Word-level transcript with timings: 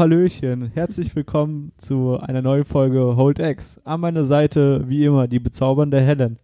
Hallöchen. 0.00 0.70
Herzlich 0.72 1.14
willkommen 1.14 1.72
zu 1.76 2.18
einer 2.18 2.40
neuen 2.40 2.64
Folge 2.64 3.16
Hold 3.16 3.38
X. 3.38 3.82
An 3.84 4.00
meiner 4.00 4.24
Seite, 4.24 4.88
wie 4.88 5.04
immer, 5.04 5.28
die 5.28 5.40
bezaubernde 5.40 6.00
Helen. 6.00 6.38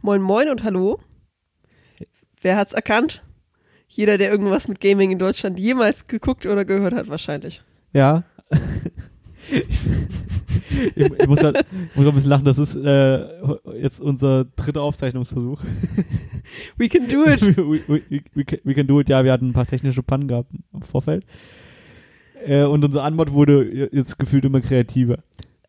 Moin 0.00 0.22
Moin 0.22 0.48
und 0.48 0.64
hallo. 0.64 0.98
Wer 2.40 2.56
hat's 2.56 2.72
erkannt? 2.72 3.22
Jeder, 3.88 4.16
der 4.16 4.30
irgendwas 4.30 4.68
mit 4.68 4.80
Gaming 4.80 5.10
in 5.10 5.18
Deutschland 5.18 5.60
jemals 5.60 6.06
geguckt 6.06 6.46
oder 6.46 6.64
gehört 6.64 6.94
hat, 6.94 7.10
wahrscheinlich. 7.10 7.62
Ja. 7.92 8.24
ich, 9.50 10.96
ich, 10.96 11.26
muss 11.28 11.42
halt, 11.42 11.58
ich 11.90 11.96
muss 11.96 12.08
ein 12.08 12.14
bisschen 12.14 12.30
lachen, 12.30 12.46
das 12.46 12.56
ist 12.56 12.74
äh, 12.74 13.18
jetzt 13.82 14.00
unser 14.00 14.46
dritter 14.46 14.80
Aufzeichnungsversuch. 14.80 15.62
We 16.78 16.88
can 16.88 17.06
do 17.06 17.26
it. 17.26 17.42
we, 17.58 17.82
we, 17.86 18.22
we, 18.32 18.44
can, 18.44 18.60
we 18.64 18.72
can 18.72 18.86
do 18.86 18.98
it, 18.98 19.10
ja, 19.10 19.24
wir 19.24 19.32
hatten 19.32 19.50
ein 19.50 19.52
paar 19.52 19.66
technische 19.66 20.02
Pannen 20.02 20.26
gehabt 20.26 20.48
im 20.72 20.80
Vorfeld. 20.80 21.26
Äh, 22.46 22.64
und 22.64 22.84
unsere 22.84 23.04
Anmod 23.04 23.32
wurde 23.32 23.88
jetzt 23.92 24.18
gefühlt 24.18 24.44
immer 24.44 24.60
kreativer. 24.60 25.18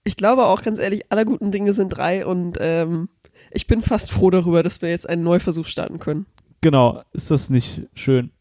Ich 0.04 0.18
glaube 0.18 0.46
auch, 0.46 0.62
ganz 0.62 0.80
ehrlich, 0.80 1.12
aller 1.12 1.26
guten 1.26 1.52
Dinge 1.52 1.74
sind 1.74 1.90
drei 1.90 2.26
und 2.26 2.58
ähm, 2.60 3.10
ich 3.52 3.68
bin 3.68 3.82
fast 3.82 4.12
froh 4.12 4.30
darüber, 4.30 4.62
dass 4.62 4.82
wir 4.82 4.90
jetzt 4.90 5.10
einen 5.10 5.24
Neuversuch 5.24 5.66
starten 5.66 6.00
können. 6.00 6.26
Genau, 6.62 7.02
ist 7.14 7.32
das 7.32 7.50
nicht 7.50 7.84
schön? 7.94 8.32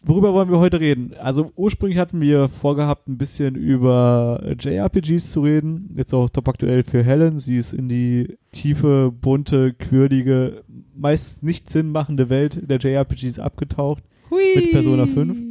Worüber 0.00 0.32
wollen 0.32 0.50
wir 0.50 0.60
heute 0.60 0.78
reden? 0.78 1.14
Also 1.20 1.50
ursprünglich 1.56 1.98
hatten 1.98 2.20
wir 2.20 2.48
vorgehabt, 2.48 3.08
ein 3.08 3.18
bisschen 3.18 3.56
über 3.56 4.40
JRPGs 4.58 5.30
zu 5.30 5.42
reden. 5.42 5.92
Jetzt 5.96 6.14
auch 6.14 6.30
top 6.30 6.48
aktuell 6.48 6.84
für 6.84 7.02
Helen. 7.02 7.40
Sie 7.40 7.56
ist 7.56 7.72
in 7.72 7.88
die 7.88 8.38
tiefe, 8.52 9.12
bunte, 9.12 9.74
quirlige, 9.74 10.62
meist 10.94 11.42
nicht 11.42 11.68
sinnmachende 11.68 12.30
Welt 12.30 12.70
der 12.70 12.78
JRPGs 12.78 13.40
abgetaucht. 13.40 14.04
Hui. 14.30 14.42
Mit 14.54 14.70
Persona 14.70 15.06
5. 15.06 15.47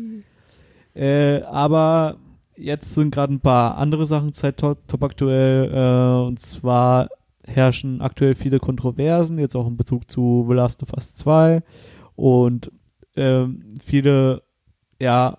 Äh, 0.97 1.43
aber 1.43 2.17
jetzt 2.55 2.95
sind 2.95 3.13
gerade 3.13 3.33
ein 3.33 3.39
paar 3.39 3.77
andere 3.77 4.07
Sachen 4.07 4.33
Zeit 4.33 4.57
top, 4.57 4.87
top 4.87 5.03
aktuell. 5.03 5.71
Äh, 5.71 6.25
und 6.27 6.39
zwar 6.39 7.09
herrschen 7.45 8.01
aktuell 8.01 8.35
viele 8.35 8.59
Kontroversen, 8.59 9.37
jetzt 9.37 9.55
auch 9.55 9.67
in 9.67 9.77
Bezug 9.77 10.09
zu 10.09 10.45
The 10.47 10.55
Last 10.55 10.81
of 10.81 10.93
Us 10.93 11.15
2. 11.15 11.61
Und 12.15 12.71
ähm, 13.15 13.75
viele, 13.79 14.41
ja, 14.99 15.37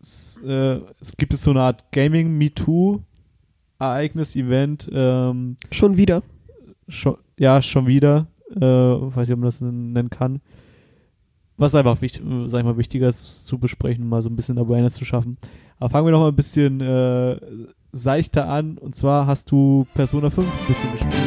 es, 0.00 0.40
äh, 0.44 0.80
es 1.00 1.16
gibt 1.16 1.34
es 1.34 1.42
so 1.42 1.50
eine 1.50 1.62
Art 1.62 1.92
Gaming 1.92 2.36
Me 2.36 2.52
Too 2.52 3.02
Ereignis, 3.78 4.36
Event. 4.36 4.88
Ähm, 4.90 5.58
schon 5.70 5.98
wieder. 5.98 6.22
Schon, 6.88 7.18
ja, 7.38 7.60
schon 7.60 7.86
wieder. 7.86 8.28
Äh, 8.54 8.60
weiß 8.60 9.28
nicht, 9.28 9.32
ob 9.32 9.40
man 9.40 9.48
das 9.48 9.60
nennen 9.60 10.08
kann. 10.08 10.40
Was 11.58 11.74
einfach 11.74 12.02
wichtig, 12.02 12.22
sag 12.46 12.60
ich 12.60 12.64
mal, 12.64 12.76
wichtiger 12.76 13.08
ist 13.08 13.46
zu 13.46 13.58
besprechen, 13.58 14.08
mal 14.08 14.22
so 14.22 14.28
ein 14.28 14.36
bisschen 14.36 14.58
Awareness 14.58 14.94
zu 14.94 15.04
schaffen. 15.04 15.38
Aber 15.78 15.90
fangen 15.90 16.06
wir 16.06 16.12
noch 16.12 16.20
mal 16.20 16.28
ein 16.28 16.36
bisschen 16.36 16.80
äh, 16.80 17.38
seichter 17.92 18.48
an. 18.48 18.78
Und 18.78 18.94
zwar 18.94 19.26
hast 19.26 19.50
du 19.50 19.86
Persona 19.94 20.30
5 20.30 20.46
ein 20.46 20.66
bisschen 20.66 20.92
gespielt. 20.92 21.25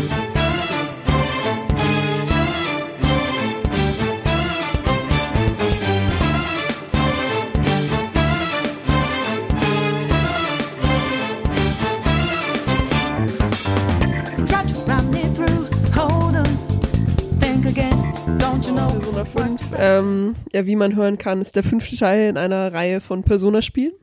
Ja, 20.53 20.65
wie 20.65 20.75
man 20.75 20.95
hören 20.95 21.17
kann, 21.17 21.41
ist 21.41 21.55
der 21.55 21.63
fünfte 21.63 21.95
Teil 21.95 22.29
in 22.29 22.37
einer 22.37 22.73
Reihe 22.73 23.01
von 23.01 23.23
Persona-Spielen. 23.23 23.93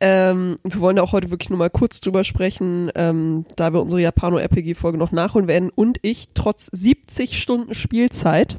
Ähm, 0.00 0.56
wir 0.64 0.80
wollen 0.80 0.96
da 0.96 1.02
auch 1.02 1.12
heute 1.12 1.30
wirklich 1.30 1.50
nur 1.50 1.58
mal 1.58 1.68
kurz 1.68 2.00
drüber 2.00 2.24
sprechen, 2.24 2.90
ähm, 2.94 3.44
da 3.56 3.72
wir 3.72 3.82
unsere 3.82 4.00
Japano-RPG-Folge 4.00 4.96
noch 4.96 5.12
nachholen 5.12 5.46
werden 5.46 5.70
und 5.74 5.98
ich 6.02 6.28
trotz 6.32 6.68
70 6.72 7.40
Stunden 7.40 7.74
Spielzeit 7.74 8.58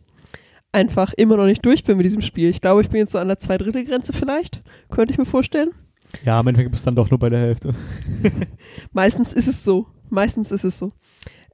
einfach 0.72 1.14
immer 1.14 1.38
noch 1.38 1.46
nicht 1.46 1.66
durch 1.66 1.84
bin 1.84 1.98
mit 1.98 2.06
diesem 2.06 2.22
Spiel. 2.22 2.50
Ich 2.50 2.62
glaube, 2.62 2.82
ich 2.82 2.90
bin 2.90 3.00
jetzt 3.00 3.12
so 3.12 3.18
an 3.20 3.28
der 3.28 3.40
Zweidrittelgrenze 3.40 4.14
vielleicht, 4.14 4.62
könnte 4.90 5.14
ich 5.14 5.18
mir 5.18 5.26
vorstellen. 5.26 5.72
Ja, 6.24 6.40
am 6.40 6.48
Ende 6.48 6.70
bist 6.70 6.84
du 6.84 6.88
dann 6.88 6.96
doch 6.96 7.10
nur 7.10 7.20
bei 7.20 7.30
der 7.30 7.40
Hälfte. 7.40 7.74
Meistens 8.92 9.34
ist 9.34 9.48
es 9.48 9.64
so. 9.64 9.88
Meistens 10.10 10.52
ist 10.52 10.66
es 10.66 10.78
so. 10.78 10.92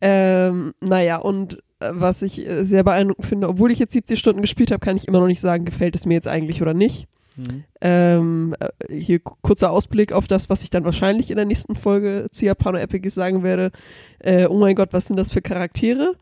Ähm, 0.02 0.74
naja, 0.82 1.18
und 1.18 1.64
was 1.80 2.22
ich 2.22 2.46
äh, 2.46 2.64
sehr 2.64 2.84
beeindruckend 2.84 3.26
finde, 3.26 3.50
obwohl 3.50 3.72
ich 3.72 3.80
jetzt 3.80 3.94
70 3.94 4.18
Stunden 4.18 4.42
gespielt 4.42 4.72
habe, 4.72 4.84
kann 4.84 4.98
ich 4.98 5.08
immer 5.08 5.20
noch 5.20 5.28
nicht 5.28 5.40
sagen, 5.40 5.66
gefällt 5.66 5.96
es 5.96 6.06
mir 6.06 6.16
jetzt 6.16 6.28
eigentlich 6.28 6.62
oder 6.62 6.74
nicht. 6.74 7.08
Mhm. 7.36 7.64
Ähm, 7.82 8.56
äh, 8.60 8.94
hier 8.94 9.20
kurzer 9.20 9.72
Ausblick 9.72 10.12
auf 10.12 10.28
das, 10.28 10.50
was 10.50 10.64
ich 10.64 10.70
dann 10.70 10.86
wahrscheinlich 10.86 11.30
in 11.30 11.36
der 11.36 11.46
nächsten 11.46 11.76
Folge 11.76 12.28
zu 12.32 12.46
Japano 12.46 12.80
Epics 12.80 13.14
sagen 13.14 13.44
werde. 13.44 13.72
Äh, 14.20 14.48
oh 14.48 14.58
mein 14.58 14.76
Gott, 14.76 14.90
was 14.92 15.06
sind 15.06 15.18
das 15.18 15.32
für 15.32 15.42
Charaktere? 15.42 16.14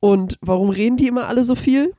Und 0.00 0.38
warum 0.40 0.70
reden 0.70 0.96
die 0.96 1.06
immer 1.06 1.28
alle 1.28 1.44
so 1.44 1.54
viel? 1.54 1.94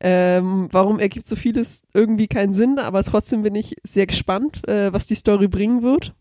Ähm, 0.00 0.68
warum 0.72 0.98
ergibt 0.98 1.26
so 1.26 1.36
vieles 1.36 1.82
irgendwie 1.94 2.26
keinen 2.26 2.52
Sinn, 2.52 2.78
aber 2.78 3.02
trotzdem 3.02 3.42
bin 3.42 3.54
ich 3.54 3.76
sehr 3.82 4.06
gespannt, 4.06 4.66
äh, 4.68 4.92
was 4.92 5.06
die 5.06 5.14
Story 5.14 5.48
bringen 5.48 5.82
wird. 5.82 6.14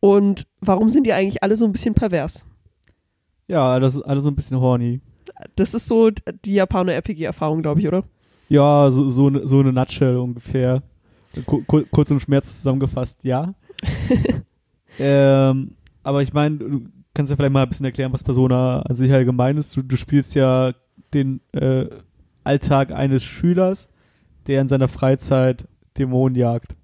Und 0.00 0.46
warum 0.60 0.90
sind 0.90 1.06
die 1.06 1.14
eigentlich 1.14 1.42
alle 1.42 1.56
so 1.56 1.64
ein 1.64 1.72
bisschen 1.72 1.94
pervers? 1.94 2.44
Ja, 3.46 3.72
alles, 3.72 4.00
alles 4.02 4.24
so 4.24 4.30
ein 4.30 4.36
bisschen 4.36 4.60
horny. 4.60 5.00
Das 5.56 5.74
ist 5.74 5.86
so 5.86 6.10
die 6.44 6.54
Japaner-RPG-Erfahrung, 6.54 7.62
glaube 7.62 7.80
ich, 7.80 7.88
oder? 7.88 8.04
Ja, 8.48 8.90
so, 8.90 9.10
so, 9.10 9.30
ne, 9.30 9.46
so 9.46 9.60
eine 9.60 9.72
Nutshell 9.72 10.16
ungefähr. 10.16 10.82
Kur 11.44 11.62
kurz 11.90 12.10
und 12.10 12.20
schmerz 12.20 12.46
zusammengefasst, 12.46 13.22
ja. 13.22 13.54
ähm, 14.98 15.72
aber 16.02 16.22
ich 16.22 16.32
meine, 16.32 16.56
du 16.56 16.84
kannst 17.14 17.30
ja 17.30 17.36
vielleicht 17.36 17.52
mal 17.52 17.62
ein 17.62 17.68
bisschen 17.68 17.86
erklären, 17.86 18.12
was 18.12 18.24
Persona 18.24 18.80
an 18.80 18.96
sich 18.96 19.12
allgemein 19.12 19.56
ist. 19.56 19.76
Du, 19.76 19.82
du 19.82 19.96
spielst 19.96 20.34
ja 20.34 20.72
den 21.14 21.40
äh, 21.52 21.86
Alltag 22.44 22.92
eines 22.92 23.24
Schülers, 23.24 23.88
der 24.46 24.62
in 24.62 24.68
seiner 24.68 24.88
Freizeit 24.88 25.68
Dämonen 25.98 26.36
jagt. 26.36 26.74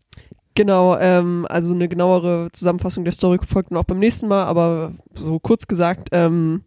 Genau, 0.55 0.97
ähm, 0.99 1.47
also 1.49 1.73
eine 1.73 1.89
genauere 1.89 2.49
Zusammenfassung 2.53 3.05
der 3.05 3.13
Story 3.13 3.39
folgt 3.45 3.75
auch 3.75 3.85
beim 3.85 3.99
nächsten 3.99 4.29
Mal, 4.29 4.45
aber 4.45 4.93
so 5.15 5.41
kurz 5.41 5.67
gesagt, 5.67 6.11
ähm, 6.13 6.63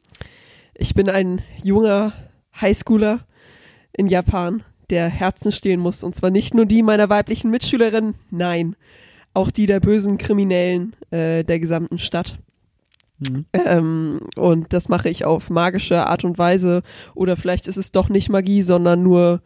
ich 0.78 0.94
bin 0.94 1.10
ein 1.10 1.42
junger 1.64 2.14
Highschooler 2.60 3.26
in 3.94 4.08
Japan, 4.08 4.64
der 4.90 5.10
Herzen 5.10 5.52
stehlen 5.52 5.80
muss. 5.80 6.04
Und 6.04 6.16
zwar 6.16 6.30
nicht 6.30 6.54
nur 6.54 6.66
die 6.66 6.84
meiner 6.84 7.10
weiblichen 7.10 7.52
Mitschülerin, 7.52 8.16
nein, 8.30 8.76
auch 9.34 9.52
die 9.52 9.66
der 9.66 9.80
bösen 9.80 10.18
Kriminellen 10.18 10.96
äh, 11.12 11.44
der 11.44 11.60
gesamten 11.60 11.98
Stadt. 11.98 12.40
Mhm. 13.20 13.46
Ähm, 13.54 14.22
und 14.36 14.74
das 14.74 14.90
mache 14.90 15.10
ich 15.10 15.26
auf 15.26 15.50
magische 15.50 16.06
Art 16.06 16.24
und 16.24 16.38
Weise. 16.38 16.84
Oder 17.16 17.36
vielleicht 17.36 17.68
ist 17.68 17.78
es 17.78 17.92
doch 17.92 18.10
nicht 18.10 18.30
Magie, 18.30 18.62
sondern 18.62 19.04
nur 19.04 19.42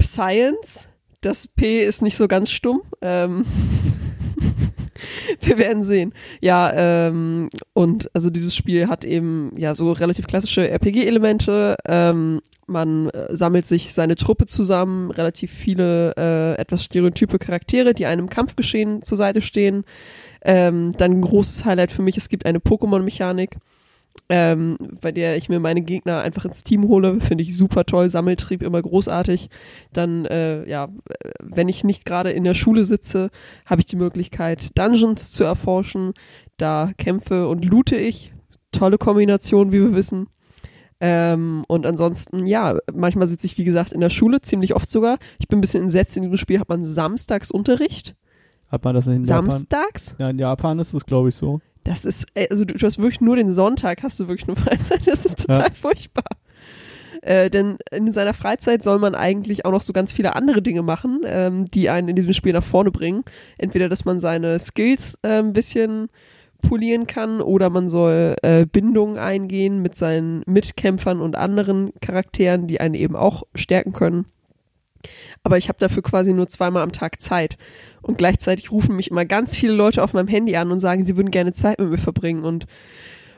Science. 0.00 0.88
Das 1.20 1.46
P 1.46 1.84
ist 1.84 2.00
nicht 2.00 2.16
so 2.16 2.28
ganz 2.28 2.50
stumm. 2.50 2.82
Ähm 3.02 3.44
wir 5.40 5.58
werden 5.58 5.82
sehen. 5.82 6.12
Ja, 6.40 6.72
ähm, 6.74 7.48
und 7.72 8.10
also 8.14 8.30
dieses 8.30 8.54
Spiel 8.54 8.88
hat 8.88 9.04
eben 9.04 9.52
ja 9.56 9.74
so 9.74 9.92
relativ 9.92 10.26
klassische 10.26 10.68
RPG-Elemente. 10.68 11.76
Ähm, 11.86 12.40
man 12.66 13.10
äh, 13.10 13.34
sammelt 13.34 13.66
sich 13.66 13.92
seine 13.92 14.16
Truppe 14.16 14.46
zusammen, 14.46 15.10
relativ 15.10 15.50
viele 15.50 16.14
äh, 16.16 16.60
etwas 16.60 16.84
stereotype 16.84 17.38
Charaktere, 17.38 17.94
die 17.94 18.06
einem 18.06 18.28
Kampfgeschehen 18.28 19.02
zur 19.02 19.18
Seite 19.18 19.40
stehen. 19.42 19.84
Ähm, 20.42 20.94
dann 20.96 21.12
ein 21.12 21.20
großes 21.20 21.64
Highlight 21.64 21.92
für 21.92 22.02
mich, 22.02 22.16
es 22.16 22.28
gibt 22.28 22.46
eine 22.46 22.58
Pokémon-Mechanik 22.58 23.58
ähm, 24.30 24.76
bei 25.00 25.10
der 25.10 25.36
ich 25.36 25.48
mir 25.48 25.58
meine 25.58 25.82
Gegner 25.82 26.20
einfach 26.20 26.44
ins 26.44 26.62
Team 26.62 26.86
hole, 26.86 27.20
finde 27.20 27.42
ich 27.42 27.56
super 27.56 27.84
toll, 27.84 28.08
Sammeltrieb 28.08 28.62
immer 28.62 28.80
großartig. 28.80 29.50
Dann, 29.92 30.24
äh, 30.24 30.68
ja, 30.68 30.88
wenn 31.40 31.68
ich 31.68 31.82
nicht 31.82 32.04
gerade 32.04 32.30
in 32.30 32.44
der 32.44 32.54
Schule 32.54 32.84
sitze, 32.84 33.30
habe 33.66 33.80
ich 33.80 33.86
die 33.86 33.96
Möglichkeit, 33.96 34.78
Dungeons 34.78 35.32
zu 35.32 35.42
erforschen. 35.42 36.14
Da 36.56 36.92
kämpfe 36.96 37.48
und 37.48 37.64
loote 37.64 37.96
ich. 37.96 38.32
Tolle 38.70 38.98
Kombination, 38.98 39.72
wie 39.72 39.80
wir 39.80 39.94
wissen. 39.94 40.28
Ähm, 41.00 41.64
und 41.66 41.84
ansonsten, 41.84 42.46
ja, 42.46 42.76
manchmal 42.94 43.26
sitze 43.26 43.46
ich, 43.46 43.58
wie 43.58 43.64
gesagt, 43.64 43.90
in 43.90 44.00
der 44.00 44.10
Schule, 44.10 44.40
ziemlich 44.42 44.76
oft 44.76 44.88
sogar. 44.88 45.18
Ich 45.40 45.48
bin 45.48 45.58
ein 45.58 45.62
bisschen 45.62 45.82
entsetzt, 45.82 46.16
in 46.16 46.22
diesem 46.22 46.36
Spiel 46.36 46.60
hat 46.60 46.68
man 46.68 46.84
Samstagsunterricht. 46.84 48.14
Hat 48.68 48.84
man 48.84 48.94
das 48.94 49.08
in 49.08 49.24
Japan? 49.24 49.50
Samstags? 49.50 50.14
Ja, 50.18 50.30
in 50.30 50.38
Japan 50.38 50.78
ist 50.78 50.94
es, 50.94 51.04
glaube 51.04 51.30
ich, 51.30 51.34
so. 51.34 51.60
Das 51.84 52.04
ist, 52.04 52.26
also 52.50 52.64
du, 52.64 52.74
du, 52.74 52.86
hast 52.86 52.98
wirklich 52.98 53.20
nur 53.20 53.36
den 53.36 53.48
Sonntag, 53.48 54.02
hast 54.02 54.20
du 54.20 54.28
wirklich 54.28 54.46
nur 54.46 54.56
Freizeit. 54.64 55.06
Das 55.06 55.24
ist 55.24 55.46
total 55.46 55.68
ja. 55.68 55.74
furchtbar. 55.74 56.24
Äh, 57.22 57.50
denn 57.50 57.76
in 57.90 58.12
seiner 58.12 58.32
Freizeit 58.32 58.82
soll 58.82 58.98
man 58.98 59.14
eigentlich 59.14 59.64
auch 59.64 59.72
noch 59.72 59.82
so 59.82 59.92
ganz 59.92 60.12
viele 60.12 60.34
andere 60.36 60.62
Dinge 60.62 60.82
machen, 60.82 61.20
ähm, 61.26 61.66
die 61.66 61.90
einen 61.90 62.08
in 62.08 62.16
diesem 62.16 62.32
Spiel 62.32 62.52
nach 62.52 62.64
vorne 62.64 62.90
bringen. 62.90 63.24
Entweder, 63.58 63.88
dass 63.88 64.04
man 64.04 64.20
seine 64.20 64.58
Skills 64.58 65.18
äh, 65.22 65.38
ein 65.38 65.52
bisschen 65.52 66.08
polieren 66.62 67.06
kann 67.06 67.40
oder 67.40 67.70
man 67.70 67.88
soll 67.88 68.36
äh, 68.42 68.66
Bindungen 68.66 69.18
eingehen 69.18 69.82
mit 69.82 69.94
seinen 69.94 70.42
Mitkämpfern 70.46 71.20
und 71.20 71.36
anderen 71.36 71.92
Charakteren, 72.00 72.66
die 72.66 72.80
einen 72.80 72.94
eben 72.94 73.16
auch 73.16 73.44
stärken 73.54 73.92
können. 73.92 74.26
Aber 75.42 75.58
ich 75.58 75.68
habe 75.68 75.78
dafür 75.78 76.02
quasi 76.02 76.32
nur 76.32 76.48
zweimal 76.48 76.82
am 76.82 76.92
Tag 76.92 77.20
Zeit. 77.20 77.56
Und 78.02 78.18
gleichzeitig 78.18 78.70
rufen 78.70 78.96
mich 78.96 79.10
immer 79.10 79.24
ganz 79.24 79.56
viele 79.56 79.72
Leute 79.72 80.02
auf 80.02 80.12
meinem 80.12 80.28
Handy 80.28 80.56
an 80.56 80.70
und 80.70 80.80
sagen, 80.80 81.04
sie 81.04 81.16
würden 81.16 81.30
gerne 81.30 81.52
Zeit 81.52 81.78
mit 81.80 81.90
mir 81.90 81.98
verbringen. 81.98 82.44
Und 82.44 82.66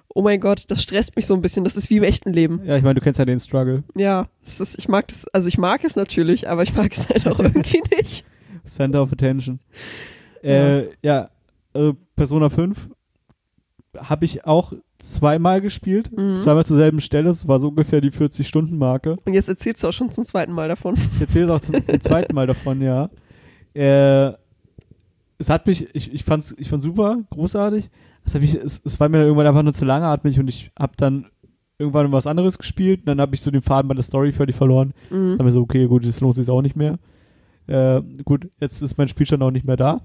oh 0.08 0.22
mein 0.22 0.40
Gott, 0.40 0.64
das 0.68 0.82
stresst 0.82 1.16
mich 1.16 1.26
so 1.26 1.34
ein 1.34 1.42
bisschen. 1.42 1.64
Das 1.64 1.76
ist 1.76 1.90
wie 1.90 1.98
im 1.98 2.02
echten 2.02 2.32
Leben. 2.32 2.60
Ja, 2.64 2.76
ich 2.76 2.82
meine, 2.82 2.94
du 2.94 3.00
kennst 3.00 3.18
ja 3.18 3.24
den 3.24 3.40
Struggle. 3.40 3.84
Ja, 3.94 4.26
ist, 4.44 4.78
ich 4.78 4.88
mag 4.88 5.08
das, 5.08 5.26
also 5.28 5.48
ich 5.48 5.58
mag 5.58 5.84
es 5.84 5.96
natürlich, 5.96 6.48
aber 6.48 6.62
ich 6.62 6.74
mag 6.74 6.92
es 6.92 7.08
halt 7.08 7.26
auch 7.28 7.38
irgendwie 7.38 7.82
nicht. 7.96 8.24
Center 8.64 9.02
of 9.02 9.12
Attention. 9.12 9.60
Äh, 10.42 10.86
ja, 11.02 11.30
äh, 11.74 11.92
Persona 12.16 12.50
5 12.50 12.88
habe 13.96 14.24
ich 14.24 14.44
auch 14.46 14.72
zweimal 14.98 15.60
gespielt, 15.60 16.10
Mhm. 16.16 16.38
zweimal 16.38 16.64
zur 16.66 16.76
selben 16.76 17.00
Stelle. 17.00 17.30
Es 17.30 17.46
war 17.48 17.58
so 17.58 17.68
ungefähr 17.68 18.00
die 18.00 18.10
40-Stunden-Marke. 18.10 19.16
Und 19.24 19.34
jetzt 19.34 19.48
erzählst 19.48 19.82
du 19.84 19.88
auch 19.88 19.92
schon 19.92 20.10
zum 20.10 20.24
zweiten 20.24 20.52
Mal 20.52 20.68
davon. 20.68 20.94
Ich 21.14 21.20
erzähle 21.20 21.52
auch 21.54 21.60
zum, 21.60 21.74
zum 21.84 22.00
zweiten 22.00 22.34
Mal 22.34 22.46
davon, 22.46 22.80
ja. 22.80 23.10
Äh, 23.74 24.32
es 25.38 25.50
hat 25.50 25.66
mich, 25.66 25.94
ich, 25.94 26.12
ich 26.12 26.24
fand's, 26.24 26.54
ich 26.58 26.68
fand's 26.68 26.84
super, 26.84 27.18
großartig. 27.30 27.90
Es, 28.24 28.34
mich, 28.34 28.54
es, 28.54 28.80
es 28.84 29.00
war 29.00 29.08
mir 29.08 29.18
dann 29.18 29.26
irgendwann 29.26 29.46
einfach 29.48 29.62
nur 29.64 29.72
zu 29.72 29.84
langatmig 29.84 30.38
und 30.38 30.48
ich 30.48 30.70
habe 30.78 30.92
dann 30.96 31.26
irgendwann 31.78 32.12
was 32.12 32.28
anderes 32.28 32.58
gespielt 32.58 33.00
und 33.00 33.06
dann 33.06 33.20
habe 33.20 33.34
ich 33.34 33.40
so 33.40 33.50
den 33.50 33.62
Faden 33.62 33.88
bei 33.88 33.94
der 33.94 34.04
Story 34.04 34.30
völlig 34.32 34.54
verloren. 34.54 34.92
Mhm. 35.10 35.30
Dann 35.30 35.38
habe 35.40 35.48
ich 35.48 35.54
so, 35.54 35.62
okay, 35.62 35.86
gut, 35.86 36.06
das 36.06 36.20
lohnt 36.20 36.36
sich 36.36 36.48
auch 36.48 36.62
nicht 36.62 36.76
mehr. 36.76 36.98
Äh, 37.66 38.02
gut, 38.24 38.48
jetzt 38.60 38.82
ist 38.82 38.98
mein 38.98 39.08
Spielstand 39.08 39.42
auch 39.42 39.50
nicht 39.50 39.66
mehr 39.66 39.76
da. 39.76 40.00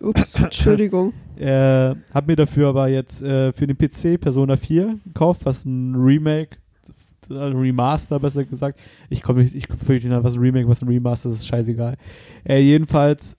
Ups, 0.00 0.36
Entschuldigung. 0.36 1.12
Äh, 1.34 1.96
hab 2.14 2.28
mir 2.28 2.36
dafür 2.36 2.68
aber 2.68 2.86
jetzt 2.88 3.20
äh, 3.20 3.52
für 3.52 3.66
den 3.66 3.76
PC 3.76 4.20
Persona 4.20 4.56
4 4.56 4.98
gekauft, 5.06 5.40
was 5.44 5.64
ein 5.64 5.96
Remake, 5.96 6.58
äh, 7.30 7.34
Remaster 7.34 8.20
besser 8.20 8.44
gesagt. 8.44 8.78
Ich 9.08 9.22
komme 9.22 9.42
ich 9.42 9.66
komme 9.66 9.80
völlig 9.80 10.04
nicht 10.04 10.22
was 10.22 10.36
ein 10.36 10.40
Remake, 10.40 10.68
was 10.68 10.82
ein 10.82 10.88
Remaster, 10.88 11.30
das 11.30 11.38
ist 11.38 11.48
scheißegal. 11.48 11.96
Äh, 12.44 12.60
jedenfalls 12.60 13.38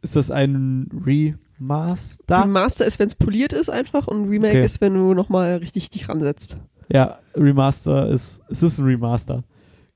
ist 0.00 0.16
das 0.16 0.32
ein 0.32 0.88
Remaster. 1.06 2.42
Remaster 2.42 2.86
ist, 2.86 2.98
wenn 2.98 3.06
es 3.06 3.14
poliert 3.14 3.52
ist 3.52 3.70
einfach 3.70 4.08
und 4.08 4.28
Remake 4.28 4.56
Okay. 4.56 4.64
ist, 4.64 4.80
wenn 4.80 4.94
du 4.94 5.14
nochmal 5.14 5.56
richtig 5.58 5.90
dich 5.90 6.08
ransetzt. 6.08 6.58
Ja, 6.92 7.20
Remaster 7.36 8.08
ist, 8.08 8.42
es 8.48 8.64
ist 8.64 8.78
ein 8.78 8.86
Remaster. 8.86 9.44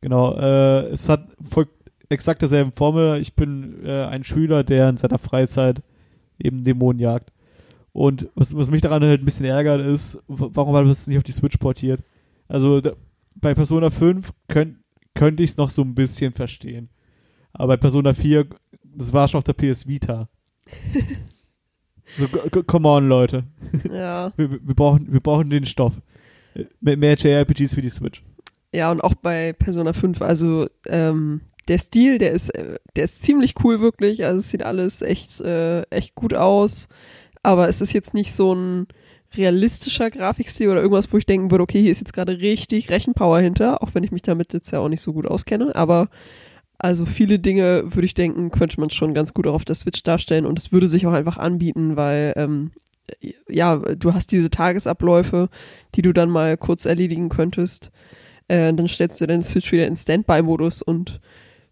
Genau, 0.01 0.35
äh, 0.37 0.91
es 0.91 1.09
hat 1.09 1.27
folgt 1.41 1.76
exakt 2.09 2.43
derselben 2.43 2.73
Formel. 2.73 3.21
Ich 3.21 3.35
bin 3.35 3.85
äh, 3.85 4.05
ein 4.05 4.25
Schüler, 4.25 4.65
der 4.65 4.89
in 4.89 4.97
seiner 4.97 5.19
Freizeit 5.19 5.83
eben 6.39 6.65
Dämonen 6.65 7.01
jagt. 7.01 7.33
Und 7.93 8.29
was, 8.35 8.55
was 8.55 8.71
mich 8.71 8.83
daran 8.83 9.03
halt 9.03 9.23
ein 9.23 9.25
bisschen 9.25 9.47
ärgert 9.47 9.81
ist, 9.81 10.19
warum 10.29 10.75
war 10.75 10.85
das 10.85 11.07
nicht 11.07 11.17
auf 11.17 11.25
die 11.25 11.33
Switch 11.33 11.57
portiert? 11.57 12.03
Also 12.47 12.81
da, 12.81 12.93
bei 13.35 13.55
Persona 13.55 13.91
5 13.91 14.33
könnt, 14.49 14.77
könnte 15.15 15.43
ich 15.43 15.51
es 15.51 15.57
noch 15.57 15.71
so 15.71 15.83
ein 15.83 15.95
bisschen 15.95 16.33
verstehen. 16.33 16.91
Aber 17.53 17.69
bei 17.69 17.77
Persona 17.79 18.13
4, 18.13 18.47
das 18.83 19.13
war 19.13 19.27
schon 19.29 19.39
auf 19.39 19.45
der 19.45 19.55
PS 19.55 19.87
Vita. 19.87 20.29
so, 22.19 22.27
come 22.65 22.89
on, 22.89 23.09
Leute. 23.09 23.45
Ja. 23.91 24.33
Wir, 24.37 24.51
wir, 24.51 24.75
brauchen, 24.75 25.13
wir 25.13 25.21
brauchen 25.21 25.49
den 25.49 25.65
Stoff. 25.65 25.95
Mehr, 26.81 26.97
mehr 26.97 27.17
JRPGs 27.17 27.75
für 27.75 27.83
die 27.83 27.91
Switch. 27.91 28.23
Ja, 28.75 28.91
und 28.91 29.03
auch 29.03 29.15
bei 29.15 29.55
Persona 29.55 29.93
5, 29.95 30.21
also 30.21 30.67
ähm, 30.87 31.41
der 31.69 31.79
Stil, 31.79 32.19
der 32.19 32.31
ist, 32.31 32.51
äh, 32.51 32.79
der 32.95 33.05
ist 33.05 33.23
ziemlich 33.23 33.55
cool 33.65 33.81
wirklich. 33.81 34.25
Also 34.25 34.39
es 34.39 34.51
sieht 34.51 34.63
alles 34.63 35.03
echt, 35.03 35.41
äh, 35.41 35.83
echt 35.91 36.15
gut 36.15 36.35
aus. 36.35 36.89
Aber 37.43 37.69
es 37.69 37.81
ist 37.81 37.93
jetzt 37.93 38.15
nicht 38.15 38.33
so 38.33 38.55
ein 38.55 38.87
realistischer 39.37 40.11
Grafikstil 40.11 40.69
oder 40.69 40.81
irgendwas, 40.81 41.13
wo 41.13 41.19
ich 41.19 41.27
denken 41.27 41.51
würde, 41.51 41.63
okay, 41.63 41.81
hier 41.81 41.91
ist 41.91 42.01
jetzt 42.01 42.13
gerade 42.13 42.41
richtig 42.41 42.91
Rechenpower 42.91 43.41
hinter, 43.41 43.83
auch 43.83 43.91
wenn 43.95 44.05
ich 44.05 44.13
mich 44.13 44.23
damit 44.23 44.53
jetzt 44.53 44.71
ja 44.71 44.79
auch 44.79 44.89
nicht 44.89 45.01
so 45.01 45.13
gut 45.13 45.27
auskenne. 45.27 45.75
Aber 45.75 46.09
also 46.79 47.07
viele 47.07 47.39
Dinge, 47.39 47.85
würde 47.95 48.07
ich 48.07 48.15
denken, 48.15 48.51
könnte 48.51 48.81
man 48.81 48.91
schon 48.91 49.15
ganz 49.15 49.35
gut 49.35 49.47
auch 49.47 49.55
auf 49.55 49.65
der 49.65 49.75
Switch 49.75 50.03
darstellen 50.03 50.47
und 50.47 50.59
es 50.59 50.73
würde 50.73 50.89
sich 50.89 51.07
auch 51.07 51.13
einfach 51.13 51.39
anbieten, 51.39 51.97
weil 51.97 52.33
ähm, 52.37 52.71
ja, 53.49 53.77
du 53.77 54.15
hast 54.15 54.33
diese 54.33 54.51
Tagesabläufe, 54.51 55.49
die 55.95 56.03
du 56.03 56.13
dann 56.13 56.29
mal 56.31 56.57
kurz 56.57 56.85
erledigen 56.85 57.29
könntest. 57.29 57.91
Äh, 58.49 58.73
dann 58.73 58.89
stellst 58.89 59.21
du 59.21 59.27
deine 59.27 59.43
Switch 59.43 59.73
wieder 59.73 59.87
in 59.87 59.97
Standby-Modus 59.97 60.83
und 60.83 61.21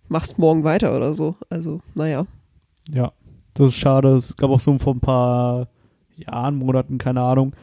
machst 0.08 0.38
morgen 0.38 0.64
weiter 0.64 0.96
oder 0.96 1.14
so. 1.14 1.36
Also, 1.50 1.80
naja. 1.94 2.26
Ja, 2.90 3.12
das 3.54 3.68
ist 3.68 3.76
schade. 3.78 4.14
Es 4.16 4.36
gab 4.36 4.50
auch 4.50 4.60
so 4.60 4.76
vor 4.78 4.94
ein 4.94 5.00
paar 5.00 5.68
Jahren, 6.16 6.56
Monaten, 6.56 6.98
keine 6.98 7.20
Ahnung, 7.22 7.54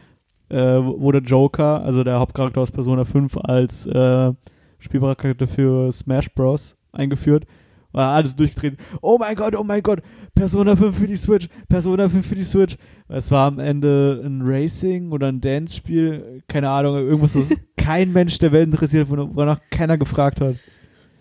äh, 0.49 0.55
der 0.81 1.21
Joker, 1.21 1.81
also 1.83 2.03
der 2.03 2.19
Hauptcharakter 2.19 2.61
aus 2.61 2.71
Persona 2.71 3.03
5, 3.05 3.37
als 3.37 3.85
äh, 3.85 4.33
spielbarer 4.79 5.15
Charakter 5.15 5.47
für 5.47 5.91
Smash 5.91 6.33
Bros. 6.33 6.75
eingeführt. 6.91 7.45
War 7.93 8.13
alles 8.15 8.37
durchgedreht. 8.37 8.77
Oh 9.01 9.17
mein 9.19 9.35
Gott, 9.35 9.53
oh 9.53 9.63
mein 9.63 9.83
Gott, 9.83 10.01
Persona 10.33 10.77
5 10.77 10.97
für 10.97 11.07
die 11.07 11.17
Switch, 11.17 11.49
Persona 11.67 12.07
5 12.07 12.25
für 12.25 12.35
die 12.35 12.45
Switch. 12.45 12.77
Es 13.09 13.31
war 13.31 13.47
am 13.47 13.59
Ende 13.59 14.21
ein 14.25 14.41
Racing 14.43 15.11
oder 15.11 15.27
ein 15.27 15.41
Dance-Spiel, 15.41 16.41
keine 16.47 16.69
Ahnung, 16.69 16.95
irgendwas, 16.95 17.33
das 17.33 17.49
kein 17.77 18.13
Mensch 18.13 18.37
der 18.39 18.53
Welt 18.53 18.67
interessiert, 18.67 19.09
won- 19.09 19.35
wonach 19.35 19.59
keiner 19.69 19.97
gefragt 19.97 20.39
hat. 20.41 20.55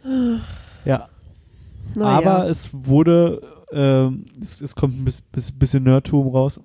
Ja, 0.84 1.08
naja. 1.94 2.18
aber 2.18 2.48
es 2.48 2.70
wurde, 2.72 3.42
ähm, 3.72 4.24
es, 4.42 4.60
es 4.60 4.74
kommt 4.74 5.00
ein 5.00 5.04
bis, 5.04 5.20
bis, 5.20 5.52
bisschen 5.52 5.84
Nerdtum 5.84 6.28
raus. 6.28 6.60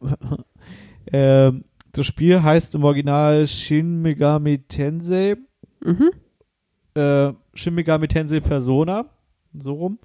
ähm, 1.12 1.66
das 1.92 2.06
Spiel 2.06 2.44
heißt 2.44 2.76
im 2.76 2.84
Original 2.84 3.48
Shin 3.48 4.02
Megami 4.02 4.60
Tensei, 4.60 5.38
mhm. 5.84 6.12
äh, 6.94 7.32
Shin 7.54 7.76
Megami 7.76 8.08
Tensei 8.08 8.40
Persona, 8.40 9.06
so 9.54 9.74
rum. 9.74 10.00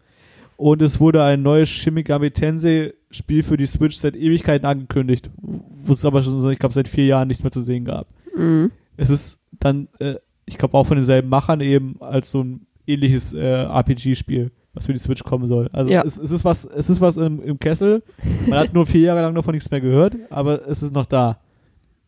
Und 0.57 0.83
es 0.83 1.01
wurde 1.01 1.25
ein 1.25 1.43
neues 1.43 1.69
Shin 1.69 1.95
Megami 1.95 2.31
Tensei 2.31 2.95
Spiel 3.11 3.43
für 3.43 3.57
die 3.57 3.67
Switch 3.67 3.97
seit 3.97 4.15
Ewigkeiten 4.15 4.67
angekündigt, 4.67 5.31
wo 5.41 5.93
es 5.93 6.05
aber 6.05 6.23
schon, 6.23 6.51
ich 6.53 6.59
glaube, 6.59 6.75
seit 6.75 6.87
vier 6.87 7.07
Jahren 7.07 7.29
nichts 7.29 7.43
mehr 7.43 7.51
zu 7.51 7.61
sehen 7.61 7.85
gab. 7.85 8.07
Mhm. 8.37 8.71
Es 8.97 9.11
ist 9.11 9.41
dann, 9.59 9.89
äh, 9.99 10.17
ich 10.47 10.59
glaube 10.59 10.77
auch 10.77 10.87
von 10.87 10.97
denselben 10.97 11.29
Machern 11.29 11.61
eben 11.61 12.01
als 12.01 12.31
so 12.31 12.45
ein 12.45 12.67
ähnliches 12.87 13.33
äh, 13.33 13.41
RPG-Spiel, 13.65 14.51
was 14.75 14.87
für 14.87 14.93
die 14.93 14.99
Switch 14.99 15.23
kommen 15.25 15.47
soll. 15.47 15.69
Also 15.73 15.91
Ja. 15.91 16.03
es, 16.03 16.19
es 16.19 16.31
ist 16.31 16.45
was, 16.45 16.65
es 16.65 16.91
ist 16.91 17.01
was 17.01 17.17
im, 17.17 17.43
im 17.43 17.59
Kessel. 17.59 18.03
Man 18.49 18.59
hat 18.59 18.73
nur 18.75 18.87
vier 18.87 19.01
Jahre 19.03 19.23
lang 19.23 19.35
davon 19.35 19.55
nichts 19.55 19.71
mehr 19.71 19.81
gehört, 19.81 20.17
aber 20.31 20.67
es 20.69 20.83
ist 20.83 20.95
noch 20.95 21.07
da. 21.07 21.39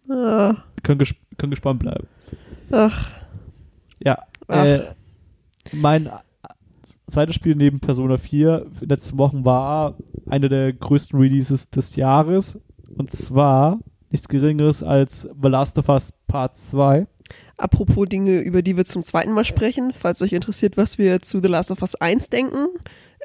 Ah, 0.08 0.56
Können, 0.82 0.98
ges 0.98 1.14
können 1.38 1.50
gespannt 1.50 1.78
bleiben. 1.80 2.06
ach, 2.70 3.10
Ja. 4.04 4.18
Ach. 4.48 4.64
Äh, 4.64 4.80
mein 5.72 6.10
zweites 7.08 7.34
Spiel 7.36 7.54
neben 7.54 7.78
Persona 7.80 8.16
4 8.16 8.66
letzten 8.80 9.16
Wochen 9.18 9.44
war 9.44 9.94
eine 10.28 10.48
der 10.48 10.72
größten 10.72 11.18
Releases 11.18 11.70
des 11.70 11.96
Jahres. 11.96 12.58
Und 12.96 13.10
zwar 13.10 13.78
nichts 14.10 14.28
Geringeres 14.28 14.82
als 14.82 15.28
The 15.40 15.48
Last 15.48 15.78
of 15.78 15.88
Us 15.88 16.12
Part 16.26 16.56
2. 16.56 17.06
apropos 17.62 18.08
Dinge, 18.08 18.40
über 18.40 18.62
die 18.62 18.76
wir 18.76 18.84
zum 18.84 19.02
zweiten 19.02 19.32
Mal 19.32 19.44
sprechen, 19.44 19.92
falls 19.94 20.20
euch 20.22 20.32
interessiert, 20.32 20.76
was 20.76 20.98
wir 20.98 21.22
zu 21.22 21.40
The 21.40 21.48
Last 21.48 21.70
of 21.70 21.80
Us 21.82 21.94
1 21.94 22.30
denken, 22.30 22.66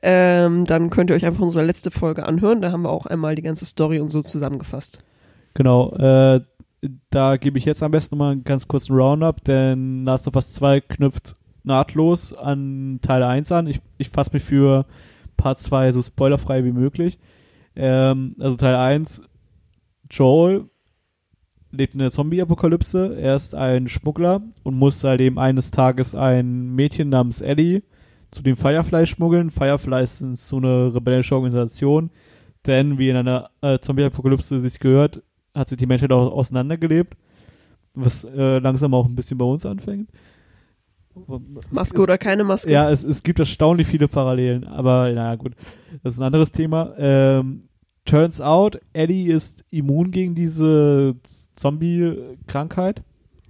ähm, 0.03 0.65
dann 0.65 0.89
könnt 0.89 1.09
ihr 1.09 1.15
euch 1.15 1.25
einfach 1.25 1.41
unsere 1.41 1.65
letzte 1.65 1.91
Folge 1.91 2.25
anhören. 2.25 2.61
Da 2.61 2.71
haben 2.71 2.83
wir 2.83 2.89
auch 2.89 3.07
einmal 3.07 3.35
die 3.35 3.41
ganze 3.41 3.65
Story 3.65 3.99
und 3.99 4.09
so 4.09 4.21
zusammengefasst. 4.21 4.99
Genau, 5.55 5.91
äh, 5.95 6.41
da 7.09 7.37
gebe 7.37 7.57
ich 7.57 7.65
jetzt 7.65 7.81
am 7.81 7.91
besten 7.91 8.17
mal 8.17 8.33
einen 8.33 8.43
ganz 8.43 8.67
kurzen 8.67 8.95
Roundup, 8.95 9.43
denn 9.43 10.05
Last 10.05 10.27
of 10.27 10.35
Us 10.35 10.53
2 10.53 10.81
knüpft 10.81 11.33
nahtlos 11.63 12.31
an 12.31 12.99
Teil 13.01 13.23
1 13.23 13.51
an. 13.51 13.67
Ich, 13.67 13.81
ich 13.97 14.09
fasse 14.09 14.31
mich 14.33 14.43
für 14.43 14.85
Part 15.35 15.59
2 15.59 15.91
so 15.91 16.01
spoilerfrei 16.01 16.63
wie 16.63 16.71
möglich. 16.71 17.17
Ähm, 17.75 18.35
also 18.39 18.55
Teil 18.55 18.75
1, 18.75 19.23
Joel 20.11 20.69
lebt 21.77 21.93
in 21.93 21.99
der 21.99 22.11
Zombie-Apokalypse. 22.11 23.17
Er 23.19 23.35
ist 23.35 23.55
ein 23.55 23.87
Schmuggler 23.87 24.41
und 24.63 24.77
muss 24.77 25.03
halt 25.03 25.21
eben 25.21 25.39
eines 25.39 25.71
Tages 25.71 26.15
ein 26.15 26.75
Mädchen 26.75 27.09
namens 27.09 27.41
Ellie 27.41 27.83
zu 28.31 28.41
den 28.41 28.55
Firefly 28.55 29.05
schmuggeln. 29.05 29.51
Firefly 29.51 30.03
ist 30.03 30.19
so 30.19 30.57
eine 30.57 30.93
rebellische 30.93 31.35
Organisation, 31.35 32.09
denn 32.65 32.97
wie 32.97 33.09
in 33.09 33.15
einer 33.15 33.49
äh, 33.61 33.79
Zombie-Apokalypse 33.79 34.59
sich 34.59 34.79
gehört, 34.79 35.21
hat 35.55 35.69
sich 35.69 35.77
die 35.77 35.85
Menschheit 35.85 36.11
auch 36.11 36.31
auseinandergelebt, 36.31 37.15
was 37.95 38.23
äh, 38.23 38.59
langsam 38.59 38.93
auch 38.93 39.07
ein 39.07 39.15
bisschen 39.15 39.37
bei 39.37 39.45
uns 39.45 39.65
anfängt. 39.65 40.09
Maske 41.71 42.01
oder 42.01 42.17
keine 42.17 42.43
Maske? 42.43 42.71
Ja, 42.71 42.91
es, 42.91 43.03
es 43.03 43.23
gibt 43.23 43.39
erstaunlich 43.39 43.87
viele 43.87 44.07
Parallelen, 44.07 44.65
aber 44.65 45.11
naja, 45.11 45.35
gut, 45.35 45.53
das 46.03 46.13
ist 46.13 46.19
ein 46.19 46.25
anderes 46.25 46.51
Thema. 46.51 46.93
Ähm, 46.97 47.66
turns 48.07 48.41
out, 48.41 48.79
Eddie 48.93 49.27
ist 49.27 49.63
immun 49.69 50.11
gegen 50.11 50.33
diese 50.33 51.15
Zombie-Krankheit 51.55 53.03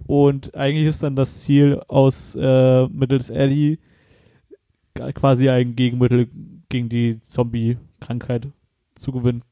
und 0.06 0.54
eigentlich 0.54 0.86
ist 0.86 1.02
dann 1.02 1.16
das 1.16 1.40
Ziel, 1.40 1.80
aus 1.88 2.34
äh, 2.34 2.86
mittels 2.88 3.30
Eddie 3.30 3.78
quasi 5.14 5.48
ein 5.48 5.74
Gegenmittel 5.76 6.28
gegen 6.68 6.88
die 6.88 7.20
Zombie-Krankheit 7.20 8.48
zu 8.96 9.12
gewinnen. 9.12 9.42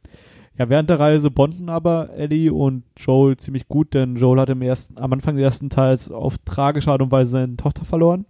Ja, 0.58 0.68
während 0.68 0.88
der 0.88 0.98
Reise 0.98 1.30
bonden 1.30 1.68
aber 1.68 2.10
Ellie 2.14 2.52
und 2.52 2.84
Joel 2.96 3.36
ziemlich 3.36 3.68
gut, 3.68 3.92
denn 3.94 4.16
Joel 4.16 4.40
hat 4.40 4.50
im 4.50 4.62
ersten, 4.62 4.98
am 4.98 5.12
Anfang 5.12 5.36
des 5.36 5.44
ersten 5.44 5.70
Teils 5.70 6.10
auf 6.10 6.38
tragische 6.44 6.90
Art 6.90 7.02
und 7.02 7.12
Weise 7.12 7.32
seine 7.32 7.56
Tochter 7.56 7.84
verloren. 7.84 8.26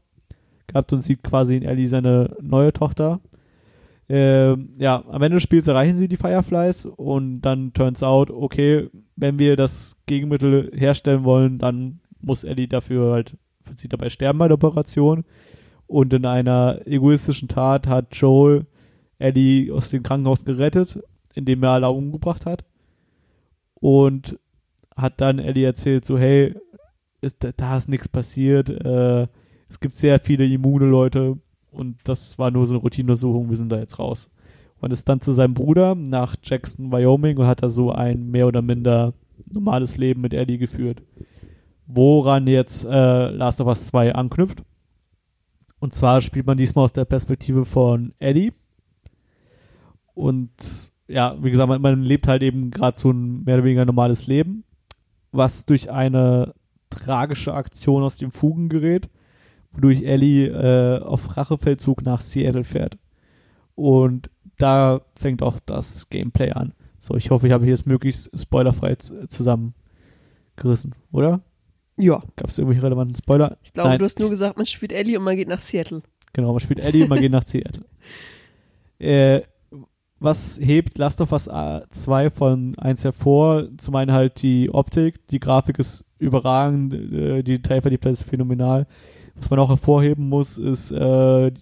gehabt 0.67 0.93
und 0.93 1.01
sieht 1.01 1.23
quasi 1.23 1.57
in 1.57 1.63
Ellie 1.63 1.87
seine 1.87 2.37
neue 2.41 2.73
Tochter. 2.73 3.21
Ähm, 4.09 4.75
ja, 4.79 5.05
am 5.09 5.23
Ende 5.23 5.37
des 5.37 5.43
Spiels 5.43 5.67
erreichen 5.67 5.97
sie 5.97 6.09
die 6.09 6.17
Fireflies 6.17 6.87
und 6.87 7.41
dann 7.41 7.73
turns 7.73 8.03
out, 8.03 8.31
okay, 8.31 8.89
wenn 9.17 9.39
wir 9.39 9.57
das 9.57 9.97
Gegenmittel 10.07 10.71
herstellen 10.75 11.25
wollen, 11.25 11.59
dann 11.59 12.01
muss 12.21 12.45
Ellie 12.45 12.69
dafür 12.69 13.13
halt, 13.13 13.37
wird 13.65 13.79
sie 13.79 13.89
dabei 13.89 14.09
sterben 14.09 14.39
bei 14.39 14.49
der 14.49 14.55
Operation. 14.55 15.25
Und 15.89 16.13
in 16.13 16.25
einer 16.25 16.81
egoistischen 16.87 17.49
Tat 17.49 17.87
hat 17.87 18.15
Joel 18.15 18.67
Ellie 19.19 19.73
aus 19.73 19.91
dem 19.91 20.03
Krankenhaus 20.03 20.45
gerettet, 20.45 21.01
indem 21.35 21.63
er 21.63 21.71
alle 21.71 21.89
umgebracht 21.91 22.47
hat. 22.47 22.65
Und 23.75 24.39
hat 24.97 25.21
dann 25.21 25.39
Ellie 25.39 25.67
erzählt, 25.67 26.05
so, 26.05 26.19
hey, 26.19 26.55
ist, 27.21 27.47
da 27.57 27.77
ist 27.77 27.89
nichts 27.89 28.09
passiert. 28.09 28.71
Äh, 28.71 29.27
es 29.69 29.81
gibt 29.81 29.95
sehr 29.95 30.19
viele 30.21 30.47
immune 30.47 30.87
Leute 30.87 31.39
und 31.77 31.97
das 32.05 32.39
war 32.39 32.51
nur 32.51 32.67
so 32.67 32.75
eine 32.75 32.83
Routineuntersuchung, 32.83 33.51
wir 33.51 33.57
sind 33.57 33.71
da 33.71 33.79
jetzt 33.79 33.99
raus. 33.99 34.31
Und 34.81 34.93
ist 34.93 35.09
dann 35.09 35.21
zu 35.21 35.33
seinem 35.33 35.55
Bruder 35.55 35.95
nach 35.95 36.37
Jackson, 36.43 36.93
Wyoming 36.93 37.39
und 37.39 37.47
hat 37.47 37.63
da 37.63 37.69
so 37.69 37.93
ein 37.93 38.31
mehr 38.31 38.47
oder 38.47 38.63
minder 38.63 39.15
normales 39.51 39.97
Leben 39.97 40.21
mit 40.21 40.35
Ellie 40.35 40.59
geführt. 40.59 41.03
Woran 41.87 42.47
jetzt 42.47 42.85
äh, 42.85 43.29
Last 43.31 43.61
of 43.61 43.69
Us 43.69 43.87
2 43.87 44.15
anknüpft. 44.15 44.63
Und 45.79 45.95
zwar 45.95 46.21
spielt 46.21 46.47
man 46.47 46.57
diesmal 46.57 46.85
aus 46.85 46.93
der 46.93 47.05
Perspektive 47.05 47.65
von 47.65 48.13
Ellie. 48.19 48.53
Und 50.15 50.93
ja, 51.09 51.37
wie 51.43 51.51
gesagt, 51.51 51.69
man, 51.69 51.81
man 51.81 52.03
lebt 52.03 52.27
halt 52.27 52.43
eben 52.43 52.71
gerade 52.71 52.99
so 52.99 53.11
ein 53.11 53.45
mehr 53.45 53.57
oder 53.57 53.65
weniger 53.65 53.85
normales 53.85 54.27
Leben, 54.27 54.65
was 55.31 55.67
durch 55.67 55.91
eine 55.91 56.55
tragische 56.91 57.55
Aktion 57.55 58.03
aus 58.03 58.17
den 58.17 58.31
Fugen 58.31 58.69
gerät, 58.69 59.09
wodurch 59.77 60.03
Ellie 60.03 60.49
äh, 60.49 61.01
auf 61.03 61.37
Rachefeldzug 61.37 62.03
nach 62.03 62.21
Seattle 62.21 62.65
fährt. 62.65 62.99
Und 63.75 64.31
da 64.59 65.03
fängt 65.15 65.43
auch 65.43 65.59
das 65.65 66.09
Gameplay 66.09 66.51
an. 66.53 66.73
So, 66.99 67.15
ich 67.15 67.31
hoffe, 67.31 67.47
ich 67.47 67.53
habe 67.53 67.65
hier 67.65 67.73
jetzt 67.73 67.87
möglichst 67.87 68.31
spoilerfrei 68.39 68.97
zusammengerissen, 68.97 70.95
oder? 71.13 71.43
Ja. 71.97 72.21
Gab 72.37 72.49
es 72.49 72.59
irgendwelche 72.59 72.83
relevanten 72.83 73.17
Spoiler? 73.17 73.59
Ich 73.63 73.73
glaube, 73.73 73.91
Nein. 73.91 73.99
du 73.99 74.05
hast 74.05 74.19
nur 74.19 74.31
gesagt, 74.31 74.57
man 74.57 74.67
spielt 74.67 74.93
Ellie 74.93 75.19
und 75.19 75.25
man 75.25 75.37
geht 75.37 75.49
nach 75.49 75.63
Seattle. 75.63 76.03
Genau, 76.33 76.53
man 76.53 76.61
spielt 76.61 76.81
Ellie 76.81 77.05
und 77.05 77.09
man 77.09 77.21
geht 77.21 77.33
nach 77.33 77.47
Seattle. 77.47 77.85
Äh, 78.99 79.43
was 80.21 80.59
hebt 80.59 80.97
Last 80.97 81.21
of 81.21 81.31
Us 81.31 81.45
2 81.45 82.31
von 82.31 82.79
1 82.79 83.05
hervor? 83.05 83.69
Zum 83.77 83.95
einen 83.95 84.11
halt 84.11 84.41
die 84.41 84.71
Optik, 84.71 85.29
die 85.29 85.39
Grafik 85.39 85.79
ist 85.79 86.03
überragend, 86.19 86.95
äh, 86.95 87.43
die 87.43 87.61
Detailverliebtheit 87.61 88.15
ist 88.15 88.23
phänomenal. 88.23 88.87
Was 89.37 89.51
man 89.51 89.59
auch 89.59 89.69
hervorheben 89.69 90.29
muss, 90.29 90.59
ist, 90.59 90.91
äh, 90.91 91.53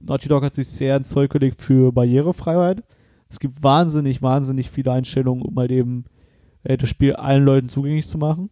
Naughty 0.00 0.28
Dog 0.28 0.44
hat 0.44 0.54
sich 0.54 0.68
sehr 0.68 0.96
ins 0.96 1.08
Zeug 1.08 1.30
gelegt 1.30 1.60
für 1.60 1.92
Barrierefreiheit. 1.92 2.82
Es 3.28 3.40
gibt 3.40 3.62
wahnsinnig, 3.62 4.22
wahnsinnig 4.22 4.70
viele 4.70 4.92
Einstellungen, 4.92 5.42
um 5.42 5.56
halt 5.56 5.70
eben 5.70 6.04
äh, 6.62 6.76
das 6.76 6.88
Spiel 6.88 7.14
allen 7.14 7.44
Leuten 7.44 7.68
zugänglich 7.68 8.08
zu 8.08 8.18
machen. 8.18 8.50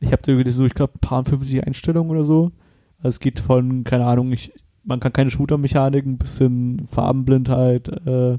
Ich 0.00 0.12
habe 0.12 0.22
irgendwie 0.26 0.50
so, 0.50 0.66
ich 0.66 0.74
glaube, 0.74 0.94
ein 0.96 1.00
paar 1.00 1.24
50 1.24 1.66
Einstellungen 1.66 2.10
oder 2.10 2.24
so. 2.24 2.52
Also 2.98 3.08
es 3.08 3.20
geht 3.20 3.40
von, 3.40 3.84
keine 3.84 4.06
Ahnung, 4.06 4.32
ich, 4.32 4.52
man 4.82 5.00
kann 5.00 5.12
keine 5.12 5.30
Shooter-Mechaniken 5.30 6.18
bis 6.18 6.38
hin 6.38 6.86
Farbenblindheit, 6.90 7.88
äh, 8.06 8.38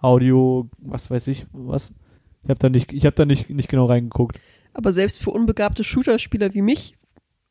Audio, 0.00 0.68
was 0.78 1.10
weiß 1.10 1.28
ich, 1.28 1.46
was. 1.52 1.92
Ich 2.42 2.48
habe 2.48 2.58
da 2.58 2.70
nicht, 2.70 2.92
ich 2.92 3.04
habe 3.04 3.16
da 3.16 3.26
nicht, 3.26 3.50
nicht 3.50 3.68
genau 3.68 3.84
reingeguckt. 3.84 4.40
Aber 4.72 4.92
selbst 4.92 5.22
für 5.22 5.30
unbegabte 5.30 5.84
Shooter-Spieler 5.84 6.54
wie 6.54 6.62
mich 6.62 6.96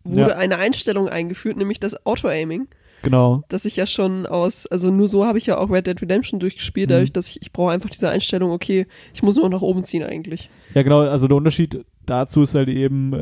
wurde 0.03 0.31
Ja. 0.31 0.37
eine 0.37 0.57
Einstellung 0.57 1.07
eingeführt, 1.09 1.57
nämlich 1.57 1.79
das 1.79 2.05
Auto-Aiming, 2.05 2.67
Genau. 3.01 3.43
das 3.49 3.65
ich 3.65 3.75
ja 3.75 3.85
schon 3.85 4.25
aus, 4.25 4.65
also 4.67 4.91
nur 4.91 5.07
so 5.07 5.25
habe 5.25 5.37
ich 5.37 5.45
ja 5.45 5.57
auch 5.57 5.69
Red 5.69 5.87
Dead 5.87 6.01
Redemption 6.01 6.39
durchgespielt, 6.39 6.89
Mhm. 6.89 6.93
dadurch, 6.93 7.13
dass 7.13 7.29
ich, 7.29 7.41
ich 7.41 7.51
brauche 7.53 7.71
einfach 7.71 7.89
diese 7.89 8.09
Einstellung, 8.09 8.51
okay, 8.51 8.87
ich 9.13 9.23
muss 9.23 9.35
nur 9.37 9.49
nach 9.49 9.61
oben 9.61 9.83
ziehen 9.83 10.03
eigentlich. 10.03 10.49
Ja, 10.73 10.83
genau, 10.83 10.99
also 11.01 11.27
der 11.27 11.37
Unterschied 11.37 11.85
dazu 12.05 12.41
ist 12.43 12.55
halt 12.55 12.69
eben, 12.69 13.13
äh, 13.13 13.17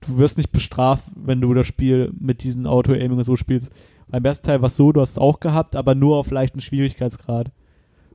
du 0.00 0.18
wirst 0.18 0.38
nicht 0.38 0.50
bestraft, 0.52 1.04
wenn 1.14 1.40
du 1.40 1.52
das 1.54 1.66
Spiel 1.66 2.12
mit 2.18 2.42
diesen 2.42 2.66
Auto-Aiming 2.66 3.22
so 3.22 3.36
spielst. 3.36 3.70
Beim 4.08 4.24
ersten 4.24 4.46
Teil 4.46 4.60
war 4.62 4.68
es 4.68 4.76
so, 4.76 4.90
du 4.92 5.00
hast 5.00 5.10
es 5.10 5.18
auch 5.18 5.38
gehabt, 5.40 5.76
aber 5.76 5.94
nur 5.94 6.16
auf 6.16 6.30
leichten 6.30 6.60
Schwierigkeitsgrad. 6.60 7.50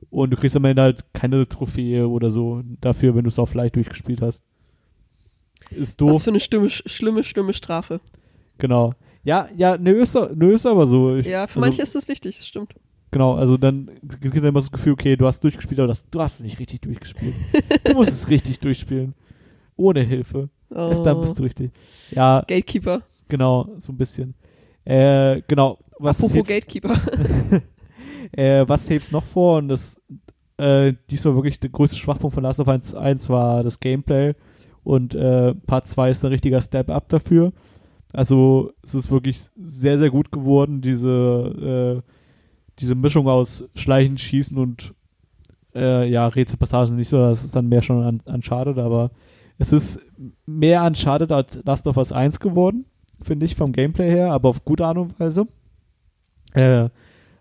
Und 0.09 0.31
du 0.31 0.35
kriegst 0.37 0.55
am 0.55 0.65
Ende 0.65 0.81
halt 0.81 1.05
keine 1.13 1.47
Trophäe 1.47 2.07
oder 2.07 2.29
so 2.29 2.61
dafür, 2.81 3.15
wenn 3.15 3.23
du 3.23 3.29
es 3.29 3.39
auf 3.39 3.53
leicht 3.53 3.75
durchgespielt 3.75 4.21
hast. 4.21 4.43
Ist 5.71 5.79
Was 5.79 5.95
doof, 5.97 6.23
für 6.23 6.29
eine 6.29 6.39
stimme, 6.39 6.69
schlimme, 6.69 7.23
schlimme 7.23 7.53
Strafe. 7.53 7.99
genau. 8.57 8.93
Ja, 9.23 9.49
ja, 9.57 9.75
nö, 9.75 10.03
ist, 10.03 10.15
nö, 10.35 10.53
ist 10.53 10.67
aber 10.67 10.85
so. 10.85 11.15
Ich, 11.15 11.25
Ja, 11.25 11.47
für 11.47 11.55
also, 11.55 11.59
manche 11.61 11.81
ist 11.81 11.95
das 11.95 12.07
wichtig, 12.07 12.37
das 12.37 12.47
stimmt. 12.47 12.75
Genau, 13.09 13.33
also 13.33 13.57
dann 13.57 13.89
gibt 14.21 14.35
immer 14.35 14.61
so 14.61 14.67
das 14.67 14.71
Gefühl, 14.71 14.93
okay, 14.93 15.15
du 15.15 15.25
hast 15.25 15.43
durchgespielt, 15.43 15.79
aber 15.79 15.87
das, 15.87 16.07
du 16.09 16.21
hast 16.21 16.35
es 16.35 16.43
nicht 16.43 16.59
richtig 16.59 16.81
durchgespielt. 16.81 17.33
du 17.85 17.93
musst 17.93 18.11
es 18.11 18.29
richtig 18.29 18.59
durchspielen. 18.59 19.15
Ohne 19.77 20.01
Hilfe. 20.01 20.49
Oh. 20.69 20.89
Erst 20.89 21.05
dann 21.05 21.21
bist 21.21 21.39
du 21.39 21.43
richtig. 21.43 21.71
Ja, 22.11 22.41
Gatekeeper. 22.41 23.01
genau, 23.27 23.69
so 23.79 23.91
ein 23.91 23.97
bisschen. 23.97 24.35
Äh, 24.83 25.41
genau. 25.47 25.79
Was 25.97 26.17
Apropos 26.19 26.35
hebt's, 26.35 26.49
Gatekeeper. 26.49 27.61
äh, 28.31 28.67
was 28.67 28.89
hebt's 28.89 29.11
noch 29.11 29.23
vor? 29.23 29.57
Und 29.57 29.69
das, 29.69 29.99
äh, 30.57 30.93
diesmal 31.09 31.35
wirklich 31.35 31.59
der 31.59 31.69
größte 31.71 31.97
Schwachpunkt 31.97 32.33
von 32.35 32.43
Last 32.43 32.59
of 32.59 32.67
Us 32.67 32.93
1 32.93 33.29
war 33.29 33.63
das 33.63 33.79
Gameplay. 33.79 34.35
Und 34.85 35.15
äh, 35.15 35.53
Part 35.53 35.87
2 35.87 36.11
ist 36.11 36.23
ein 36.23 36.31
richtiger 36.31 36.61
Step-Up 36.61 37.09
dafür. 37.09 37.51
Also 38.13 38.71
es 38.83 38.95
ist 38.95 39.11
wirklich 39.11 39.49
sehr, 39.57 39.97
sehr 39.97 40.09
gut 40.09 40.31
geworden, 40.31 40.79
diese, 40.79 42.03
äh, 42.05 42.11
diese 42.79 42.95
Mischung 42.95 43.27
aus 43.27 43.67
Schleichen, 43.75 44.17
Schießen 44.17 44.57
und 44.57 44.93
äh, 45.73 46.07
ja, 46.07 46.27
Rätselpassagen 46.27 46.95
nicht 46.95 47.09
so, 47.09 47.17
das 47.17 47.43
ist 47.43 47.55
dann 47.55 47.67
mehr 47.67 47.81
schon 47.81 48.03
an 48.03 48.21
Uncharted, 48.25 48.77
aber 48.77 49.11
es 49.57 49.73
ist 49.73 49.99
mehr 50.45 50.83
Uncharted 50.83 51.31
als 51.31 51.59
Last 51.65 51.87
of 51.87 51.97
Us 51.97 52.11
1 52.11 52.39
geworden, 52.39 52.85
finde 53.21 53.45
ich, 53.45 53.55
vom 53.55 53.73
Gameplay 53.73 54.09
her, 54.09 54.31
aber 54.31 54.49
auf 54.49 54.63
gute 54.63 54.85
Art 54.85 54.97
und 54.97 55.19
Weise. 55.19 55.47
Äh, 56.53 56.89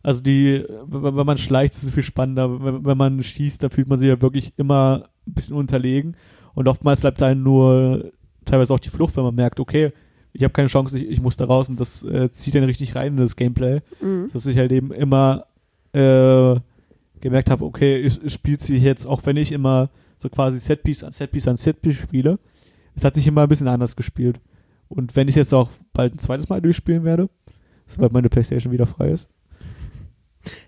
also 0.03 0.23
die, 0.23 0.65
wenn 0.87 1.27
man 1.27 1.39
schleicht, 1.39 1.75
ist 1.75 1.85
es 1.85 1.91
viel 1.91 2.03
spannender. 2.03 2.63
Wenn, 2.63 2.85
wenn 2.85 2.99
man 2.99 3.23
schießt, 3.23 3.63
dann 3.63 3.71
fühlt 3.71 3.89
man 3.89 3.99
sich 3.99 4.09
ja 4.09 4.21
wirklich 4.21 4.53
immer 4.57 5.09
ein 5.27 5.35
bisschen 5.35 5.57
unterlegen. 5.57 6.17
Und 6.55 6.69
oftmals 6.69 7.01
bleibt 7.01 7.23
einem 7.23 7.43
nur 7.43 8.13
teilweise 8.45 8.75
auch 8.75 8.81
die 8.81 8.91
Flucht, 8.91 9.17
wenn 9.17 9.25
man 9.25 9.35
merkt, 9.35 9.61
okay, 9.61 9.93
ich 10.33 10.43
habe 10.43 10.53
keine 10.53 10.69
Chance, 10.69 10.99
ich, 10.99 11.09
ich 11.09 11.21
muss 11.21 11.37
da 11.37 11.45
raus 11.45 11.69
und 11.69 11.79
das 11.79 12.03
äh, 12.03 12.31
zieht 12.31 12.55
dann 12.55 12.65
richtig 12.65 12.95
rein 12.95 13.13
in 13.13 13.17
das 13.19 13.37
Gameplay. 13.37 13.81
Mhm. 14.01 14.29
Dass 14.33 14.47
ich 14.47 14.59
halt 14.59 14.73
eben 14.73 14.93
immer 14.93 15.47
äh, 15.93 16.57
gemerkt 17.21 17.51
habe, 17.51 17.65
okay, 17.65 17.99
ich, 17.99 18.23
ich 18.23 18.33
spielt 18.33 18.61
sich 18.61 18.83
jetzt, 18.83 19.07
auch 19.07 19.25
wenn 19.25 19.37
ich 19.37 19.53
immer 19.53 19.91
so 20.19 20.29
quasi 20.29 20.59
Setpiece 20.59 21.05
an 21.05 21.13
Setpiece 21.13 21.49
an 21.49 21.57
Setpiece 21.57 21.97
spiele, 21.97 22.39
es 22.95 23.05
hat 23.05 23.15
sich 23.15 23.27
immer 23.27 23.43
ein 23.43 23.49
bisschen 23.49 23.69
anders 23.69 23.97
gespielt. 23.97 24.41
Und 24.89 25.17
wenn 25.17 25.29
ich 25.29 25.35
jetzt 25.35 25.53
auch 25.53 25.71
bald 25.93 26.15
ein 26.15 26.19
zweites 26.19 26.49
Mal 26.49 26.61
durchspielen 26.61 27.05
werde, 27.05 27.29
sobald 27.87 28.13
meine 28.13 28.29
Playstation 28.29 28.73
wieder 28.73 28.87
frei 28.87 29.11
ist, 29.11 29.29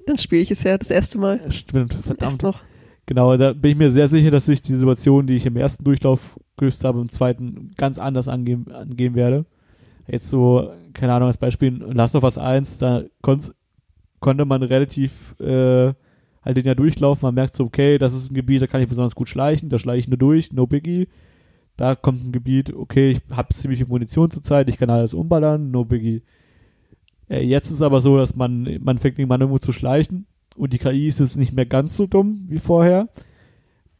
Dann 0.06 0.18
spiele 0.18 0.42
ich 0.42 0.50
es 0.50 0.62
ja 0.62 0.76
das 0.78 0.90
erste 0.90 1.18
Mal. 1.18 1.50
stimmt, 1.50 1.92
Erst 1.92 2.06
verdammt, 2.06 2.42
noch. 2.42 2.62
Genau, 3.06 3.36
da 3.36 3.52
bin 3.52 3.72
ich 3.72 3.78
mir 3.78 3.90
sehr 3.90 4.08
sicher, 4.08 4.32
dass 4.32 4.48
ich 4.48 4.62
die 4.62 4.74
Situation, 4.74 5.28
die 5.28 5.36
ich 5.36 5.46
im 5.46 5.56
ersten 5.56 5.84
Durchlauf 5.84 6.38
gelöst 6.56 6.82
habe, 6.84 7.00
im 7.00 7.08
zweiten 7.08 7.70
ganz 7.76 8.00
anders 8.00 8.26
angehen, 8.26 8.70
angehen 8.72 9.14
werde. 9.14 9.46
Jetzt 10.08 10.28
so, 10.28 10.72
keine 10.92 11.14
Ahnung, 11.14 11.28
als 11.28 11.38
Beispiel 11.38 11.76
Last 11.76 12.16
of 12.16 12.24
Us 12.24 12.36
1, 12.36 12.78
da 12.78 13.04
konnt, 13.22 13.54
konnte 14.18 14.44
man 14.44 14.64
relativ 14.64 15.38
äh, 15.40 15.94
halt 16.44 16.56
den 16.56 16.64
ja 16.64 16.74
durchlaufen. 16.74 17.26
Man 17.26 17.34
merkt 17.34 17.54
so, 17.54 17.64
okay, 17.64 17.96
das 17.96 18.12
ist 18.12 18.30
ein 18.30 18.34
Gebiet, 18.34 18.62
da 18.62 18.66
kann 18.66 18.82
ich 18.82 18.88
besonders 18.88 19.14
gut 19.14 19.28
schleichen, 19.28 19.68
da 19.68 19.78
schleiche 19.78 20.00
ich 20.00 20.08
nur 20.08 20.18
durch, 20.18 20.52
no 20.52 20.66
biggie. 20.66 21.08
Da 21.76 21.94
kommt 21.94 22.24
ein 22.24 22.32
Gebiet, 22.32 22.74
okay, 22.74 23.10
ich 23.12 23.20
habe 23.30 23.54
ziemlich 23.54 23.78
viel 23.80 23.88
Munition 23.88 24.30
zurzeit, 24.30 24.68
ich 24.68 24.78
kann 24.78 24.90
alles 24.90 25.14
umballern, 25.14 25.70
no 25.70 25.84
biggie. 25.84 26.22
Äh, 27.28 27.44
jetzt 27.44 27.70
ist 27.70 27.82
aber 27.82 28.00
so, 28.00 28.16
dass 28.16 28.34
man, 28.34 28.78
man 28.80 28.98
fängt 28.98 29.18
irgendwann 29.18 29.42
irgendwo 29.42 29.58
zu 29.58 29.72
schleichen 29.72 30.26
und 30.56 30.72
die 30.72 30.78
KI 30.78 31.08
ist 31.08 31.20
jetzt 31.20 31.36
nicht 31.36 31.52
mehr 31.52 31.66
ganz 31.66 31.96
so 31.96 32.06
dumm 32.06 32.44
wie 32.48 32.58
vorher. 32.58 33.08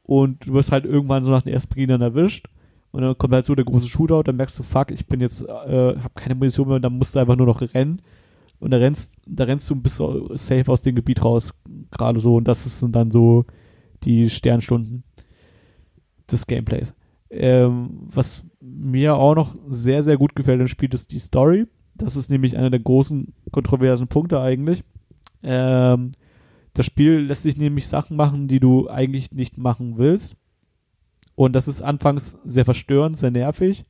Und 0.03 0.47
du 0.47 0.55
wirst 0.55 0.73
halt 0.73 0.85
irgendwann 0.85 1.25
so 1.25 1.31
nach 1.33 1.43
den 1.43 1.53
ersten 1.53 1.71
Beginn 1.71 1.89
dann 1.89 2.01
erwischt. 2.01 2.49
Und 2.93 3.03
dann 3.03 3.19
kommt 3.19 3.35
halt 3.35 3.45
so 3.45 3.55
der 3.55 3.65
große 3.65 3.89
Shootout, 3.89 4.23
dann 4.23 4.37
merkst 4.37 4.59
du, 4.59 4.63
fuck, 4.63 4.91
ich 4.91 5.07
bin 5.07 5.21
jetzt, 5.21 5.43
äh, 5.43 5.97
hab 5.99 6.15
keine 6.15 6.35
Munition 6.35 6.69
mehr 6.69 6.77
und 6.77 6.83
dann 6.83 6.97
musst 6.97 7.15
du 7.15 7.19
einfach 7.19 7.37
nur 7.37 7.47
noch 7.47 7.61
rennen. 7.61 8.01
Und 8.59 8.71
da 8.71 8.79
rennst, 8.79 9.17
da 9.27 9.45
rennst 9.45 9.69
du 9.69 9.75
ein 9.75 9.83
bisschen 9.83 10.37
safe 10.37 10.71
aus 10.73 10.83
dem 10.83 10.95
Gebiet 10.95 11.25
raus, 11.25 11.53
gerade 11.91 12.21
so. 12.21 12.37
Und 12.37 12.49
das 12.49 12.81
sind 12.81 12.97
dann 12.97 13.11
so 13.11 13.45
die 14.05 14.31
Sternstunden 14.31 15.03
des 16.31 16.47
Gameplays. 16.47 16.95
Ähm, 17.29 18.09
was 18.15 18.45
mir 18.61 19.17
auch 19.17 19.35
noch 19.35 19.55
sehr, 19.69 20.03
sehr 20.03 20.17
gut 20.17 20.35
gefällt 20.35 20.61
im 20.61 20.69
Spiel, 20.69 20.93
ist 20.95 21.13
die 21.13 21.19
Story. 21.19 21.67
Das 21.95 22.17
ist 22.17 22.31
nämlich 22.31 22.57
einer 22.57 22.71
der 22.71 22.81
großen 22.81 23.35
kontroversen 23.51 24.09
Punkte 24.09 24.41
eigentlich. 24.41 24.85
Ähm, 25.43 26.13
das 26.77 26.87
Spiel 26.87 27.21
lässt 27.21 27.43
sich 27.43 27.57
nämlich 27.57 27.89
Sachen 27.89 28.17
machen, 28.17 28.49
die 28.49 28.61
du 28.61 28.89
eigentlich 28.89 29.33
nicht 29.33 29.57
machen 29.57 29.97
willst. 29.97 30.37
Und 31.35 31.55
das 31.55 31.69
ist 31.69 31.83
anfangs 31.83 32.39
sehr 32.45 32.65
verstörend, 32.65 33.17
sehr 33.17 33.31
nervig. 33.31 33.85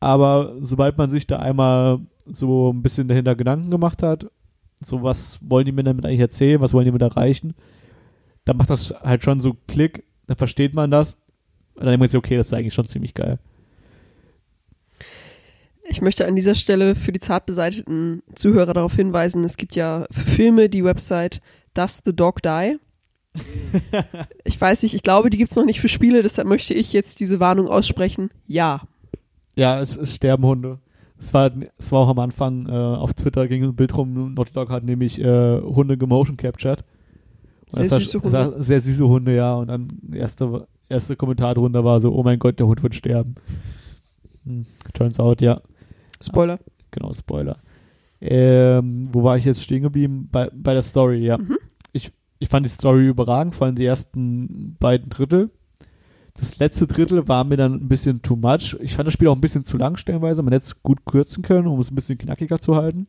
Aber 0.00 0.56
sobald 0.60 0.98
man 0.98 1.10
sich 1.10 1.26
da 1.26 1.38
einmal 1.38 2.00
so 2.26 2.72
ein 2.72 2.82
bisschen 2.82 3.08
dahinter 3.08 3.34
Gedanken 3.34 3.70
gemacht 3.70 4.02
hat, 4.02 4.30
so 4.80 5.02
was 5.02 5.38
wollen 5.42 5.64
die 5.64 5.72
mir 5.72 5.84
damit 5.84 6.04
eigentlich 6.04 6.20
erzählen, 6.20 6.60
was 6.60 6.74
wollen 6.74 6.84
die 6.84 6.92
mir 6.92 7.00
erreichen, 7.00 7.54
dann 8.44 8.56
macht 8.56 8.70
das 8.70 8.94
halt 9.02 9.22
schon 9.22 9.40
so 9.40 9.56
Klick, 9.66 10.04
dann 10.26 10.36
versteht 10.36 10.74
man 10.74 10.90
das. 10.90 11.14
Und 11.74 11.82
dann 11.82 11.88
denkt 11.88 12.00
man 12.00 12.08
sich, 12.08 12.18
okay, 12.18 12.36
das 12.36 12.48
ist 12.48 12.54
eigentlich 12.54 12.74
schon 12.74 12.88
ziemlich 12.88 13.14
geil. 13.14 13.38
Ich 15.88 16.02
möchte 16.02 16.26
an 16.26 16.34
dieser 16.34 16.56
Stelle 16.56 16.96
für 16.96 17.12
die 17.12 17.20
zart 17.20 17.46
beseiteten 17.46 18.22
Zuhörer 18.34 18.74
darauf 18.74 18.94
hinweisen, 18.94 19.44
es 19.44 19.56
gibt 19.56 19.76
ja 19.76 20.06
für 20.10 20.28
Filme 20.28 20.68
die 20.68 20.84
Website 20.84 21.40
Does 21.76 22.02
the 22.04 22.14
Dog 22.14 22.42
Die? 22.42 22.78
ich 24.44 24.58
weiß 24.58 24.82
nicht, 24.82 24.94
ich 24.94 25.02
glaube, 25.02 25.28
die 25.28 25.36
gibt 25.36 25.50
es 25.50 25.56
noch 25.56 25.66
nicht 25.66 25.80
für 25.80 25.88
Spiele, 25.88 26.22
deshalb 26.22 26.48
möchte 26.48 26.72
ich 26.72 26.92
jetzt 26.92 27.20
diese 27.20 27.38
Warnung 27.38 27.68
aussprechen. 27.68 28.30
Ja. 28.46 28.82
Ja, 29.56 29.78
es, 29.80 29.96
es 29.96 30.14
sterben 30.14 30.44
Hunde. 30.44 30.78
Es 31.18 31.32
war, 31.34 31.50
es 31.78 31.92
war 31.92 32.00
auch 32.00 32.08
am 32.08 32.18
Anfang 32.18 32.66
äh, 32.66 32.72
auf 32.72 33.14
Twitter 33.14 33.48
ging 33.48 33.64
ein 33.64 33.74
Bild 33.74 33.96
rum, 33.96 34.34
Naughty 34.34 34.52
Dog 34.52 34.70
hat 34.70 34.84
nämlich 34.84 35.18
äh, 35.18 35.60
Hunde 35.60 35.96
gemotion 35.96 36.36
captured. 36.36 36.84
Sehr 37.68 37.88
süße 37.88 38.22
Hunde. 38.22 38.54
Sehr 38.58 38.80
süße 38.80 39.06
Hunde, 39.06 39.34
ja. 39.34 39.54
Und 39.56 39.68
dann 39.68 40.00
erste, 40.12 40.66
erste 40.88 41.16
Kommentar 41.16 41.54
drunter 41.54 41.84
war 41.84 42.00
so, 42.00 42.12
oh 42.12 42.22
mein 42.22 42.38
Gott, 42.38 42.58
der 42.58 42.66
Hund 42.66 42.82
wird 42.82 42.94
sterben. 42.94 43.34
Hm, 44.44 44.66
turns 44.94 45.18
out, 45.18 45.42
ja. 45.42 45.60
Spoiler. 46.22 46.58
Genau, 46.90 47.12
Spoiler. 47.12 47.56
Ähm, 48.20 49.08
wo 49.12 49.22
war 49.22 49.36
ich 49.36 49.44
jetzt 49.44 49.62
stehen 49.62 49.82
geblieben? 49.82 50.28
Bei, 50.30 50.50
bei 50.54 50.72
der 50.72 50.82
Story, 50.82 51.24
ja. 51.24 51.38
Mhm. 51.38 51.58
Ich, 51.92 52.12
ich 52.38 52.48
fand 52.48 52.64
die 52.64 52.70
Story 52.70 53.06
überragend, 53.06 53.54
vor 53.54 53.66
allem 53.66 53.76
die 53.76 53.84
ersten 53.84 54.76
beiden 54.78 55.08
Drittel. 55.08 55.50
Das 56.34 56.58
letzte 56.58 56.86
Drittel 56.86 57.28
war 57.28 57.44
mir 57.44 57.56
dann 57.56 57.74
ein 57.74 57.88
bisschen 57.88 58.20
too 58.22 58.36
much. 58.36 58.76
Ich 58.80 58.94
fand 58.94 59.06
das 59.06 59.14
Spiel 59.14 59.28
auch 59.28 59.34
ein 59.34 59.40
bisschen 59.40 59.64
zu 59.64 59.78
lang 59.78 59.96
stellenweise. 59.96 60.42
Man 60.42 60.52
hätte 60.52 60.64
es 60.64 60.82
gut 60.82 61.04
kürzen 61.06 61.42
können, 61.42 61.66
um 61.66 61.80
es 61.80 61.90
ein 61.90 61.94
bisschen 61.94 62.18
knackiger 62.18 62.60
zu 62.60 62.76
halten. 62.76 63.06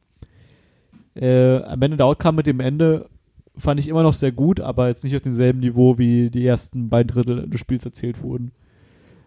Äh, 1.16 1.58
am 1.64 1.82
Ende 1.82 1.98
der 1.98 2.06
Outcome 2.06 2.38
mit 2.38 2.48
dem 2.48 2.60
Ende 2.60 3.10
fand 3.58 3.80
ich 3.80 3.88
immer 3.88 4.04
noch 4.04 4.14
sehr 4.14 4.32
gut, 4.32 4.60
aber 4.60 4.88
jetzt 4.88 5.04
nicht 5.04 5.16
auf 5.16 5.22
demselben 5.22 5.60
Niveau, 5.60 5.98
wie 5.98 6.30
die 6.30 6.46
ersten 6.46 6.90
beiden 6.90 7.08
Drittel 7.08 7.50
des 7.50 7.60
Spiels 7.60 7.86
erzählt 7.86 8.22
wurden. 8.22 8.52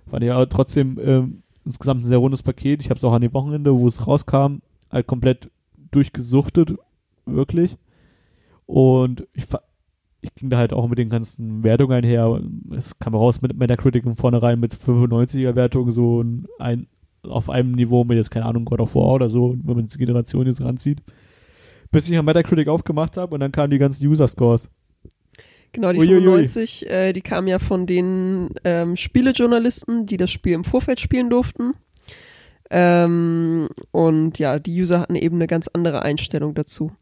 Fand 0.08 0.24
ich 0.24 0.30
aber 0.30 0.48
trotzdem 0.48 0.98
äh, 0.98 1.22
insgesamt 1.64 2.02
ein 2.02 2.06
sehr 2.06 2.18
rundes 2.18 2.42
Paket. 2.42 2.80
Ich 2.80 2.90
habe 2.90 2.96
es 2.96 3.04
auch 3.04 3.12
an 3.12 3.22
dem 3.22 3.34
Wochenende, 3.34 3.76
wo 3.76 3.86
es 3.86 4.06
rauskam, 4.06 4.58
halt 4.90 5.06
komplett 5.06 5.50
durchgesuchtet, 5.90 6.74
wirklich. 7.26 7.76
Und 8.66 9.26
ich, 9.32 9.44
ich 10.20 10.34
ging 10.34 10.50
da 10.50 10.58
halt 10.58 10.72
auch 10.72 10.88
mit 10.88 10.98
den 10.98 11.10
ganzen 11.10 11.64
Wertungen 11.64 11.92
einher. 11.92 12.40
Es 12.70 12.98
kam 12.98 13.14
raus 13.14 13.42
mit 13.42 13.56
Metacritic 13.56 14.04
von 14.04 14.16
vornherein 14.16 14.60
mit 14.60 14.74
95er 14.74 15.54
Wertungen, 15.54 15.92
so 15.92 16.24
ein, 16.58 16.86
auf 17.22 17.50
einem 17.50 17.72
Niveau 17.72 18.04
mit 18.04 18.16
jetzt, 18.16 18.30
keine 18.30 18.46
Ahnung, 18.46 18.64
God 18.64 18.80
of 18.80 18.94
War 18.94 19.14
oder 19.14 19.28
so, 19.28 19.56
wenn 19.62 19.76
man 19.76 19.86
die 19.86 19.98
Generation 19.98 20.46
jetzt 20.46 20.60
ranzieht. 20.60 21.02
Bis 21.90 22.08
ich 22.08 22.16
am 22.16 22.24
Metacritic 22.24 22.68
aufgemacht 22.68 23.16
habe 23.16 23.34
und 23.34 23.40
dann 23.40 23.52
kamen 23.52 23.70
die 23.70 23.78
ganzen 23.78 24.06
User-Scores. 24.06 24.70
Genau, 25.72 25.92
die 25.92 25.98
Uiuiui. 25.98 26.22
95, 26.22 26.90
äh, 26.90 27.12
die 27.12 27.20
kamen 27.20 27.46
ja 27.46 27.58
von 27.58 27.86
den 27.86 28.50
ähm, 28.64 28.96
Spielejournalisten, 28.96 30.06
die 30.06 30.16
das 30.16 30.30
Spiel 30.30 30.54
im 30.54 30.64
Vorfeld 30.64 31.00
spielen 31.00 31.30
durften. 31.30 31.74
Ähm, 32.70 33.68
und 33.90 34.38
ja, 34.38 34.58
die 34.60 34.80
User 34.80 35.00
hatten 35.00 35.16
eben 35.16 35.36
eine 35.36 35.48
ganz 35.48 35.68
andere 35.68 36.02
Einstellung 36.02 36.54
dazu. 36.54 36.92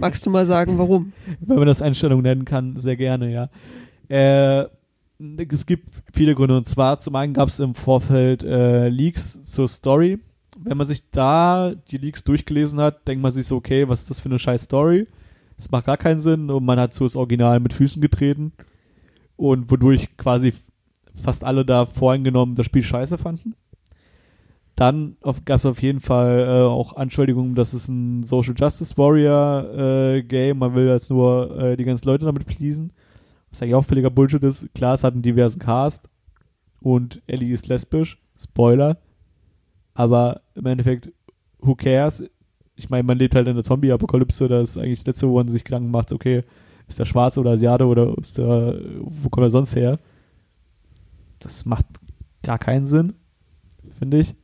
Magst 0.00 0.24
du 0.24 0.30
mal 0.30 0.46
sagen, 0.46 0.78
warum? 0.78 1.12
Wenn 1.40 1.58
man 1.58 1.66
das 1.66 1.82
Einstellung 1.82 2.22
nennen 2.22 2.46
kann, 2.46 2.76
sehr 2.76 2.96
gerne, 2.96 3.30
ja. 3.30 3.50
Äh, 4.08 4.68
es 5.50 5.66
gibt 5.66 5.88
viele 6.12 6.34
Gründe. 6.34 6.56
Und 6.56 6.66
zwar, 6.66 6.98
zum 6.98 7.14
einen 7.16 7.34
gab 7.34 7.48
es 7.48 7.58
im 7.58 7.74
Vorfeld 7.74 8.42
äh, 8.42 8.88
Leaks 8.88 9.42
zur 9.42 9.68
Story. 9.68 10.18
Wenn 10.56 10.76
man 10.76 10.86
sich 10.86 11.10
da 11.10 11.74
die 11.90 11.98
Leaks 11.98 12.24
durchgelesen 12.24 12.80
hat, 12.80 13.06
denkt 13.06 13.22
man 13.22 13.30
sich 13.30 13.46
so, 13.46 13.56
okay, 13.56 13.88
was 13.88 14.02
ist 14.02 14.10
das 14.10 14.20
für 14.20 14.28
eine 14.28 14.38
scheiß 14.38 14.64
Story? 14.64 15.06
Das 15.56 15.70
macht 15.70 15.86
gar 15.86 15.96
keinen 15.96 16.20
Sinn 16.20 16.50
und 16.50 16.64
man 16.64 16.80
hat 16.80 16.94
so 16.94 17.04
das 17.04 17.16
Original 17.16 17.60
mit 17.60 17.72
Füßen 17.72 18.00
getreten. 18.00 18.52
Und 19.36 19.70
wodurch 19.70 20.16
quasi 20.16 20.54
fast 21.22 21.44
alle 21.44 21.64
da 21.64 21.86
voreingenommen 21.86 22.54
das 22.54 22.66
Spiel 22.66 22.82
scheiße 22.82 23.18
fanden. 23.18 23.54
Dann 24.78 25.16
gab 25.44 25.58
es 25.58 25.66
auf 25.66 25.82
jeden 25.82 25.98
Fall 25.98 26.38
äh, 26.38 26.62
auch 26.62 26.94
Anschuldigungen, 26.94 27.56
dass 27.56 27.72
es 27.72 27.88
ein 27.88 28.22
Social 28.22 28.54
Justice 28.56 28.96
Warrior 28.96 29.74
äh, 29.76 30.22
Game, 30.22 30.58
man 30.58 30.76
will 30.76 30.86
jetzt 30.86 31.10
nur 31.10 31.58
äh, 31.58 31.76
die 31.76 31.82
ganzen 31.82 32.06
Leute 32.06 32.26
damit 32.26 32.46
pleasen. 32.46 32.92
Was 33.50 33.60
eigentlich 33.60 33.74
auch 33.74 33.84
völliger 33.84 34.10
Bullshit 34.10 34.44
ist. 34.44 34.72
Klar, 34.74 34.94
es 34.94 35.02
hat 35.02 35.14
einen 35.14 35.22
diversen 35.22 35.58
Cast 35.58 36.08
und 36.80 37.20
Ellie 37.26 37.52
ist 37.52 37.66
lesbisch. 37.66 38.22
Spoiler. 38.38 38.98
Aber 39.94 40.42
im 40.54 40.66
Endeffekt, 40.66 41.12
who 41.58 41.74
cares? 41.74 42.22
Ich 42.76 42.88
meine, 42.88 43.02
man 43.02 43.18
lebt 43.18 43.34
halt 43.34 43.48
in 43.48 43.56
der 43.56 43.64
Zombie-Apokalypse, 43.64 44.46
da 44.46 44.60
ist 44.60 44.78
eigentlich 44.78 45.00
das 45.00 45.08
letzte, 45.08 45.28
wo 45.28 45.34
man 45.34 45.48
sich 45.48 45.64
Gedanken 45.64 45.90
macht, 45.90 46.12
okay, 46.12 46.44
ist 46.86 47.00
der 47.00 47.04
Schwarze 47.04 47.40
oder 47.40 47.50
Asiate 47.50 47.84
oder 47.84 48.16
ist 48.16 48.38
der, 48.38 48.80
wo 49.00 49.28
kommt 49.28 49.44
er 49.44 49.50
sonst 49.50 49.74
her? 49.74 49.98
Das 51.40 51.66
macht 51.66 51.86
gar 52.44 52.60
keinen 52.60 52.86
Sinn, 52.86 53.14
finde 53.98 54.20
ich. 54.20 54.36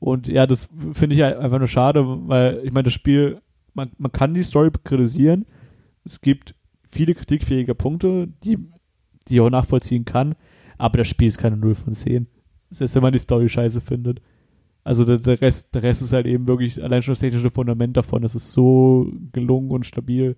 Und 0.00 0.28
ja, 0.28 0.46
das 0.46 0.68
finde 0.92 1.14
ich 1.14 1.22
einfach 1.22 1.58
nur 1.58 1.68
schade, 1.68 2.02
weil 2.26 2.62
ich 2.64 2.72
meine, 2.72 2.84
das 2.84 2.94
Spiel, 2.94 3.40
man, 3.74 3.90
man 3.98 4.10
kann 4.10 4.34
die 4.34 4.42
Story 4.42 4.70
kritisieren. 4.82 5.44
Es 6.04 6.22
gibt 6.22 6.54
viele 6.88 7.14
kritikfähige 7.14 7.74
Punkte, 7.74 8.28
die, 8.42 8.56
die 9.28 9.34
ich 9.34 9.40
auch 9.40 9.50
nachvollziehen 9.50 10.06
kann, 10.06 10.34
aber 10.78 10.98
das 10.98 11.08
Spiel 11.08 11.28
ist 11.28 11.38
keine 11.38 11.58
0 11.58 11.74
von 11.74 11.92
10. 11.92 12.26
Selbst 12.70 12.94
wenn 12.94 13.02
man 13.02 13.12
die 13.12 13.18
Story 13.18 13.48
scheiße 13.48 13.82
findet. 13.82 14.22
Also 14.82 15.04
der, 15.04 15.18
der, 15.18 15.40
Rest, 15.40 15.74
der 15.74 15.82
Rest 15.82 16.00
ist 16.00 16.14
halt 16.14 16.26
eben 16.26 16.48
wirklich 16.48 16.82
allein 16.82 17.02
schon 17.02 17.12
das 17.12 17.20
technische 17.20 17.50
Fundament 17.50 17.96
davon. 17.96 18.22
Das 18.22 18.34
ist 18.34 18.52
so 18.52 19.12
gelungen 19.32 19.70
und 19.70 19.84
stabil. 19.84 20.36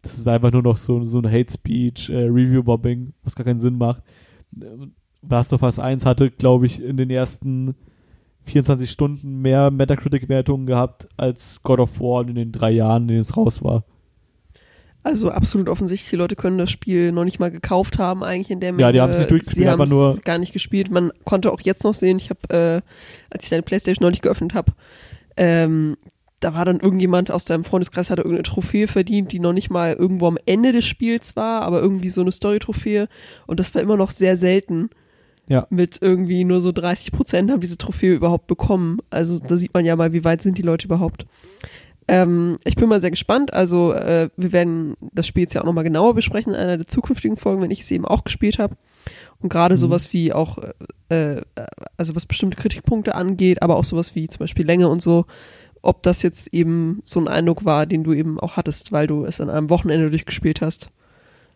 Das 0.00 0.16
ist 0.16 0.26
einfach 0.26 0.52
nur 0.52 0.62
noch 0.62 0.78
so, 0.78 1.04
so 1.04 1.18
ein 1.18 1.30
Hate 1.30 1.52
Speech, 1.52 2.08
äh, 2.08 2.24
Review-Bobbing, 2.24 3.12
was 3.22 3.36
gar 3.36 3.44
keinen 3.44 3.58
Sinn 3.58 3.76
macht. 3.76 4.02
Last 5.28 5.52
of 5.52 5.62
Us 5.62 5.78
1 5.78 6.06
hatte, 6.06 6.30
glaube 6.30 6.64
ich, 6.64 6.82
in 6.82 6.96
den 6.96 7.10
ersten 7.10 7.74
24 8.46 8.90
Stunden 8.90 9.42
mehr 9.42 9.70
Metacritic-Wertungen 9.70 10.66
gehabt 10.66 11.08
als 11.16 11.62
God 11.62 11.80
of 11.80 12.00
War 12.00 12.26
in 12.26 12.34
den 12.34 12.52
drei 12.52 12.70
Jahren, 12.70 13.02
in 13.02 13.08
denen 13.08 13.20
es 13.20 13.36
raus 13.36 13.62
war. 13.62 13.84
Also 15.02 15.30
absolut 15.30 15.68
offensichtlich, 15.68 16.10
die 16.10 16.16
Leute 16.16 16.34
können 16.34 16.58
das 16.58 16.70
Spiel 16.70 17.12
noch 17.12 17.22
nicht 17.22 17.38
mal 17.38 17.52
gekauft 17.52 17.98
haben, 17.98 18.24
eigentlich 18.24 18.50
in 18.50 18.58
der 18.58 18.72
Menge. 18.72 18.82
Ja, 18.82 18.90
die 18.90 19.00
haben 19.00 19.12
es 19.12 19.18
nicht 19.18 19.30
durchgespielt, 19.30 19.68
aber 19.68 19.86
nur 19.86 20.16
gar 20.24 20.38
nicht 20.38 20.52
gespielt. 20.52 20.90
Man 20.90 21.12
konnte 21.24 21.52
auch 21.52 21.60
jetzt 21.60 21.84
noch 21.84 21.94
sehen, 21.94 22.16
ich 22.16 22.28
habe, 22.28 22.40
äh, 22.48 22.82
als 23.30 23.44
ich 23.44 23.50
deine 23.50 23.62
Playstation 23.62 24.02
neulich 24.02 24.20
geöffnet 24.20 24.54
habe, 24.54 24.72
ähm, 25.36 25.96
da 26.40 26.54
war 26.54 26.64
dann 26.64 26.80
irgendjemand 26.80 27.30
aus 27.30 27.44
deinem 27.44 27.62
Freundeskreis, 27.62 28.10
hatte 28.10 28.22
irgendeine 28.22 28.42
Trophäe 28.42 28.88
verdient, 28.88 29.30
die 29.30 29.38
noch 29.38 29.52
nicht 29.52 29.70
mal 29.70 29.94
irgendwo 29.94 30.26
am 30.26 30.38
Ende 30.44 30.72
des 30.72 30.84
Spiels 30.84 31.36
war, 31.36 31.62
aber 31.62 31.80
irgendwie 31.80 32.10
so 32.10 32.20
eine 32.20 32.32
Story-Trophäe. 32.32 33.06
Und 33.46 33.60
das 33.60 33.74
war 33.74 33.82
immer 33.82 33.96
noch 33.96 34.10
sehr 34.10 34.36
selten. 34.36 34.90
Ja. 35.48 35.66
Mit 35.70 35.98
irgendwie 36.00 36.44
nur 36.44 36.60
so 36.60 36.72
30 36.72 37.12
Prozent 37.12 37.50
haben 37.50 37.60
diese 37.60 37.78
Trophäe 37.78 38.14
überhaupt 38.14 38.46
bekommen. 38.46 38.98
Also 39.10 39.38
da 39.38 39.56
sieht 39.56 39.74
man 39.74 39.84
ja 39.84 39.94
mal, 39.94 40.12
wie 40.12 40.24
weit 40.24 40.42
sind 40.42 40.58
die 40.58 40.62
Leute 40.62 40.86
überhaupt. 40.86 41.26
Ähm, 42.08 42.56
ich 42.64 42.76
bin 42.76 42.88
mal 42.88 43.00
sehr 43.00 43.10
gespannt. 43.10 43.52
Also 43.52 43.92
äh, 43.92 44.28
wir 44.36 44.52
werden 44.52 44.94
das 45.12 45.26
Spiel 45.26 45.42
jetzt 45.42 45.54
ja 45.54 45.60
auch 45.60 45.66
nochmal 45.66 45.84
genauer 45.84 46.14
besprechen 46.14 46.54
in 46.54 46.60
einer 46.60 46.76
der 46.76 46.86
zukünftigen 46.86 47.36
Folgen, 47.36 47.62
wenn 47.62 47.70
ich 47.70 47.80
es 47.80 47.90
eben 47.90 48.04
auch 48.04 48.24
gespielt 48.24 48.58
habe. 48.58 48.76
Und 49.40 49.48
gerade 49.48 49.74
mhm. 49.74 49.78
sowas 49.78 50.12
wie 50.12 50.32
auch, 50.32 50.58
äh, 51.08 51.40
also 51.96 52.14
was 52.14 52.26
bestimmte 52.26 52.56
Kritikpunkte 52.56 53.14
angeht, 53.14 53.62
aber 53.62 53.76
auch 53.76 53.84
sowas 53.84 54.14
wie 54.14 54.28
zum 54.28 54.40
Beispiel 54.40 54.66
Länge 54.66 54.88
und 54.88 55.02
so, 55.02 55.26
ob 55.82 56.02
das 56.02 56.22
jetzt 56.22 56.52
eben 56.52 57.00
so 57.04 57.20
ein 57.20 57.28
Eindruck 57.28 57.64
war, 57.64 57.86
den 57.86 58.02
du 58.02 58.12
eben 58.12 58.40
auch 58.40 58.56
hattest, 58.56 58.92
weil 58.92 59.06
du 59.06 59.24
es 59.24 59.40
an 59.40 59.50
einem 59.50 59.70
Wochenende 59.70 60.10
durchgespielt 60.10 60.60
hast. 60.60 60.90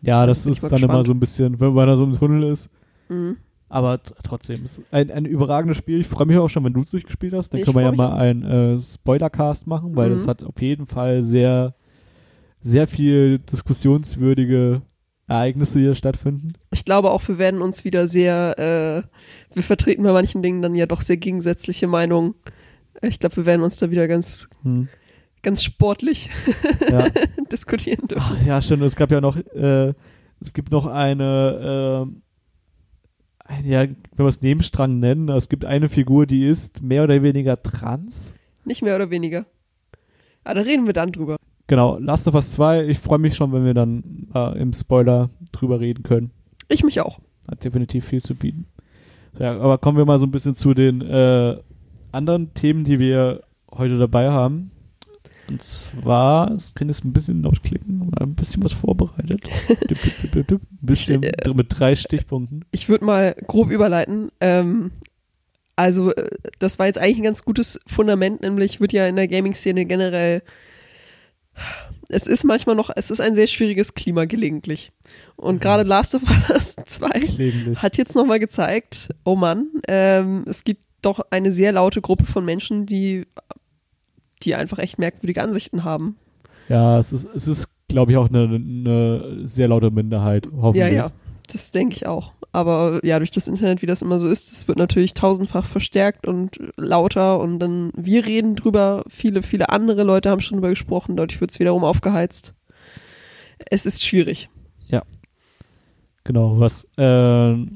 Ja, 0.01 0.21
also 0.21 0.33
das 0.33 0.45
ist 0.57 0.63
dann 0.63 0.71
gespannt. 0.71 0.93
immer 0.93 1.03
so 1.03 1.11
ein 1.11 1.19
bisschen, 1.19 1.59
wenn 1.59 1.73
man 1.73 1.87
da 1.87 1.95
so 1.95 2.03
im 2.03 2.13
Tunnel 2.13 2.43
ist. 2.51 2.69
Mhm. 3.09 3.37
Aber 3.71 4.01
trotzdem, 4.03 4.65
ist 4.65 4.81
ein, 4.91 5.09
ein 5.09 5.23
überragendes 5.23 5.77
Spiel. 5.77 6.01
Ich 6.01 6.07
freue 6.07 6.27
mich 6.27 6.37
auch 6.37 6.49
schon, 6.49 6.65
wenn 6.65 6.73
du 6.73 6.81
es 6.81 6.91
durchgespielt 6.91 7.33
hast. 7.33 7.53
Dann 7.53 7.61
ich 7.61 7.65
können 7.65 7.77
wir 7.77 7.83
ja 7.83 7.91
mal 7.93 8.13
einen 8.15 8.43
äh, 8.43 8.81
Spoilercast 8.81 9.65
machen, 9.65 9.95
weil 9.95 10.11
es 10.11 10.25
mhm. 10.25 10.29
hat 10.29 10.43
auf 10.43 10.61
jeden 10.61 10.87
Fall 10.87 11.23
sehr, 11.23 11.73
sehr 12.59 12.85
viel 12.87 13.39
diskussionswürdige 13.39 14.81
Ereignisse 15.25 15.79
hier 15.79 15.95
stattfinden. 15.95 16.51
Ich 16.71 16.83
glaube 16.83 17.11
auch, 17.11 17.25
wir 17.29 17.37
werden 17.37 17.61
uns 17.61 17.85
wieder 17.85 18.09
sehr, 18.09 18.59
äh, 18.59 19.55
wir 19.55 19.63
vertreten 19.63 20.03
bei 20.03 20.11
manchen 20.11 20.41
Dingen 20.41 20.61
dann 20.61 20.75
ja 20.75 20.85
doch 20.85 20.99
sehr 20.99 21.15
gegensätzliche 21.15 21.87
Meinungen. 21.87 22.35
Ich 23.01 23.21
glaube, 23.21 23.37
wir 23.37 23.45
werden 23.45 23.61
uns 23.61 23.77
da 23.77 23.89
wieder 23.89 24.09
ganz, 24.09 24.49
hm. 24.63 24.89
ganz 25.43 25.63
sportlich 25.63 26.29
ja. 26.89 27.05
diskutieren 27.53 28.09
dürfen. 28.09 28.37
Ach, 28.37 28.45
ja, 28.45 28.61
stimmt. 28.61 28.83
Es 28.83 28.97
gab 28.97 29.13
ja 29.13 29.21
noch, 29.21 29.37
äh, 29.37 29.93
es 30.41 30.51
gibt 30.51 30.73
noch 30.73 30.87
eine, 30.87 32.09
äh, 32.09 32.21
ja, 33.63 33.81
wenn 33.81 33.97
wir 34.17 34.25
es 34.25 34.41
Nebenstrang 34.41 34.99
nennen, 34.99 35.29
es 35.29 35.49
gibt 35.49 35.65
eine 35.65 35.89
Figur, 35.89 36.25
die 36.25 36.45
ist 36.45 36.81
mehr 36.81 37.03
oder 37.03 37.21
weniger 37.23 37.61
trans. 37.61 38.33
Nicht 38.65 38.81
mehr 38.81 38.95
oder 38.95 39.09
weniger. 39.09 39.45
Aber 40.43 40.51
ah, 40.51 40.53
da 40.55 40.61
reden 40.61 40.85
wir 40.85 40.93
dann 40.93 41.11
drüber. 41.11 41.37
Genau, 41.67 41.97
Last 41.99 42.27
of 42.27 42.35
Us 42.35 42.51
2, 42.53 42.87
ich 42.87 42.99
freue 42.99 43.19
mich 43.19 43.35
schon, 43.35 43.53
wenn 43.53 43.63
wir 43.63 43.73
dann 43.73 44.27
äh, 44.33 44.59
im 44.59 44.73
Spoiler 44.73 45.29
drüber 45.51 45.79
reden 45.79 46.03
können. 46.03 46.31
Ich 46.67 46.83
mich 46.83 46.99
auch. 46.99 47.19
Hat 47.49 47.63
definitiv 47.63 48.05
viel 48.05 48.21
zu 48.21 48.35
bieten. 48.35 48.65
Ja, 49.39 49.59
aber 49.59 49.77
kommen 49.77 49.97
wir 49.97 50.05
mal 50.05 50.19
so 50.19 50.25
ein 50.25 50.31
bisschen 50.31 50.55
zu 50.55 50.73
den 50.73 51.01
äh, 51.01 51.57
anderen 52.11 52.53
Themen, 52.53 52.83
die 52.83 52.99
wir 52.99 53.43
heute 53.71 53.97
dabei 53.97 54.31
haben. 54.31 54.71
Und 55.51 55.63
zwar, 55.63 56.51
es 56.51 56.73
kann 56.73 56.87
jetzt 56.87 57.03
ein 57.03 57.13
bisschen 57.13 57.43
laut 57.43 57.63
klicken, 57.63 58.11
ein 58.19 58.35
bisschen 58.35 58.63
was 58.63 58.73
vorbereitet. 58.73 59.43
ein 59.69 60.59
bisschen 60.81 61.23
äh, 61.23 61.53
mit 61.53 61.67
drei 61.69 61.95
Stichpunkten. 61.95 62.65
Ich 62.71 62.89
würde 62.89 63.05
mal 63.05 63.35
grob 63.47 63.69
überleiten. 63.69 64.31
Ähm, 64.39 64.91
also, 65.75 66.13
äh, 66.13 66.29
das 66.59 66.79
war 66.79 66.87
jetzt 66.87 66.99
eigentlich 66.99 67.17
ein 67.17 67.23
ganz 67.23 67.43
gutes 67.43 67.79
Fundament, 67.87 68.41
nämlich 68.41 68.79
wird 68.79 68.93
ja 68.93 69.07
in 69.07 69.15
der 69.15 69.27
Gaming-Szene 69.27 69.85
generell 69.85 70.41
es 72.11 72.27
ist 72.27 72.43
manchmal 72.43 72.75
noch, 72.75 72.89
es 72.95 73.09
ist 73.09 73.21
ein 73.21 73.35
sehr 73.35 73.47
schwieriges 73.47 73.93
Klima 73.93 74.25
gelegentlich. 74.25 74.91
Und 75.37 75.55
mhm. 75.55 75.59
gerade 75.59 75.83
Last 75.83 76.15
of 76.15 76.21
Us 76.49 76.75
2 76.75 77.09
gelegentlich. 77.19 77.81
hat 77.81 77.97
jetzt 77.97 78.15
nochmal 78.15 78.39
gezeigt, 78.39 79.09
oh 79.23 79.35
Mann, 79.35 79.69
ähm, 79.87 80.43
es 80.47 80.63
gibt 80.63 80.83
doch 81.01 81.19
eine 81.31 81.51
sehr 81.51 81.71
laute 81.71 82.01
Gruppe 82.01 82.25
von 82.25 82.45
Menschen, 82.45 82.85
die, 82.85 83.25
die 84.43 84.55
einfach 84.55 84.79
echt 84.79 84.99
merkwürdige 84.99 85.41
Ansichten 85.41 85.83
haben. 85.83 86.17
Ja, 86.69 86.99
es 86.99 87.11
ist, 87.11 87.27
es 87.35 87.47
ist 87.47 87.67
glaube 87.91 88.11
ich, 88.11 88.17
auch 88.17 88.29
eine, 88.29 88.43
eine 88.43 89.47
sehr 89.47 89.67
laute 89.67 89.91
Minderheit, 89.91 90.47
hoffentlich. 90.55 90.93
Ja, 90.93 91.05
ja, 91.05 91.11
das 91.51 91.71
denke 91.71 91.95
ich 91.95 92.07
auch. 92.07 92.33
Aber 92.51 92.99
ja, 93.03 93.17
durch 93.19 93.31
das 93.31 93.47
Internet, 93.47 93.81
wie 93.81 93.85
das 93.85 94.01
immer 94.01 94.19
so 94.19 94.27
ist, 94.27 94.51
es 94.51 94.67
wird 94.67 94.77
natürlich 94.77 95.13
tausendfach 95.13 95.65
verstärkt 95.65 96.27
und 96.27 96.59
lauter 96.75 97.39
und 97.39 97.59
dann 97.59 97.91
wir 97.95 98.25
reden 98.25 98.55
drüber, 98.55 99.03
viele, 99.07 99.41
viele 99.41 99.69
andere 99.69 100.03
Leute 100.03 100.29
haben 100.29 100.41
schon 100.41 100.57
drüber 100.57 100.69
gesprochen, 100.69 101.15
dadurch 101.15 101.39
wird 101.39 101.51
es 101.51 101.59
wiederum 101.59 101.83
aufgeheizt. 101.83 102.55
Es 103.69 103.85
ist 103.85 104.03
schwierig. 104.03 104.49
Ja. 104.87 105.03
Genau, 106.23 106.59
was 106.59 106.87
äh, 106.97 107.01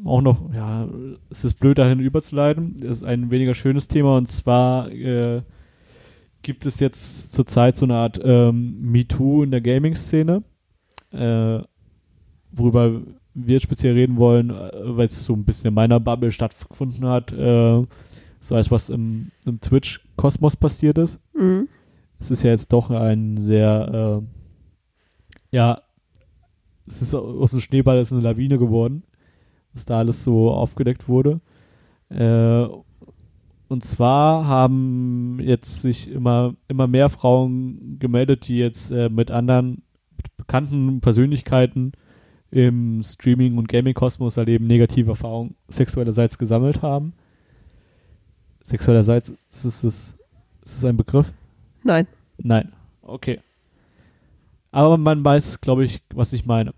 auch 0.05 0.21
noch, 0.21 0.53
ja, 0.53 0.87
es 1.29 1.45
ist 1.45 1.59
blöd 1.59 1.77
dahin 1.77 1.99
überzuleiten, 1.99 2.75
das 2.77 2.97
ist 2.97 3.03
ein 3.03 3.31
weniger 3.31 3.55
schönes 3.55 3.87
Thema 3.87 4.17
und 4.17 4.27
zwar 4.27 4.91
äh, 4.91 5.41
gibt 6.45 6.67
es 6.67 6.79
jetzt 6.79 7.33
zurzeit 7.33 7.75
so 7.75 7.87
eine 7.87 7.97
Art 7.97 8.19
ähm, 8.23 8.77
MeToo 8.79 9.41
in 9.41 9.49
der 9.49 9.61
Gaming-Szene, 9.61 10.43
äh, 11.11 11.59
worüber 12.51 13.01
wir 13.33 13.59
speziell 13.59 13.95
reden 13.95 14.17
wollen, 14.17 14.51
äh, 14.51 14.71
weil 14.95 15.07
es 15.07 15.25
so 15.25 15.33
ein 15.33 15.43
bisschen 15.43 15.69
in 15.69 15.73
meiner 15.73 15.99
Bubble 15.99 16.31
stattgefunden 16.31 17.07
hat, 17.07 17.33
äh, 17.33 17.83
so 18.39 18.55
als 18.55 18.69
was 18.69 18.89
im, 18.89 19.31
im 19.47 19.59
Twitch-Kosmos 19.59 20.55
passiert 20.55 20.99
ist. 20.99 21.19
Mhm. 21.33 21.67
Es 22.19 22.29
ist 22.29 22.43
ja 22.43 22.51
jetzt 22.51 22.71
doch 22.71 22.91
ein 22.91 23.41
sehr, 23.41 24.21
äh, 24.21 25.55
ja, 25.55 25.81
es 26.85 27.01
ist 27.01 27.15
aus 27.15 27.51
dem 27.51 27.59
Schneeball 27.59 27.97
ist 27.97 28.13
eine 28.13 28.21
Lawine 28.21 28.59
geworden, 28.59 29.01
was 29.73 29.85
da 29.85 29.97
alles 29.97 30.21
so 30.21 30.51
aufgedeckt 30.51 31.09
wurde. 31.09 31.41
Äh, 32.09 32.67
und 33.67 33.83
zwar 33.83 34.45
haben 34.45 35.39
jetzt 35.41 35.81
sich 35.81 36.09
immer, 36.11 36.55
immer 36.67 36.87
mehr 36.87 37.09
Frauen 37.09 37.97
gemeldet, 37.99 38.47
die 38.47 38.57
jetzt 38.57 38.91
äh, 38.91 39.09
mit 39.09 39.31
anderen 39.31 39.83
mit 40.15 40.35
bekannten 40.37 41.01
Persönlichkeiten 41.01 41.93
im 42.51 43.01
Streaming- 43.03 43.57
und 43.57 43.67
Gaming-Kosmos 43.67 44.37
halt 44.37 44.49
eben 44.49 44.67
negative 44.67 45.11
Erfahrungen 45.11 45.55
sexuellerseits 45.67 46.37
gesammelt 46.37 46.81
haben. 46.81 47.13
Sexuellerseits, 48.63 49.29
ist 49.29 49.65
das, 49.65 49.83
ist 49.83 50.17
das 50.63 50.85
ein 50.85 50.97
Begriff? 50.97 51.33
Nein. 51.83 52.07
Nein. 52.37 52.71
Okay. 53.01 53.41
Aber 54.71 54.97
man 54.97 55.23
weiß, 55.23 55.61
glaube 55.61 55.85
ich, 55.85 56.01
was 56.13 56.33
ich 56.33 56.45
meine. 56.45 56.73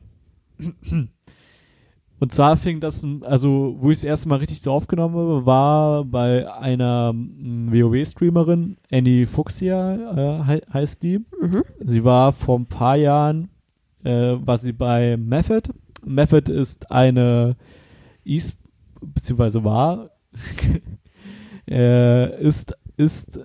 Und 2.20 2.32
zwar 2.32 2.58
fing 2.58 2.80
das, 2.80 3.06
also 3.22 3.76
wo 3.80 3.92
ich 3.92 3.98
das 3.98 4.04
erste 4.04 4.30
Mal 4.30 4.40
richtig 4.40 4.62
so 4.62 4.72
aufgenommen 4.72 5.16
habe, 5.16 5.46
war 5.46 6.04
bei 6.04 6.52
einer 6.52 7.14
mm, 7.14 7.72
WoW-Streamerin, 7.72 8.78
Annie 8.92 9.28
Fuchsia 9.28 10.42
äh, 10.48 10.62
heißt 10.74 11.04
die. 11.04 11.20
Mhm. 11.20 11.64
Sie 11.80 12.04
war 12.04 12.32
vor 12.32 12.58
ein 12.58 12.66
paar 12.66 12.96
Jahren 12.96 13.50
äh, 14.04 14.38
war 14.46 14.58
sie 14.58 14.74
bei 14.74 15.18
Method. 15.18 15.70
Method 16.06 16.52
ist 16.52 16.90
eine 16.92 17.56
e 18.24 18.42
beziehungsweise 19.02 19.64
war, 19.64 20.12
äh, 21.70 22.42
ist, 22.42 22.76
ist 22.96 23.40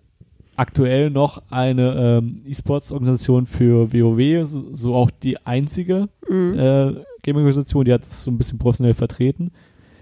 aktuell 0.57 1.11
noch 1.11 1.43
eine 1.51 2.21
ähm, 2.23 2.43
E-Sports-Organisation 2.47 3.47
für 3.47 3.93
WoW, 3.93 4.47
so, 4.47 4.75
so, 4.75 4.95
auch 4.95 5.11
die 5.11 5.45
einzige 5.45 6.09
mhm. 6.29 6.59
äh, 6.59 6.95
Gaming-Organisation, 7.23 7.85
die 7.85 7.93
hat 7.93 8.07
das 8.07 8.25
so 8.25 8.31
ein 8.31 8.39
bisschen 8.39 8.59
professionell 8.59 8.95
vertreten. 8.95 9.51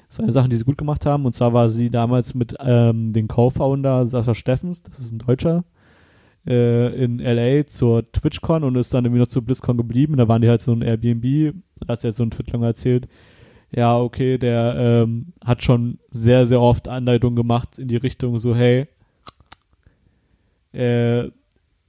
Das 0.09 0.18
ist 0.18 0.22
eine 0.24 0.33
Sache, 0.33 0.48
die 0.48 0.56
sie 0.56 0.64
gut 0.64 0.78
gemacht 0.78 1.06
haben. 1.06 1.24
Und 1.24 1.35
zwar 1.35 1.52
war 1.52 1.68
sie 1.68 1.90
damals 1.90 2.35
mit 2.35 2.56
ähm, 2.59 3.12
dem 3.12 3.28
Co-Founder 3.28 4.04
Sascha 4.06 4.35
Steffens, 4.35 4.83
das 4.83 4.98
ist 4.98 5.12
ein 5.12 5.18
Deutscher, 5.18 5.64
äh, 6.46 7.04
in 7.04 7.18
LA 7.18 7.66
zur 7.66 8.11
TwitchCon 8.11 8.64
und 8.64 8.76
ist 8.76 8.92
dann 8.92 9.04
irgendwie 9.04 9.20
noch 9.20 9.28
zur 9.28 9.42
BlizzCon 9.42 9.76
geblieben. 9.76 10.16
Da 10.16 10.26
waren 10.26 10.42
die 10.42 10.48
halt 10.48 10.62
so 10.62 10.72
ein 10.72 10.83
Airbnb, 10.83 11.54
da 11.80 11.92
hat 11.92 12.00
sie 12.00 12.09
jetzt 12.09 12.16
so 12.16 12.24
ein 12.24 12.30
lang 12.52 12.62
erzählt. 12.62 13.06
Ja, 13.72 13.98
okay, 13.98 14.37
der 14.37 14.74
ähm, 14.76 15.33
hat 15.44 15.62
schon 15.62 15.98
sehr, 16.11 16.44
sehr 16.46 16.61
oft 16.61 16.88
Anleitungen 16.88 17.37
gemacht 17.37 17.78
in 17.78 17.87
die 17.87 17.96
Richtung 17.96 18.38
so, 18.40 18.54
hey, 18.56 18.88
äh, 20.72 21.26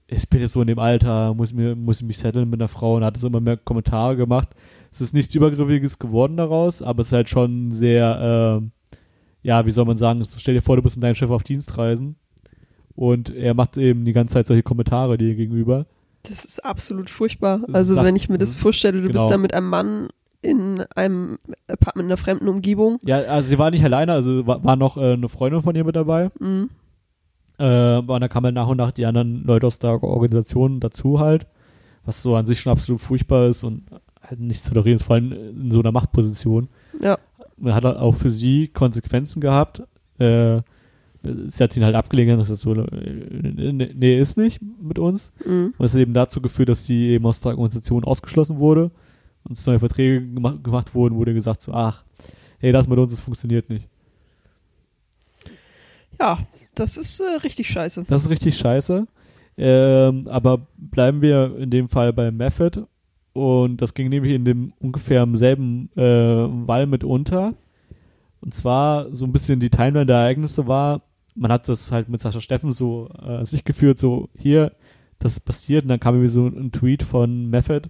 ich 0.07 0.29
bin 0.29 0.41
jetzt 0.41 0.51
so 0.51 0.61
in 0.61 0.67
dem 0.67 0.77
Alter, 0.77 1.33
muss, 1.33 1.53
mir, 1.53 1.75
muss 1.75 2.01
ich 2.01 2.07
mich 2.07 2.17
setteln 2.17 2.49
mit 2.49 2.59
einer 2.59 2.67
Frau 2.67 2.97
und 2.97 3.03
hat 3.03 3.17
es 3.17 3.23
immer 3.23 3.39
mehr 3.39 3.57
Kommentare 3.57 4.17
gemacht. 4.17 4.49
Es 4.91 5.01
ist 5.01 5.13
nichts 5.13 5.34
Übergriffiges 5.34 5.99
geworden 5.99 6.38
daraus, 6.38 6.82
aber 6.82 7.01
es 7.01 7.08
ist 7.08 7.13
halt 7.13 7.30
schon 7.30 7.71
sehr, 7.71 8.62
äh, 8.62 8.97
ja, 9.41 9.65
wie 9.65 9.71
soll 9.71 9.86
man 9.86 9.97
sagen, 9.97 10.23
stell 10.38 10.54
dir 10.54 10.62
vor, 10.62 10.75
du 10.75 10.82
bist 10.82 10.97
mit 10.97 11.04
deinem 11.04 11.15
Chef 11.15 11.30
auf 11.30 11.43
Dienstreisen 11.43 12.17
und 12.95 13.34
er 13.34 13.54
macht 13.54 13.77
eben 13.77 14.04
die 14.04 14.13
ganze 14.13 14.34
Zeit 14.34 14.47
solche 14.47 14.63
Kommentare 14.63 15.17
dir 15.17 15.36
gegenüber. 15.36 15.86
Das 16.23 16.45
ist 16.45 16.63
absolut 16.63 17.10
furchtbar. 17.10 17.62
Das 17.67 17.75
also 17.75 18.04
wenn 18.04 18.15
ich 18.15 18.30
mir 18.30 18.38
das 18.38 18.58
vorstelle, 18.58 19.01
du 19.01 19.08
genau. 19.08 19.13
bist 19.13 19.32
da 19.32 19.38
mit 19.38 19.54
einem 19.54 19.69
Mann 19.69 20.10
in 20.41 20.84
einem 20.95 21.39
Apartment 21.67 22.06
in 22.06 22.12
einer 22.12 22.17
fremden 22.17 22.47
Umgebung. 22.47 22.99
Ja, 23.04 23.17
also 23.21 23.49
sie 23.49 23.60
war 23.60 23.71
nicht 23.71 23.84
alleine, 23.84 24.13
also 24.13 24.45
war, 24.45 24.63
war 24.63 24.75
noch 24.75 24.97
äh, 24.97 25.13
eine 25.13 25.30
Freundin 25.30 25.62
von 25.62 25.75
ihr 25.75 25.84
mit 25.84 25.95
dabei. 25.95 26.32
Mhm. 26.39 26.69
Äh, 27.58 27.97
und 27.97 28.08
da 28.08 28.27
kamen 28.27 28.45
halt 28.45 28.56
nach 28.56 28.67
und 28.67 28.77
nach 28.77 28.91
die 28.91 29.06
anderen 29.06 29.43
Leute 29.43 29.67
aus 29.67 29.80
der 29.80 30.04
Organisation 30.04 30.80
dazu 30.80 31.19
halt, 31.19 31.47
was 32.06 32.21
so 32.21 32.36
an 32.36 32.47
sich 32.47 32.60
schon 32.60 32.71
absolut 32.71 33.01
furchtbar 33.01 33.47
ist 33.47 33.63
und 33.63 33.84
nicht 34.37 34.63
zu 34.63 34.71
tolerieren 34.71 34.97
ist, 34.97 35.03
vor 35.03 35.15
allem 35.15 35.31
in 35.31 35.71
so 35.71 35.79
einer 35.79 35.91
Machtposition. 35.91 36.69
Ja. 37.01 37.17
Man 37.57 37.73
hat 37.75 37.85
auch 37.85 38.15
für 38.15 38.31
sie 38.31 38.67
Konsequenzen 38.67 39.41
gehabt. 39.41 39.83
Äh, 40.17 40.61
sie 41.23 41.63
hat 41.63 41.77
ihn 41.77 41.83
halt 41.83 41.95
abgelehnt 41.95 42.31
und 42.31 42.39
gesagt, 42.47 42.59
so, 42.59 42.73
äh, 42.73 43.73
nee, 43.73 44.19
ist 44.19 44.37
nicht 44.37 44.61
mit 44.81 44.99
uns. 44.99 45.31
Mhm. 45.45 45.73
Und 45.77 45.85
es 45.85 45.93
hat 45.93 46.01
eben 46.01 46.13
dazu 46.13 46.41
geführt, 46.41 46.69
dass 46.69 46.85
sie 46.85 47.09
eben 47.09 47.25
aus 47.25 47.41
der 47.41 47.51
Organisation 47.51 48.03
ausgeschlossen 48.03 48.59
wurde 48.59 48.91
und 49.43 49.57
es 49.57 49.65
neue 49.65 49.79
Verträge 49.79 50.21
gemacht, 50.21 50.63
gemacht 50.63 50.95
wurden, 50.95 51.15
wurde 51.15 51.33
gesagt 51.33 51.61
so, 51.61 51.73
ach, 51.73 52.03
hey, 52.59 52.71
das 52.71 52.87
mit 52.87 52.97
uns, 52.97 53.11
das 53.11 53.21
funktioniert 53.21 53.69
nicht. 53.69 53.87
Ja, 56.19 56.39
das 56.75 56.97
ist 56.97 57.19
äh, 57.19 57.37
richtig 57.43 57.69
scheiße. 57.69 58.05
Das 58.07 58.23
ist 58.23 58.29
richtig 58.29 58.57
scheiße. 58.57 59.07
Ähm, 59.57 60.27
aber 60.27 60.67
bleiben 60.77 61.21
wir 61.21 61.57
in 61.57 61.69
dem 61.69 61.89
Fall 61.89 62.13
bei 62.13 62.31
Method. 62.31 62.87
Und 63.33 63.81
das 63.81 63.93
ging 63.93 64.09
nämlich 64.09 64.33
in 64.33 64.45
dem 64.45 64.73
ungefähr 64.79 65.23
im 65.23 65.35
selben 65.35 65.89
äh, 65.95 66.01
Wall 66.67 66.85
mit 66.85 67.03
unter. 67.03 67.53
Und 68.41 68.53
zwar 68.53 69.13
so 69.13 69.25
ein 69.25 69.31
bisschen 69.31 69.59
die 69.59 69.69
Timeline 69.69 70.05
der 70.05 70.17
Ereignisse 70.17 70.67
war, 70.67 71.01
man 71.35 71.51
hat 71.51 71.69
das 71.69 71.91
halt 71.91 72.09
mit 72.09 72.19
Sascha 72.19 72.41
Steffen 72.41 72.71
so 72.71 73.09
äh, 73.21 73.45
sich 73.45 73.63
geführt, 73.63 73.99
so 73.99 74.29
hier, 74.37 74.73
das 75.19 75.33
ist 75.33 75.41
passiert 75.41 75.83
und 75.83 75.89
dann 75.89 75.99
kam 75.99 76.15
irgendwie 76.15 76.27
so 76.27 76.47
ein 76.47 76.71
Tweet 76.71 77.03
von 77.03 77.49
Method, 77.49 77.89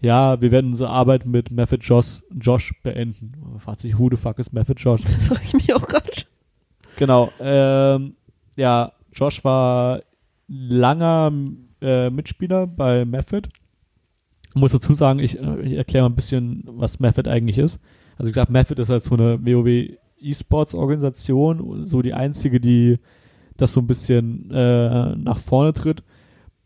ja, 0.00 0.40
wir 0.42 0.50
werden 0.50 0.70
unsere 0.70 0.90
Arbeit 0.90 1.24
mit 1.24 1.50
Method 1.50 1.82
Josh, 1.82 2.22
Josh 2.38 2.74
beenden. 2.82 3.32
Fragt 3.58 3.80
sich, 3.80 3.98
who 3.98 4.10
the 4.10 4.16
fuck 4.16 4.38
ist 4.38 4.52
Method 4.52 4.78
Josh? 4.78 5.02
Das 5.04 5.28
frage 5.28 5.40
ich 5.44 5.54
mich 5.54 5.72
auch 5.74 5.86
gerade. 5.86 6.10
Genau, 6.96 7.30
ähm, 7.40 8.14
ja, 8.56 8.92
Josh 9.12 9.42
war 9.44 10.02
langer 10.46 11.32
äh, 11.80 12.10
Mitspieler 12.10 12.66
bei 12.66 13.04
Method. 13.04 13.48
Muss 14.54 14.72
dazu 14.72 14.94
sagen, 14.94 15.18
ich, 15.18 15.38
äh, 15.38 15.60
ich 15.62 15.72
erkläre 15.74 16.04
mal 16.04 16.12
ein 16.12 16.16
bisschen, 16.16 16.64
was 16.66 17.00
Method 17.00 17.28
eigentlich 17.28 17.58
ist. 17.58 17.80
Also 18.16 18.28
ich 18.28 18.34
glaube, 18.34 18.52
Method 18.52 18.80
ist 18.80 18.88
halt 18.88 19.02
so 19.02 19.14
eine 19.14 19.44
WoW 19.44 19.96
E-Sports-Organisation, 20.20 21.84
so 21.84 22.00
die 22.00 22.14
einzige, 22.14 22.60
die 22.60 22.98
das 23.56 23.72
so 23.72 23.80
ein 23.80 23.86
bisschen 23.86 24.50
äh, 24.50 25.14
nach 25.16 25.38
vorne 25.38 25.72
tritt. 25.72 26.02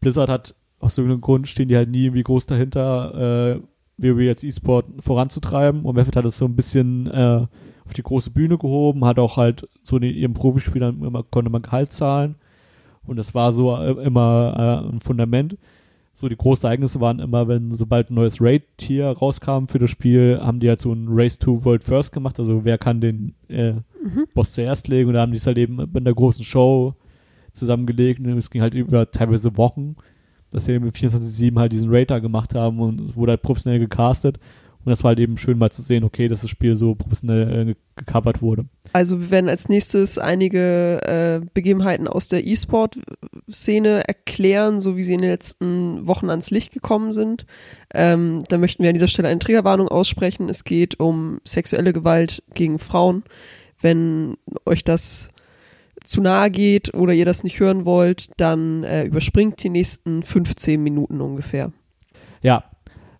Blizzard 0.00 0.28
hat 0.28 0.54
aus 0.80 0.96
irgendeinem 0.96 1.22
Grund 1.22 1.48
stehen 1.48 1.68
die 1.68 1.76
halt 1.76 1.90
nie 1.90 2.04
irgendwie 2.04 2.22
groß 2.22 2.46
dahinter, 2.46 3.56
äh, 3.56 3.60
WoW 3.98 4.28
als 4.28 4.44
E-Sport 4.44 4.86
voranzutreiben. 5.00 5.82
Und 5.82 5.96
Method 5.96 6.16
hat 6.16 6.24
das 6.24 6.38
so 6.38 6.44
ein 6.44 6.54
bisschen 6.54 7.08
äh, 7.08 7.46
auf 7.84 7.94
die 7.94 8.02
große 8.02 8.30
Bühne 8.30 8.58
gehoben, 8.58 9.04
hat 9.04 9.18
auch 9.18 9.36
halt 9.36 9.68
so 9.82 9.98
den, 9.98 10.14
ihren 10.14 10.34
Profispielern 10.34 11.02
immer 11.02 11.24
konnte 11.24 11.50
man 11.50 11.62
Gehalt 11.62 11.92
zahlen. 11.92 12.36
Und 13.04 13.16
das 13.16 13.34
war 13.34 13.52
so 13.52 13.74
äh, 13.76 14.04
immer 14.04 14.82
äh, 14.84 14.88
ein 14.92 15.00
Fundament. 15.00 15.56
So 16.18 16.28
die 16.28 16.36
großen 16.36 16.66
Ereignisse 16.66 17.00
waren 17.00 17.20
immer, 17.20 17.46
wenn 17.46 17.70
sobald 17.70 18.10
ein 18.10 18.14
neues 18.14 18.40
Raid-Tier 18.40 19.06
rauskam 19.06 19.66
für 19.66 19.78
das 19.78 19.90
Spiel, 19.90 20.40
haben 20.42 20.58
die 20.58 20.68
halt 20.68 20.80
so 20.80 20.92
ein 20.92 21.06
Race 21.08 21.38
to 21.38 21.64
World 21.64 21.84
First 21.84 22.12
gemacht, 22.12 22.40
also 22.40 22.64
wer 22.64 22.76
kann 22.76 23.00
den 23.00 23.34
äh, 23.48 23.74
Mhm. 24.02 24.26
Boss 24.34 24.52
zuerst 24.52 24.88
legen? 24.88 25.08
Und 25.08 25.14
da 25.14 25.20
haben 25.22 25.32
die 25.32 25.38
es 25.38 25.46
halt 25.46 25.58
eben 25.58 25.80
in 25.80 26.04
der 26.04 26.14
großen 26.14 26.44
Show 26.44 26.94
zusammengelegt. 27.52 28.20
Und 28.20 28.38
es 28.38 28.50
ging 28.50 28.62
halt 28.62 28.74
über 28.74 29.10
teilweise 29.10 29.56
Wochen, 29.56 29.96
dass 30.50 30.64
sie 30.64 30.72
eben 30.72 30.88
24-7 30.88 31.58
halt 31.58 31.72
diesen 31.72 31.90
Raid 31.90 32.10
da 32.10 32.18
gemacht 32.18 32.54
haben. 32.54 32.80
Und 32.80 33.00
es 33.00 33.16
wurde 33.16 33.32
halt 33.32 33.42
professionell 33.42 33.80
gecastet. 33.80 34.38
Und 34.84 34.90
das 34.90 35.02
war 35.02 35.10
halt 35.10 35.20
eben 35.20 35.36
schön 35.36 35.58
mal 35.58 35.70
zu 35.70 35.82
sehen, 35.82 36.04
okay, 36.04 36.28
dass 36.28 36.40
das 36.42 36.50
Spiel 36.50 36.74
so 36.74 36.94
professionell 36.94 37.70
äh, 37.70 37.74
gecovert 37.96 38.40
wurde. 38.40 38.66
Also 38.92 39.20
wir 39.20 39.30
werden 39.30 39.50
als 39.50 39.68
nächstes 39.68 40.18
einige 40.18 41.02
äh, 41.02 41.46
Begebenheiten 41.52 42.08
aus 42.08 42.28
der 42.28 42.46
E-Sport-Szene 43.48 44.06
erklären, 44.06 44.80
so 44.80 44.96
wie 44.96 45.02
sie 45.02 45.14
in 45.14 45.22
den 45.22 45.30
letzten 45.30 46.06
Wochen 46.06 46.30
ans 46.30 46.50
Licht 46.50 46.72
gekommen 46.72 47.12
sind. 47.12 47.46
Ähm, 47.92 48.42
da 48.48 48.58
möchten 48.58 48.82
wir 48.82 48.90
an 48.90 48.94
dieser 48.94 49.08
Stelle 49.08 49.28
eine 49.28 49.38
Triggerwarnung 49.38 49.88
aussprechen. 49.88 50.48
Es 50.48 50.64
geht 50.64 51.00
um 51.00 51.40
sexuelle 51.44 51.92
Gewalt 51.92 52.42
gegen 52.54 52.78
Frauen. 52.78 53.24
Wenn 53.80 54.36
euch 54.66 54.84
das 54.84 55.30
zu 56.04 56.20
nahe 56.20 56.50
geht 56.50 56.94
oder 56.94 57.12
ihr 57.12 57.24
das 57.24 57.44
nicht 57.44 57.60
hören 57.60 57.84
wollt, 57.84 58.30
dann 58.36 58.84
äh, 58.84 59.04
überspringt 59.04 59.62
die 59.62 59.70
nächsten 59.70 60.22
15 60.22 60.82
Minuten 60.82 61.20
ungefähr. 61.20 61.72
Ja, 62.42 62.64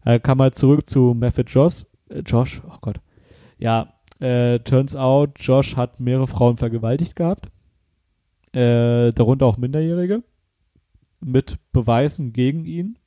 äh, 0.04 0.20
kam 0.20 0.38
mal 0.38 0.52
zurück 0.52 0.88
zu 0.88 1.14
Method 1.18 1.50
Josh. 1.50 1.84
Äh, 2.08 2.20
Josh, 2.20 2.62
oh 2.66 2.76
Gott. 2.80 3.00
Ja, 3.58 3.94
äh, 4.20 4.60
turns 4.60 4.94
out, 4.94 5.30
Josh 5.36 5.76
hat 5.76 6.00
mehrere 6.00 6.26
Frauen 6.26 6.56
vergewaltigt 6.56 7.16
gehabt. 7.16 7.48
Äh, 8.52 9.12
darunter 9.12 9.46
auch 9.46 9.58
Minderjährige. 9.58 10.22
Mit 11.20 11.58
Beweisen 11.72 12.32
gegen 12.32 12.64
ihn. 12.64 12.98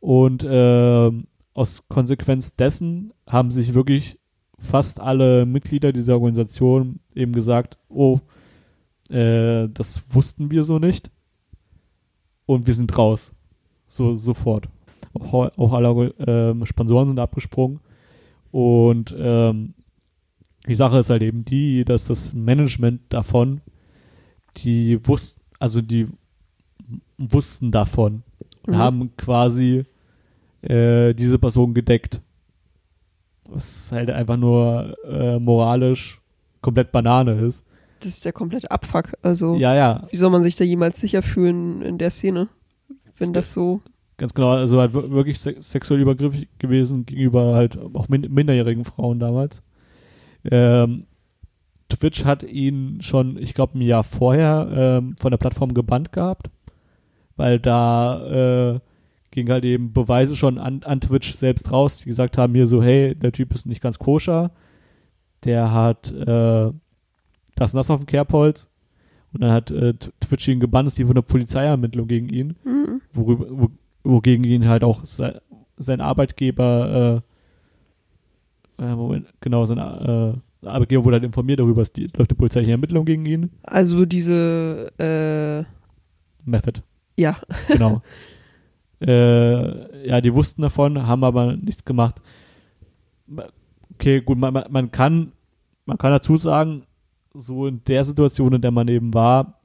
Und 0.00 0.44
äh, 0.44 1.10
aus 1.54 1.88
Konsequenz 1.88 2.54
dessen 2.54 3.12
haben 3.26 3.50
sich 3.50 3.74
wirklich 3.74 4.18
fast 4.58 5.00
alle 5.00 5.46
Mitglieder 5.46 5.92
dieser 5.92 6.14
Organisation 6.14 7.00
eben 7.14 7.32
gesagt, 7.32 7.78
oh, 7.88 8.20
äh, 9.08 9.68
das 9.68 10.02
wussten 10.10 10.50
wir 10.50 10.64
so 10.64 10.78
nicht. 10.78 11.10
Und 12.44 12.66
wir 12.66 12.74
sind 12.74 12.96
raus. 12.96 13.32
So, 13.86 14.14
sofort. 14.14 14.68
Auch, 15.14 15.50
auch 15.56 15.72
alle 15.72 16.14
ähm, 16.18 16.66
Sponsoren 16.66 17.08
sind 17.08 17.18
abgesprungen. 17.18 17.80
Und 18.50 19.14
ähm, 19.18 19.74
die 20.66 20.74
Sache 20.74 20.98
ist 20.98 21.10
halt 21.10 21.22
eben 21.22 21.44
die, 21.44 21.84
dass 21.84 22.06
das 22.06 22.34
Management 22.34 23.02
davon, 23.08 23.60
die 24.58 25.06
wussten, 25.06 25.40
also 25.58 25.80
die 25.82 26.06
wussten 27.18 27.70
davon 27.70 28.22
und 28.66 28.74
Mhm. 28.74 28.78
haben 28.78 29.16
quasi 29.16 29.84
äh, 30.62 31.14
diese 31.14 31.38
Person 31.38 31.74
gedeckt. 31.74 32.20
Was 33.48 33.92
halt 33.92 34.10
einfach 34.10 34.36
nur 34.36 34.96
äh, 35.08 35.38
moralisch 35.38 36.20
komplett 36.60 36.90
Banane 36.90 37.40
ist. 37.40 37.64
Das 38.00 38.08
ist 38.08 38.24
der 38.24 38.32
komplette 38.32 38.70
Abfuck. 38.70 39.12
Also 39.22 39.54
Ja, 39.56 39.74
ja, 39.74 40.06
wie 40.10 40.16
soll 40.16 40.30
man 40.30 40.42
sich 40.42 40.56
da 40.56 40.64
jemals 40.64 41.00
sicher 41.00 41.22
fühlen 41.22 41.80
in 41.82 41.98
der 41.98 42.10
Szene, 42.10 42.48
wenn 43.18 43.32
das 43.32 43.52
so 43.52 43.80
ganz 44.16 44.34
genau. 44.34 44.50
Also 44.50 44.80
halt 44.80 44.92
wir- 44.94 45.10
wirklich 45.12 45.38
se 45.38 45.54
sexuell 45.60 46.00
übergriffig 46.00 46.48
gewesen 46.58 47.06
gegenüber 47.06 47.54
halt 47.54 47.78
auch 47.94 48.08
min 48.08 48.22
minderjährigen 48.32 48.84
Frauen 48.84 49.20
damals. 49.20 49.62
Ähm, 50.50 51.06
Twitch 51.88 52.24
hat 52.24 52.42
ihn 52.42 53.00
schon, 53.00 53.36
ich 53.36 53.54
glaube, 53.54 53.78
ein 53.78 53.82
Jahr 53.82 54.02
vorher 54.02 54.68
ähm, 54.72 55.16
von 55.18 55.30
der 55.30 55.38
Plattform 55.38 55.74
gebannt 55.74 56.12
gehabt, 56.12 56.50
weil 57.36 57.60
da 57.60 58.74
äh, 58.74 58.80
ging 59.30 59.50
halt 59.50 59.64
eben 59.64 59.92
Beweise 59.92 60.36
schon 60.36 60.58
an, 60.58 60.82
an 60.82 61.00
Twitch 61.00 61.34
selbst 61.34 61.70
raus, 61.70 61.98
die 61.98 62.06
gesagt 62.06 62.38
haben 62.38 62.54
hier 62.54 62.66
so, 62.66 62.82
hey, 62.82 63.14
der 63.14 63.32
Typ 63.32 63.54
ist 63.54 63.66
nicht 63.66 63.82
ganz 63.82 63.98
koscher, 63.98 64.50
der 65.44 65.72
hat 65.72 66.10
äh, 66.12 66.72
das 67.54 67.72
das 67.72 67.90
auf 67.90 68.00
dem 68.00 68.06
Kerbholz 68.06 68.68
und 69.32 69.42
dann 69.42 69.52
hat 69.52 69.70
äh, 69.70 69.94
Twitch 70.20 70.48
ihn 70.48 70.60
gebannt, 70.60 70.88
ist 70.88 70.98
die 70.98 71.04
von 71.04 71.14
der 71.14 71.22
Polizeiermittlung 71.22 72.08
gegen 72.08 72.28
ihn 72.28 72.56
mhm. 72.64 73.00
worüber, 73.12 73.46
wo, 73.50 73.68
wogegen 74.02 74.44
ihn 74.44 74.68
halt 74.68 74.82
auch 74.82 75.04
sein, 75.04 75.38
sein 75.76 76.00
Arbeitgeber, 76.00 77.22
äh, 78.78 78.84
äh, 78.84 78.94
Moment, 78.94 79.26
genau, 79.40 79.66
sein 79.66 79.78
äh, 79.78 80.34
Arbeitgeber 80.66 81.04
wurde 81.04 81.16
halt 81.16 81.24
informiert 81.24 81.60
darüber, 81.60 81.82
die 81.84 82.02
läuft 82.16 82.30
eine 82.30 82.36
polizeiliche 82.36 82.72
Ermittlung 82.72 83.04
gegen 83.04 83.26
ihn. 83.26 83.50
Also 83.62 84.04
diese, 84.06 84.92
äh, 84.98 85.64
Method, 86.48 86.80
ja, 87.16 87.36
genau. 87.68 88.02
äh, 89.00 90.08
ja, 90.08 90.20
die 90.20 90.32
wussten 90.34 90.62
davon, 90.62 91.06
haben 91.06 91.24
aber 91.24 91.56
nichts 91.56 91.84
gemacht. 91.84 92.20
Okay, 93.94 94.20
gut, 94.20 94.38
man, 94.38 94.52
man- 94.70 94.90
kann, 94.90 95.32
man 95.84 95.98
kann 95.98 96.12
dazu 96.12 96.36
sagen, 96.36 96.84
so 97.34 97.66
in 97.66 97.82
der 97.84 98.04
Situation, 98.04 98.52
in 98.54 98.62
der 98.62 98.70
man 98.70 98.88
eben 98.88 99.12
war, 99.12 99.60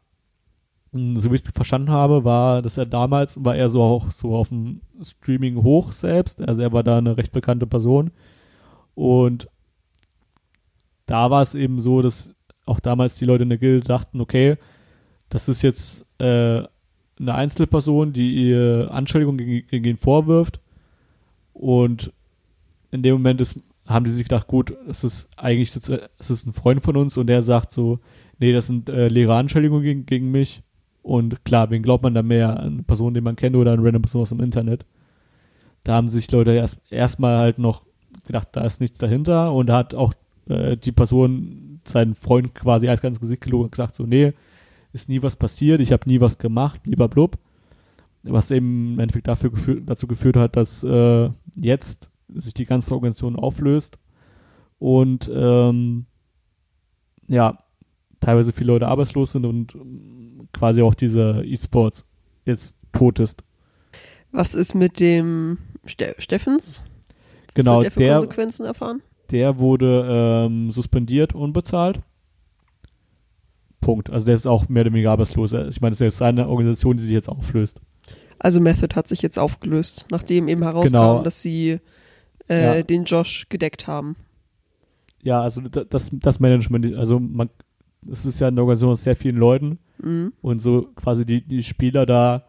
mh, 0.91 1.19
so 1.19 1.31
wie 1.31 1.35
ich 1.35 1.43
es 1.43 1.51
verstanden 1.51 1.89
habe, 1.89 2.23
war, 2.23 2.61
dass 2.61 2.77
er 2.77 2.85
damals, 2.85 3.43
war 3.43 3.55
er 3.55 3.69
so 3.69 3.81
auch 3.81 4.11
so 4.11 4.35
auf 4.35 4.49
dem 4.49 4.81
Streaming 5.01 5.63
hoch 5.63 5.91
selbst, 5.91 6.41
also 6.41 6.61
er 6.61 6.71
war 6.73 6.83
da 6.83 6.97
eine 6.97 7.15
recht 7.17 7.31
bekannte 7.31 7.67
Person 7.67 8.11
und 8.95 9.47
da 11.11 11.29
war 11.29 11.41
es 11.41 11.55
eben 11.55 11.81
so, 11.81 12.01
dass 12.01 12.33
auch 12.65 12.79
damals 12.79 13.15
die 13.15 13.25
Leute 13.25 13.43
in 13.43 13.49
der 13.49 13.57
Gilde 13.57 13.85
dachten, 13.85 14.21
okay, 14.21 14.55
das 15.27 15.49
ist 15.49 15.61
jetzt 15.61 16.05
äh, 16.19 16.63
eine 17.19 17.35
Einzelperson, 17.35 18.13
die 18.13 18.47
ihr 18.47 18.87
Anschuldigungen 18.91 19.37
gegen, 19.37 19.67
gegen 19.67 19.85
ihn 19.85 19.97
vorwirft. 19.97 20.61
Und 21.51 22.13
in 22.91 23.03
dem 23.03 23.15
Moment 23.15 23.41
ist, 23.41 23.59
haben 23.87 24.05
die 24.05 24.11
sich 24.11 24.23
gedacht, 24.23 24.47
gut, 24.47 24.73
es 24.87 25.03
ist 25.03 25.27
eigentlich 25.35 25.75
es 25.75 26.29
ist 26.29 26.47
ein 26.47 26.53
Freund 26.53 26.81
von 26.81 26.95
uns. 26.95 27.17
Und 27.17 27.27
der 27.27 27.41
sagt 27.41 27.73
so, 27.73 27.99
nee, 28.39 28.53
das 28.53 28.67
sind 28.67 28.87
äh, 28.89 29.09
leere 29.09 29.35
Anschuldigungen 29.35 29.83
gegen, 29.83 30.05
gegen 30.05 30.31
mich. 30.31 30.63
Und 31.03 31.43
klar, 31.43 31.71
wen 31.71 31.83
glaubt 31.83 32.03
man 32.03 32.13
da 32.13 32.23
mehr, 32.23 32.57
eine 32.57 32.83
Person, 32.83 33.13
die 33.13 33.21
man 33.21 33.35
kennt 33.35 33.57
oder 33.57 33.73
eine 33.73 33.83
random 33.83 34.03
Person 34.03 34.21
aus 34.21 34.29
dem 34.29 34.39
Internet? 34.39 34.85
Da 35.83 35.95
haben 35.95 36.07
sich 36.07 36.31
Leute 36.31 36.51
erst 36.51 36.81
erstmal 36.89 37.37
halt 37.37 37.59
noch 37.59 37.85
gedacht, 38.25 38.47
da 38.53 38.63
ist 38.63 38.79
nichts 38.79 38.97
dahinter. 38.97 39.51
Und 39.51 39.67
da 39.67 39.77
hat 39.77 39.93
auch 39.93 40.13
äh, 40.47 40.77
die 40.77 40.91
Person 40.91 41.79
seinen 41.85 42.15
Freund 42.15 42.53
quasi 42.55 42.87
als 42.87 43.01
ganz 43.01 43.19
Gesicht 43.19 43.41
gelogen 43.41 43.65
und 43.65 43.71
gesagt 43.71 43.95
so, 43.95 44.05
nee, 44.05 44.33
ist 44.93 45.09
nie 45.09 45.23
was 45.23 45.35
passiert, 45.35 45.81
ich 45.81 45.91
habe 45.91 46.07
nie 46.07 46.19
was 46.21 46.37
gemacht, 46.37 46.81
lieber 46.85 47.07
blub. 47.07 47.37
Was 48.23 48.51
eben 48.51 48.93
im 48.93 48.99
Endeffekt 48.99 49.27
dafür 49.27 49.49
geführt, 49.49 49.83
dazu 49.87 50.05
geführt 50.05 50.35
hat, 50.37 50.55
dass 50.55 50.83
äh, 50.83 51.29
jetzt 51.55 52.11
sich 52.33 52.53
die 52.53 52.65
ganze 52.65 52.93
Organisation 52.93 53.35
auflöst 53.35 53.97
und 54.77 55.29
ähm, 55.33 56.05
ja, 57.27 57.57
teilweise 58.19 58.53
viele 58.53 58.73
Leute 58.73 58.87
arbeitslos 58.87 59.31
sind 59.31 59.45
und 59.45 59.75
ähm, 59.75 60.47
quasi 60.53 60.81
auch 60.81 60.93
dieser 60.93 61.43
E-Sports 61.43 62.05
jetzt 62.45 62.77
tot 62.93 63.19
ist. 63.19 63.43
was 64.31 64.53
ist 64.55 64.75
mit 64.75 64.99
dem 64.99 65.57
Ste 65.85 66.15
Steffens? 66.19 66.83
Was 67.55 67.55
Genau, 67.55 67.77
hat 67.77 67.83
der 67.83 67.91
für 67.91 67.99
der, 67.99 68.11
Konsequenzen 68.13 68.65
erfahren? 68.65 69.01
Der 69.31 69.57
wurde 69.59 70.05
ähm, 70.47 70.71
suspendiert, 70.71 71.33
unbezahlt. 71.35 71.99
Punkt. 73.79 74.09
Also 74.11 74.25
der 74.27 74.35
ist 74.35 74.47
auch 74.47 74.69
mehr 74.69 74.81
oder 74.81 74.93
weniger 74.93 75.11
arbeitslos. 75.11 75.53
Ich 75.53 75.81
meine, 75.81 75.91
das 75.91 75.99
ist 76.01 76.05
jetzt 76.05 76.21
eine 76.21 76.47
Organisation, 76.47 76.97
die 76.97 77.03
sich 77.03 77.13
jetzt 77.13 77.29
auflöst. 77.29 77.81
Also 78.37 78.59
Method 78.59 78.95
hat 78.95 79.07
sich 79.07 79.21
jetzt 79.21 79.39
aufgelöst, 79.39 80.05
nachdem 80.11 80.47
eben 80.47 80.61
herauskam, 80.63 80.91
Genau. 80.97 81.23
dass 81.23 81.41
sie 81.41 81.79
äh, 82.49 82.77
Ja. 82.77 82.83
den 82.83 83.05
Josh 83.05 83.47
gedeckt 83.49 83.87
haben. 83.87 84.15
Ja, 85.23 85.41
also 85.41 85.61
da- 85.61 85.83
das, 85.83 86.09
das 86.13 86.39
Management, 86.39 86.95
also 86.95 87.19
man, 87.19 87.49
es 88.11 88.25
ist 88.25 88.39
ja 88.39 88.47
eine 88.47 88.61
Organisation 88.61 88.91
aus 88.91 89.03
sehr 89.03 89.15
vielen 89.15 89.37
Leuten 89.37 89.79
Mhm. 90.01 90.33
und 90.41 90.59
so 90.59 90.89
quasi 90.95 91.25
die, 91.25 91.41
die 91.47 91.63
Spieler 91.63 92.05
da, 92.07 92.45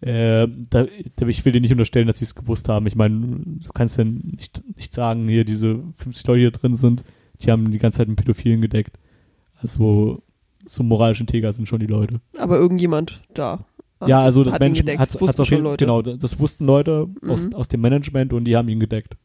äh, 0.00 0.46
da, 0.70 0.86
da, 1.16 1.26
ich 1.26 1.44
will 1.44 1.52
dir 1.52 1.60
nicht 1.60 1.72
unterstellen, 1.72 2.06
dass 2.06 2.18
sie 2.18 2.24
es 2.24 2.34
gewusst 2.34 2.68
haben. 2.68 2.86
Ich 2.86 2.94
meine, 2.94 3.18
du 3.18 3.68
kannst 3.74 3.98
ja 3.98 4.04
nicht, 4.04 4.62
nicht 4.76 4.92
sagen, 4.92 5.28
hier 5.28 5.44
diese 5.44 5.80
50 5.96 6.26
Leute, 6.26 6.36
die 6.38 6.42
hier 6.42 6.50
drin 6.52 6.74
sind, 6.76 7.04
die 7.40 7.50
haben 7.50 7.70
die 7.70 7.78
ganze 7.78 7.98
Zeit 7.98 8.06
einen 8.08 8.16
Pädophilen 8.16 8.60
gedeckt. 8.60 8.98
Also 9.60 10.22
so 10.64 10.82
moralisch 10.82 11.20
integer 11.20 11.52
sind 11.52 11.66
schon 11.68 11.80
die 11.80 11.86
Leute. 11.86 12.20
Aber 12.38 12.58
irgendjemand 12.58 13.22
da. 13.34 13.64
ja, 14.06 14.20
also 14.20 14.44
das 14.44 14.54
hat 14.54 14.60
Management 14.60 14.98
hat 15.00 15.08
Das 15.08 15.20
wussten 15.20 15.40
auf 15.42 15.48
schon 15.48 15.56
jeden, 15.56 15.64
Leute. 15.64 15.84
genau, 15.84 16.02
das 16.02 16.38
wussten 16.38 16.66
Leute 16.66 17.08
aus, 17.26 17.48
Mhm. 17.48 17.54
aus 17.54 17.68
dem 17.68 17.80
Management 17.80 18.32
und 18.32 18.44
die 18.44 18.56
haben 18.56 18.68
ihn 18.68 18.78
gedeckt. 18.80 19.16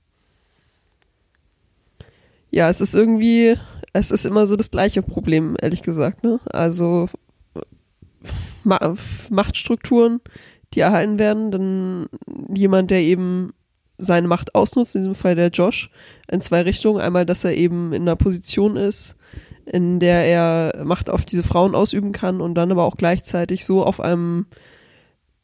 Ja, 2.51 2.69
es 2.69 2.81
ist 2.81 2.93
irgendwie, 2.93 3.55
es 3.93 4.11
ist 4.11 4.25
immer 4.25 4.45
so 4.47 4.55
das 4.55 4.71
gleiche 4.71 5.01
Problem, 5.01 5.55
ehrlich 5.61 5.81
gesagt. 5.81 6.23
Ne? 6.23 6.39
Also 6.45 7.09
Ma 8.63 8.95
Machtstrukturen, 9.29 10.21
die 10.75 10.81
erhalten 10.81 11.19
werden, 11.19 11.51
dann 11.51 12.07
jemand, 12.53 12.91
der 12.91 13.01
eben 13.01 13.53
seine 13.97 14.27
Macht 14.27 14.55
ausnutzt, 14.55 14.95
in 14.95 15.01
diesem 15.01 15.15
Fall 15.15 15.35
der 15.35 15.49
Josh, 15.49 15.89
in 16.29 16.41
zwei 16.41 16.61
Richtungen. 16.61 17.01
Einmal, 17.01 17.25
dass 17.25 17.43
er 17.43 17.55
eben 17.55 17.93
in 17.93 18.03
einer 18.03 18.15
Position 18.15 18.75
ist, 18.75 19.15
in 19.65 19.99
der 19.99 20.25
er 20.25 20.83
Macht 20.83 21.09
auf 21.09 21.25
diese 21.25 21.43
Frauen 21.43 21.75
ausüben 21.75 22.11
kann 22.11 22.41
und 22.41 22.55
dann 22.55 22.71
aber 22.71 22.83
auch 22.83 22.97
gleichzeitig 22.97 23.65
so 23.65 23.83
auf 23.83 23.99
einem 23.99 24.47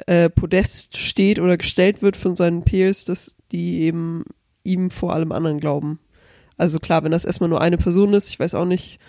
äh, 0.08 0.30
Podest 0.30 0.98
steht 0.98 1.40
oder 1.40 1.58
gestellt 1.58 2.02
wird 2.02 2.18
von 2.18 2.36
seinen 2.36 2.64
Peers, 2.64 3.06
dass 3.06 3.38
die 3.52 3.82
eben 3.82 4.26
ihm 4.64 4.92
vor 4.92 5.14
allem 5.14 5.32
anderen 5.32 5.60
glauben. 5.60 6.00
Also 6.58 6.80
klar, 6.80 7.04
wenn 7.04 7.12
das 7.12 7.26
erstmal 7.26 7.50
nur 7.50 7.62
eine 7.62 7.78
Person 7.78 8.14
ist, 8.14 8.30
ich 8.30 8.40
weiß 8.40 8.56
auch 8.56 8.66
nicht, 8.66 9.00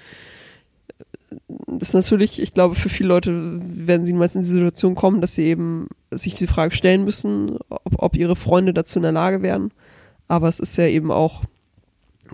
ist 1.79 1.95
natürlich, 1.95 2.41
ich 2.43 2.55
glaube, 2.55 2.75
für 2.75 2.89
viele 2.89 3.09
Leute 3.09 3.61
werden 3.63 4.05
sie 4.05 4.13
niemals 4.13 4.35
in 4.35 4.43
die 4.43 4.49
Situation 4.49 4.95
kommen, 4.95 5.21
dass 5.21 5.35
sie 5.35 5.45
eben 5.45 5.89
sich 6.11 6.35
diese 6.35 6.49
Frage 6.49 6.75
stellen 6.75 7.05
müssen, 7.05 7.59
ob, 7.69 8.03
ob 8.03 8.17
ihre 8.17 8.37
Freunde 8.37 8.75
dazu 8.75 8.99
in 8.99 9.03
der 9.05 9.13
Lage 9.13 9.43
wären. 9.43 9.71
Aber 10.29 10.49
es 10.49 10.61
ist 10.61 10.77
ja 10.77 10.87
eben 10.87 11.11
auch 11.11 11.43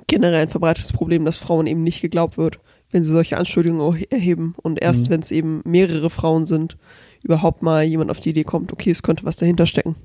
generell 0.07 0.43
ein 0.43 0.49
verbreitetes 0.51 0.93
Problem, 0.93 1.25
dass 1.25 1.37
Frauen 1.37 1.67
eben 1.67 1.83
nicht 1.83 2.01
geglaubt 2.01 2.37
wird, 2.39 2.59
wenn 2.91 3.03
sie 3.03 3.13
solche 3.13 3.39
Anschuldigungen 3.39 4.05
erheben. 4.11 4.55
Und 4.63 4.81
erst 4.81 5.07
Mhm. 5.07 5.11
wenn 5.11 5.21
es 5.21 5.31
eben 5.31 5.61
mehrere 5.65 6.11
Frauen 6.11 6.47
sind, 6.47 6.77
überhaupt 7.23 7.63
mal 7.63 7.83
jemand 7.85 8.11
auf 8.11 8.21
die 8.21 8.31
Idee 8.31 8.45
kommt, 8.45 8.73
okay, 8.73 8.91
es 8.91 9.03
könnte 9.03 9.25
was 9.25 9.37
dahinter 9.37 9.67
stecken. 9.67 9.97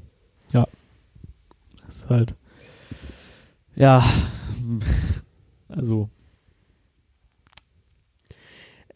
Das 1.85 1.95
ist 1.95 2.09
halt. 2.09 2.35
Ja. 3.75 4.03
Also, 5.67 6.09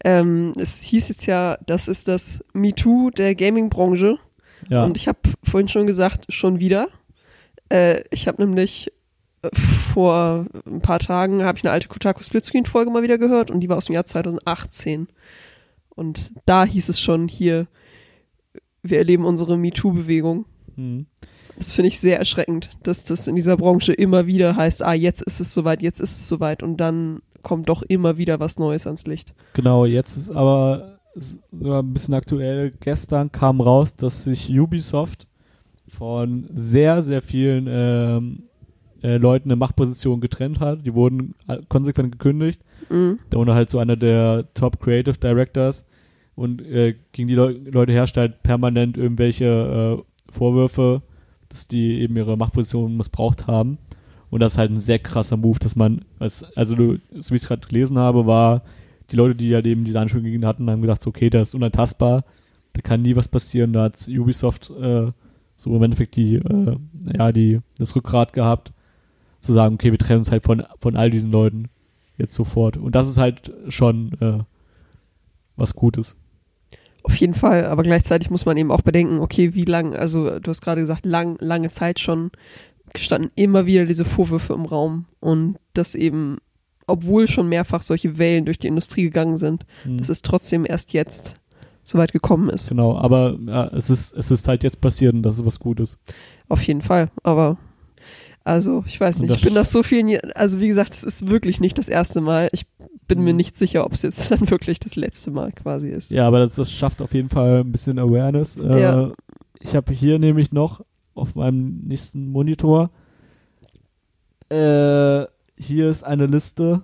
Ähm, 0.06 0.52
es 0.56 0.82
hieß 0.82 1.08
jetzt 1.08 1.26
ja, 1.26 1.58
das 1.66 1.88
ist 1.88 2.06
das 2.06 2.44
MeToo 2.52 3.10
der 3.10 3.34
Gaming-Branche. 3.34 4.18
ja. 4.68 4.84
Und 4.84 4.96
ich 4.96 5.08
habe 5.08 5.18
vorhin 5.42 5.66
schon 5.66 5.88
gesagt, 5.88 6.26
schon 6.32 6.60
wieder. 6.60 6.86
Äh, 7.70 8.04
ich 8.12 8.28
habe 8.28 8.40
nämlich 8.40 8.92
äh, 9.42 9.48
vor 9.92 10.46
ein 10.64 10.80
paar 10.80 11.00
Tagen 11.00 11.42
habe 11.42 11.58
ich 11.58 11.64
eine 11.64 11.72
alte 11.72 11.88
Kotaku 11.88 12.22
Splitscreen 12.22 12.66
Folge 12.66 12.92
mal 12.92 13.02
wieder 13.02 13.18
gehört 13.18 13.50
und 13.50 13.58
die 13.58 13.68
war 13.68 13.78
aus 13.78 13.86
dem 13.86 13.94
Jahr 13.94 14.06
2018. 14.06 15.08
Und 15.88 16.30
da 16.44 16.64
hieß 16.64 16.88
es 16.88 17.00
schon 17.00 17.26
hier, 17.26 17.66
wir 18.84 18.98
erleben 18.98 19.24
unsere 19.24 19.56
MeToo-Bewegung. 19.56 20.44
hm. 20.76 21.06
Das 21.58 21.72
finde 21.72 21.88
ich 21.88 21.98
sehr 21.98 22.18
erschreckend, 22.18 22.70
dass 22.84 23.04
das 23.04 23.26
in 23.26 23.34
dieser 23.34 23.56
Branche 23.56 23.92
immer 23.92 24.26
wieder 24.26 24.54
heißt, 24.54 24.84
ah, 24.84 24.92
jetzt 24.92 25.22
ist 25.22 25.40
es 25.40 25.52
soweit, 25.52 25.82
jetzt 25.82 26.00
ist 26.00 26.12
es 26.12 26.28
soweit 26.28 26.62
und 26.62 26.76
dann 26.76 27.22
kommt 27.46 27.68
doch 27.68 27.82
immer 27.82 28.18
wieder 28.18 28.40
was 28.40 28.58
Neues 28.58 28.88
ans 28.88 29.06
Licht. 29.06 29.32
Genau, 29.52 29.84
jetzt 29.84 30.16
ist 30.16 30.32
aber 30.32 30.98
ist 31.14 31.38
sogar 31.52 31.80
ein 31.80 31.92
bisschen 31.92 32.14
aktuell. 32.14 32.72
Gestern 32.80 33.30
kam 33.30 33.60
raus, 33.60 33.94
dass 33.94 34.24
sich 34.24 34.50
Ubisoft 34.50 35.28
von 35.88 36.50
sehr, 36.52 37.02
sehr 37.02 37.22
vielen 37.22 37.68
ähm, 37.70 38.42
äh, 39.00 39.16
Leuten 39.18 39.48
in 39.52 39.60
Machtpositionen 39.60 40.20
getrennt 40.20 40.58
hat. 40.58 40.84
Die 40.84 40.94
wurden 40.94 41.36
äh, 41.46 41.58
konsequent 41.68 42.10
gekündigt. 42.10 42.62
Mhm. 42.90 43.20
Darunter 43.30 43.54
halt 43.54 43.70
so 43.70 43.78
einer 43.78 43.96
der 43.96 44.52
Top 44.54 44.80
Creative 44.80 45.16
Directors. 45.16 45.86
Und 46.34 46.62
äh, 46.62 46.96
gegen 47.12 47.28
die 47.28 47.36
Leu 47.36 47.54
Leute 47.64 47.92
herrscht 47.92 48.16
halt 48.16 48.42
permanent 48.42 48.96
irgendwelche 48.96 50.00
äh, 50.00 50.32
Vorwürfe, 50.32 51.00
dass 51.48 51.68
die 51.68 52.00
eben 52.00 52.16
ihre 52.16 52.36
Machtposition 52.36 52.96
missbraucht 52.96 53.46
haben. 53.46 53.78
Und 54.30 54.40
das 54.40 54.52
ist 54.52 54.58
halt 54.58 54.70
ein 54.70 54.80
sehr 54.80 54.98
krasser 54.98 55.36
Move, 55.36 55.58
dass 55.58 55.76
man, 55.76 56.04
als, 56.18 56.44
also 56.56 56.74
du, 56.74 56.98
so 57.14 57.30
wie 57.30 57.36
ich 57.36 57.42
es 57.42 57.48
gerade 57.48 57.66
gelesen 57.66 57.98
habe, 57.98 58.26
war, 58.26 58.62
die 59.10 59.16
Leute, 59.16 59.36
die 59.36 59.54
halt 59.54 59.66
eben 59.66 59.84
diese 59.84 60.00
Anschuldigungen 60.00 60.46
hatten, 60.46 60.68
haben 60.68 60.82
gedacht, 60.82 61.00
so, 61.00 61.10
okay, 61.10 61.30
der 61.30 61.42
ist 61.42 61.54
unantastbar, 61.54 62.24
da 62.72 62.80
kann 62.80 63.02
nie 63.02 63.16
was 63.16 63.28
passieren. 63.28 63.72
Da 63.72 63.84
hat 63.84 64.08
Ubisoft 64.08 64.70
äh, 64.70 65.12
so 65.56 65.76
im 65.76 65.82
Endeffekt 65.82 66.16
die, 66.16 66.36
äh, 66.36 66.76
ja, 67.16 67.32
die, 67.32 67.60
das 67.78 67.94
Rückgrat 67.96 68.32
gehabt, 68.32 68.72
zu 69.40 69.52
sagen, 69.52 69.74
okay, 69.74 69.90
wir 69.90 69.98
trennen 69.98 70.20
uns 70.20 70.30
halt 70.30 70.44
von, 70.44 70.64
von 70.78 70.96
all 70.96 71.10
diesen 71.10 71.30
Leuten 71.30 71.68
jetzt 72.18 72.34
sofort. 72.34 72.76
Und 72.76 72.94
das 72.94 73.08
ist 73.08 73.18
halt 73.18 73.52
schon 73.68 74.12
äh, 74.20 74.38
was 75.56 75.74
Gutes. 75.74 76.16
Auf 77.02 77.14
jeden 77.16 77.34
Fall, 77.34 77.66
aber 77.66 77.84
gleichzeitig 77.84 78.30
muss 78.30 78.46
man 78.46 78.56
eben 78.56 78.72
auch 78.72 78.82
bedenken, 78.82 79.20
okay, 79.20 79.54
wie 79.54 79.64
lang, 79.64 79.94
also 79.94 80.40
du 80.40 80.50
hast 80.50 80.60
gerade 80.60 80.80
gesagt, 80.80 81.06
lang, 81.06 81.36
lange 81.38 81.68
Zeit 81.68 82.00
schon 82.00 82.32
standen 82.98 83.30
immer 83.34 83.66
wieder 83.66 83.86
diese 83.86 84.04
Vorwürfe 84.04 84.52
im 84.54 84.64
Raum 84.66 85.06
und 85.20 85.56
das 85.74 85.94
eben, 85.94 86.38
obwohl 86.86 87.28
schon 87.28 87.48
mehrfach 87.48 87.82
solche 87.82 88.18
Wellen 88.18 88.44
durch 88.44 88.58
die 88.58 88.68
Industrie 88.68 89.02
gegangen 89.04 89.36
sind, 89.36 89.66
Hm. 89.84 89.98
dass 89.98 90.08
es 90.08 90.22
trotzdem 90.22 90.64
erst 90.66 90.92
jetzt 90.92 91.36
so 91.84 91.98
weit 91.98 92.12
gekommen 92.12 92.48
ist. 92.50 92.68
Genau, 92.68 92.96
aber 92.98 93.38
ja, 93.46 93.66
es 93.68 93.90
ist 93.90 94.12
es 94.14 94.30
ist 94.30 94.48
halt 94.48 94.62
jetzt 94.64 94.80
passiert 94.80 95.14
und 95.14 95.22
das 95.22 95.38
ist 95.38 95.46
was 95.46 95.58
Gutes. 95.60 95.98
Auf 96.48 96.62
jeden 96.62 96.82
Fall, 96.82 97.10
aber 97.22 97.58
also 98.44 98.84
ich 98.86 99.00
weiß 99.00 99.20
nicht, 99.20 99.30
ich 99.34 99.42
bin 99.42 99.54
nach 99.54 99.64
so 99.64 99.82
vielen, 99.82 100.08
Jahren- 100.08 100.32
also 100.32 100.60
wie 100.60 100.68
gesagt, 100.68 100.92
es 100.92 101.02
ist 101.02 101.28
wirklich 101.28 101.60
nicht 101.60 101.78
das 101.78 101.88
erste 101.88 102.20
Mal. 102.20 102.48
Ich 102.52 102.66
bin 103.08 103.22
mir 103.24 103.32
Mhm. 103.32 103.36
nicht 103.38 103.56
sicher, 103.56 103.84
ob 103.84 103.92
es 103.92 104.02
jetzt 104.02 104.30
dann 104.30 104.48
wirklich 104.50 104.78
das 104.80 104.94
letzte 104.96 105.30
Mal 105.32 105.52
quasi 105.52 105.88
ist. 105.90 106.10
Ja, 106.12 106.26
aber 106.26 106.38
das, 106.40 106.54
das 106.54 106.70
schafft 106.72 107.02
auf 107.02 107.12
jeden 107.14 107.28
Fall 107.28 107.60
ein 107.60 107.72
bisschen 107.72 107.98
Awareness. 107.98 108.56
Äh, 108.56 108.80
Ja. 108.80 109.12
Ich 109.60 109.74
habe 109.74 109.92
hier 109.94 110.18
nämlich 110.18 110.52
noch 110.52 110.82
auf 111.16 111.34
meinem 111.34 111.82
nächsten 111.86 112.30
Monitor 112.30 112.90
äh, 114.48 115.26
hier 115.58 115.90
ist 115.90 116.04
eine 116.04 116.26
Liste 116.26 116.82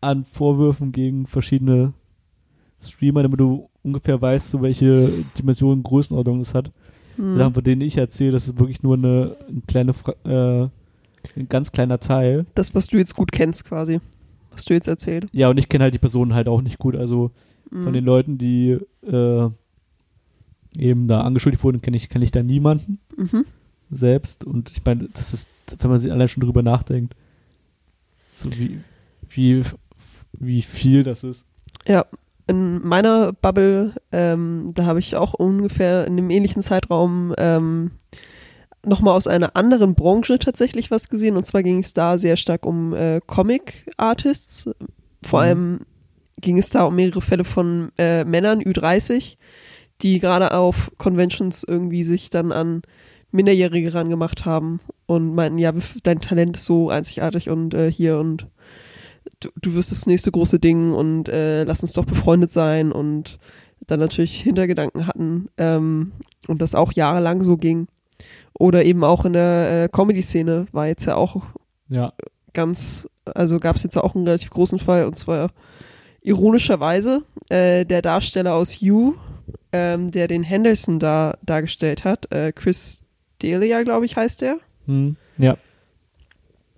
an 0.00 0.24
Vorwürfen 0.24 0.92
gegen 0.92 1.26
verschiedene 1.26 1.94
Streamer, 2.80 3.22
damit 3.22 3.40
du 3.40 3.70
ungefähr 3.82 4.20
weißt, 4.20 4.50
so 4.50 4.62
welche 4.62 5.10
Dimensionen 5.38 5.82
Größenordnung 5.82 6.40
es 6.40 6.54
hat. 6.54 6.70
Hm. 7.16 7.36
Sachen, 7.36 7.54
von 7.54 7.64
denen 7.64 7.80
ich 7.80 7.96
erzähle, 7.96 8.32
das 8.32 8.46
ist 8.46 8.58
wirklich 8.58 8.82
nur 8.82 8.96
eine, 8.96 9.36
eine 9.48 9.62
kleine, 9.66 9.92
äh, 10.24 10.68
ein 11.38 11.48
ganz 11.48 11.72
kleiner 11.72 11.98
Teil. 11.98 12.44
Das, 12.54 12.74
was 12.74 12.88
du 12.88 12.98
jetzt 12.98 13.16
gut 13.16 13.32
kennst 13.32 13.64
quasi, 13.64 14.00
was 14.50 14.64
du 14.64 14.74
jetzt 14.74 14.88
erzählt. 14.88 15.28
Ja, 15.32 15.48
und 15.48 15.58
ich 15.58 15.68
kenne 15.68 15.84
halt 15.84 15.94
die 15.94 15.98
Personen 15.98 16.34
halt 16.34 16.48
auch 16.48 16.60
nicht 16.60 16.78
gut. 16.78 16.96
Also 16.96 17.30
Hm. 17.70 17.84
von 17.84 17.92
den 17.94 18.04
Leuten, 18.04 18.36
die 18.36 18.78
äh, 19.02 19.50
eben 20.76 21.06
da 21.08 21.20
angeschuldigt 21.22 21.62
wurden, 21.64 21.80
kenne 21.82 21.96
ich, 21.96 22.08
kenn 22.08 22.22
ich 22.22 22.30
da 22.32 22.42
niemanden 22.42 22.98
Mhm. 23.16 23.44
selbst. 23.90 24.44
Und 24.44 24.70
ich 24.70 24.84
meine, 24.84 25.08
das 25.14 25.32
ist, 25.32 25.48
wenn 25.78 25.90
man 25.90 25.98
sich 25.98 26.10
allein 26.12 26.28
schon 26.28 26.42
drüber 26.42 26.62
nachdenkt, 26.62 27.14
so 28.32 28.50
wie, 28.58 28.80
wie, 29.28 29.62
wie 30.32 30.62
viel 30.62 31.02
das 31.04 31.22
ist. 31.24 31.44
Ja, 31.86 32.04
in 32.46 32.86
meiner 32.86 33.32
Bubble, 33.32 33.94
ähm, 34.12 34.72
da 34.74 34.84
habe 34.86 34.98
ich 34.98 35.16
auch 35.16 35.34
ungefähr 35.34 36.06
in 36.06 36.14
einem 36.14 36.30
ähnlichen 36.30 36.62
Zeitraum 36.62 37.34
ähm, 37.38 37.92
nochmal 38.84 39.14
aus 39.16 39.26
einer 39.26 39.56
anderen 39.56 39.94
Branche 39.94 40.38
tatsächlich 40.38 40.90
was 40.90 41.08
gesehen. 41.08 41.36
Und 41.36 41.46
zwar 41.46 41.62
ging 41.62 41.78
es 41.78 41.94
da 41.94 42.18
sehr 42.18 42.36
stark 42.36 42.66
um 42.66 42.92
äh, 42.94 43.20
Comic-Artists. 43.26 44.70
Vor 45.24 45.40
Mhm. 45.40 45.44
allem 45.46 45.80
ging 46.40 46.58
es 46.58 46.68
da 46.70 46.84
um 46.84 46.96
mehrere 46.96 47.22
Fälle 47.22 47.44
von 47.44 47.92
äh, 47.96 48.24
Männern, 48.24 48.60
Ü30, 48.60 49.36
die 50.02 50.20
gerade 50.20 50.52
auf 50.52 50.90
Conventions 50.98 51.64
irgendwie 51.64 52.04
sich 52.04 52.30
dann 52.30 52.52
an 52.52 52.82
Minderjährige 53.30 53.94
rangemacht 53.94 54.44
haben 54.44 54.80
und 55.06 55.34
meinten, 55.34 55.58
ja, 55.58 55.72
dein 56.02 56.20
Talent 56.20 56.56
ist 56.56 56.64
so 56.64 56.88
einzigartig 56.88 57.50
und 57.50 57.74
äh, 57.74 57.90
hier 57.90 58.18
und 58.18 58.48
du, 59.40 59.50
du 59.60 59.74
wirst 59.74 59.90
das 59.90 60.06
nächste 60.06 60.30
große 60.30 60.58
Ding 60.58 60.92
und 60.92 61.28
äh, 61.28 61.64
lass 61.64 61.82
uns 61.82 61.92
doch 61.92 62.04
befreundet 62.04 62.52
sein 62.52 62.92
und 62.92 63.38
dann 63.86 64.00
natürlich 64.00 64.40
Hintergedanken 64.40 65.06
hatten 65.06 65.48
ähm, 65.58 66.12
und 66.46 66.62
das 66.62 66.74
auch 66.74 66.92
jahrelang 66.92 67.42
so 67.42 67.56
ging. 67.56 67.86
Oder 68.56 68.84
eben 68.84 69.02
auch 69.02 69.24
in 69.24 69.32
der 69.32 69.84
äh, 69.84 69.88
Comedy-Szene 69.88 70.66
war 70.70 70.86
jetzt 70.86 71.04
ja 71.04 71.16
auch 71.16 71.42
Ja, 71.88 72.12
ganz, 72.52 73.08
also 73.26 73.58
gab 73.58 73.76
es 73.76 73.82
jetzt 73.82 73.98
auch 73.98 74.14
einen 74.14 74.26
relativ 74.26 74.50
großen 74.50 74.78
Fall 74.78 75.06
und 75.06 75.16
zwar 75.16 75.50
ironischerweise 76.22 77.24
äh, 77.50 77.84
der 77.84 78.00
Darsteller 78.00 78.54
aus 78.54 78.80
You, 78.80 79.14
ähm, 79.72 80.10
der 80.10 80.28
den 80.28 80.42
Henderson 80.42 80.98
da 80.98 81.38
dargestellt 81.42 82.04
hat, 82.04 82.30
äh, 82.32 82.52
Chris 82.52 83.02
Delia, 83.42 83.82
glaube 83.82 84.06
ich, 84.06 84.16
heißt 84.16 84.42
der. 84.42 84.58
hm, 84.86 85.16
ja, 85.38 85.56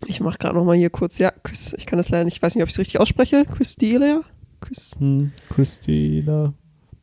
Ich 0.07 0.21
mache 0.21 0.39
gerade 0.39 0.55
noch 0.57 0.65
mal 0.65 0.77
hier 0.77 0.91
kurz, 0.91 1.19
ja, 1.19 1.31
Chris, 1.43 1.75
ich 1.77 1.87
kann 1.87 1.99
das 1.99 2.09
leider 2.09 2.25
nicht, 2.25 2.37
ich 2.37 2.43
weiß 2.43 2.55
nicht, 2.55 2.63
ob 2.63 2.69
ich 2.69 2.75
es 2.75 2.79
richtig 2.79 3.01
ausspreche. 3.01 3.45
Chris 3.45 3.77
Delia? 3.77 4.23
Chris 4.61 4.97
hm, 4.99 5.33
Christina. 5.51 6.55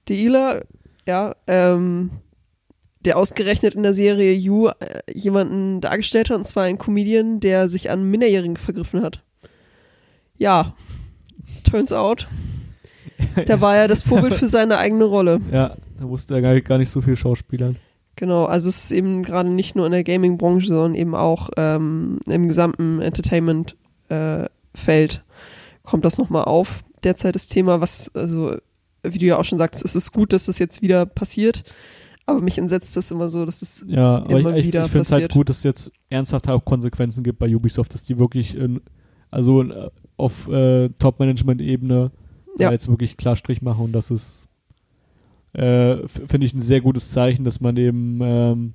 Dealer, 0.09 0.63
ja, 1.05 1.35
ähm, 1.47 2.11
der 3.05 3.17
ausgerechnet 3.17 3.75
in 3.75 3.83
der 3.83 3.93
Serie 3.93 4.33
You 4.33 4.67
äh, 4.67 5.01
jemanden 5.13 5.81
dargestellt 5.81 6.29
hat, 6.29 6.37
und 6.37 6.47
zwar 6.47 6.63
einen 6.63 6.77
Comedian, 6.77 7.39
der 7.39 7.69
sich 7.69 7.89
an 7.89 8.09
Minderjährigen 8.09 8.57
vergriffen 8.57 9.01
hat. 9.01 9.23
Ja, 10.37 10.75
turns 11.69 11.91
out, 11.91 12.27
da 13.45 13.61
war 13.61 13.77
er 13.77 13.87
das 13.87 14.03
Vorbild 14.03 14.33
für 14.33 14.47
seine 14.47 14.77
eigene 14.77 15.05
Rolle. 15.05 15.39
Ja, 15.51 15.75
da 15.99 16.09
wusste 16.09 16.35
er 16.35 16.61
gar, 16.61 16.77
nicht 16.77 16.89
so 16.89 17.01
viel 17.01 17.15
Schauspielern. 17.15 17.77
Genau, 18.15 18.45
also 18.45 18.69
es 18.69 18.83
ist 18.83 18.91
eben 18.91 19.23
gerade 19.23 19.49
nicht 19.49 19.75
nur 19.75 19.87
in 19.87 19.91
der 19.91 20.03
Gaming-Branche, 20.03 20.67
sondern 20.67 20.95
eben 20.95 21.15
auch 21.15 21.49
ähm, 21.57 22.19
im 22.27 22.47
gesamten 22.47 23.01
Entertainment-Feld 23.01 25.23
kommt 25.83 26.05
das 26.05 26.17
nochmal 26.17 26.45
auf. 26.45 26.83
Derzeit 27.03 27.35
das 27.35 27.47
Thema, 27.47 27.81
was, 27.81 28.13
also 28.15 28.55
wie 29.03 29.17
du 29.17 29.25
ja 29.25 29.37
auch 29.37 29.45
schon 29.45 29.57
sagst, 29.57 29.83
es 29.83 29.95
ist 29.95 30.13
gut, 30.13 30.31
dass 30.31 30.45
das 30.45 30.59
jetzt 30.59 30.81
wieder 30.81 31.05
passiert, 31.05 31.63
aber 32.25 32.39
mich 32.39 32.57
entsetzt 32.57 32.95
das 32.95 33.11
immer 33.11 33.29
so, 33.29 33.45
dass 33.45 33.61
es 33.61 33.85
Ja, 33.87 34.17
aber 34.17 34.39
Immer 34.39 34.51
ich, 34.51 34.59
ich, 34.59 34.65
wieder 34.67 34.85
ich 34.85 34.91
finde 34.91 35.01
es 35.01 35.11
halt 35.11 35.23
passiert. 35.23 35.33
gut, 35.33 35.49
dass 35.49 35.57
es 35.57 35.63
jetzt 35.63 35.91
ernsthaft 36.09 36.47
auch 36.49 36.63
Konsequenzen 36.63 37.23
gibt 37.23 37.39
bei 37.39 37.53
Ubisoft, 37.53 37.93
dass 37.93 38.03
die 38.03 38.17
wirklich 38.17 38.55
in, 38.55 38.81
also 39.29 39.63
äh, 39.63 39.89
auf 40.15 40.47
äh, 40.47 40.89
Top-Management-Ebene 40.99 42.11
Ja. 42.57 42.67
da 42.67 42.71
jetzt 42.73 42.87
wirklich 42.87 43.17
klar 43.17 43.35
Strich 43.35 43.61
machen 43.61 43.85
und 43.85 43.93
das 43.93 44.11
ist 44.11 44.47
äh, 45.53 46.07
finde 46.07 46.45
ich 46.45 46.53
ein 46.53 46.61
sehr 46.61 46.81
gutes 46.81 47.11
Zeichen, 47.11 47.45
dass 47.45 47.61
man 47.61 47.77
eben, 47.77 48.19
ähm, 48.21 48.73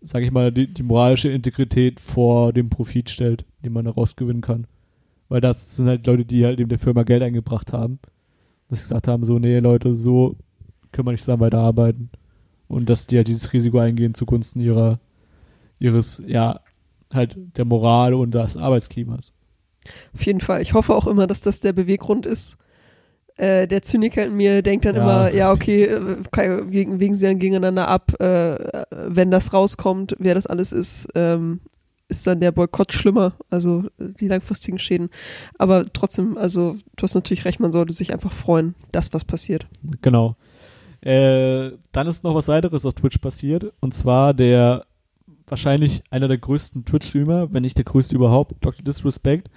sage 0.00 0.24
ich 0.24 0.30
mal, 0.30 0.52
die, 0.52 0.72
die 0.72 0.84
moralische 0.84 1.28
Integrität 1.28 1.98
vor 1.98 2.52
dem 2.52 2.70
Profit 2.70 3.10
stellt, 3.10 3.44
den 3.64 3.72
man 3.72 3.84
daraus 3.84 4.16
gewinnen 4.16 4.40
kann. 4.40 4.66
Weil 5.28 5.40
das 5.40 5.76
sind 5.76 5.88
halt 5.88 6.06
Leute, 6.06 6.24
die 6.24 6.44
halt 6.44 6.60
eben 6.60 6.68
der 6.68 6.78
Firma 6.78 7.02
Geld 7.02 7.22
eingebracht 7.22 7.72
haben. 7.72 7.98
Dass 8.68 8.78
sie 8.78 8.84
gesagt 8.84 9.08
haben, 9.08 9.24
so, 9.24 9.38
nee, 9.38 9.58
Leute, 9.58 9.94
so 9.94 10.36
können 10.92 11.08
wir 11.08 11.12
nicht 11.12 11.24
zusammen 11.24 11.42
weiterarbeiten. 11.42 12.10
Und 12.68 12.88
dass 12.88 13.08
die 13.08 13.16
halt 13.16 13.28
dieses 13.28 13.52
Risiko 13.52 13.78
eingehen 13.78 14.14
zugunsten 14.14 14.60
ihrer, 14.60 15.00
ihres, 15.80 16.22
ja, 16.24 16.60
halt 17.12 17.36
der 17.56 17.64
Moral 17.64 18.14
und 18.14 18.32
des 18.32 18.56
Arbeitsklimas. 18.56 19.32
Auf 20.14 20.24
jeden 20.24 20.40
Fall. 20.40 20.62
Ich 20.62 20.74
hoffe 20.74 20.94
auch 20.94 21.08
immer, 21.08 21.26
dass 21.26 21.42
das 21.42 21.60
der 21.60 21.72
Beweggrund 21.72 22.26
ist. 22.26 22.56
Äh, 23.40 23.66
der 23.66 23.80
Zyniker 23.82 24.26
in 24.26 24.36
mir 24.36 24.60
denkt 24.62 24.84
dann 24.84 24.96
Ja. 24.96 25.02
immer, 25.02 25.34
ja, 25.34 25.50
okay, 25.52 25.84
äh, 25.84 26.16
ke- 26.30 26.64
wegen, 26.70 27.00
wegen 27.00 27.14
sie 27.14 27.26
dann 27.26 27.38
gegeneinander 27.38 27.88
ab. 27.88 28.20
Äh, 28.20 28.82
wenn 28.90 29.30
das 29.30 29.52
rauskommt, 29.52 30.14
wer 30.18 30.34
das 30.34 30.46
alles 30.46 30.72
ist, 30.72 31.08
ähm, 31.14 31.60
ist 32.08 32.26
dann 32.26 32.40
der 32.40 32.52
Boykott 32.52 32.92
schlimmer, 32.92 33.32
also 33.50 33.84
äh, 33.98 34.12
die 34.18 34.28
langfristigen 34.28 34.78
Schäden. 34.78 35.08
Aber 35.58 35.86
trotzdem, 35.92 36.36
also 36.36 36.76
du 36.96 37.02
hast 37.02 37.14
natürlich 37.14 37.44
recht, 37.44 37.60
man 37.60 37.72
sollte 37.72 37.92
sich 37.94 38.12
einfach 38.12 38.32
freuen, 38.32 38.74
dass 38.92 39.14
was 39.14 39.24
passiert. 39.24 39.66
Genau. 40.02 40.36
Äh, 41.00 41.70
dann 41.92 42.06
ist 42.08 42.24
noch 42.24 42.34
was 42.34 42.48
weiteres 42.48 42.84
auf 42.84 42.94
Twitch 42.94 43.18
passiert. 43.18 43.72
Und 43.80 43.94
zwar 43.94 44.34
der 44.34 44.84
wahrscheinlich 45.46 46.02
einer 46.10 46.28
der 46.28 46.38
größten 46.38 46.84
Twitch-Streamer, 46.84 47.52
wenn 47.52 47.62
nicht 47.62 47.78
der 47.78 47.84
größte 47.86 48.14
überhaupt, 48.14 48.54
Dr. 48.60 48.84
Disrespect, 48.84 49.48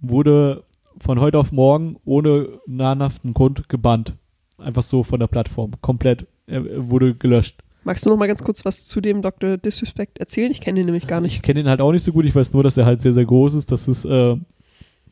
wurde 0.00 0.64
von 1.00 1.20
heute 1.20 1.38
auf 1.38 1.52
morgen 1.52 1.96
ohne 2.04 2.48
nahenhaften 2.66 3.34
Grund 3.34 3.68
gebannt. 3.68 4.14
Einfach 4.58 4.82
so 4.82 5.02
von 5.02 5.20
der 5.20 5.26
Plattform. 5.26 5.72
Komplett. 5.80 6.26
Er, 6.46 6.88
wurde 6.90 7.14
gelöscht. 7.14 7.62
Magst 7.84 8.04
du 8.06 8.10
noch 8.10 8.16
mal 8.16 8.26
ganz 8.28 8.42
kurz 8.42 8.64
was 8.64 8.86
zu 8.86 9.00
dem 9.00 9.22
Dr. 9.22 9.58
Disrespect 9.58 10.18
erzählen? 10.18 10.50
Ich 10.50 10.60
kenne 10.60 10.80
ihn 10.80 10.86
nämlich 10.86 11.06
gar 11.06 11.20
nicht. 11.20 11.36
Ich 11.36 11.42
kenne 11.42 11.60
ihn 11.60 11.68
halt 11.68 11.80
auch 11.80 11.92
nicht 11.92 12.02
so 12.02 12.12
gut. 12.12 12.24
Ich 12.24 12.34
weiß 12.34 12.52
nur, 12.52 12.62
dass 12.62 12.76
er 12.76 12.86
halt 12.86 13.00
sehr, 13.00 13.12
sehr 13.12 13.24
groß 13.24 13.54
ist. 13.54 13.70
Das 13.70 13.86
ist 13.86 14.04
äh, 14.04 14.36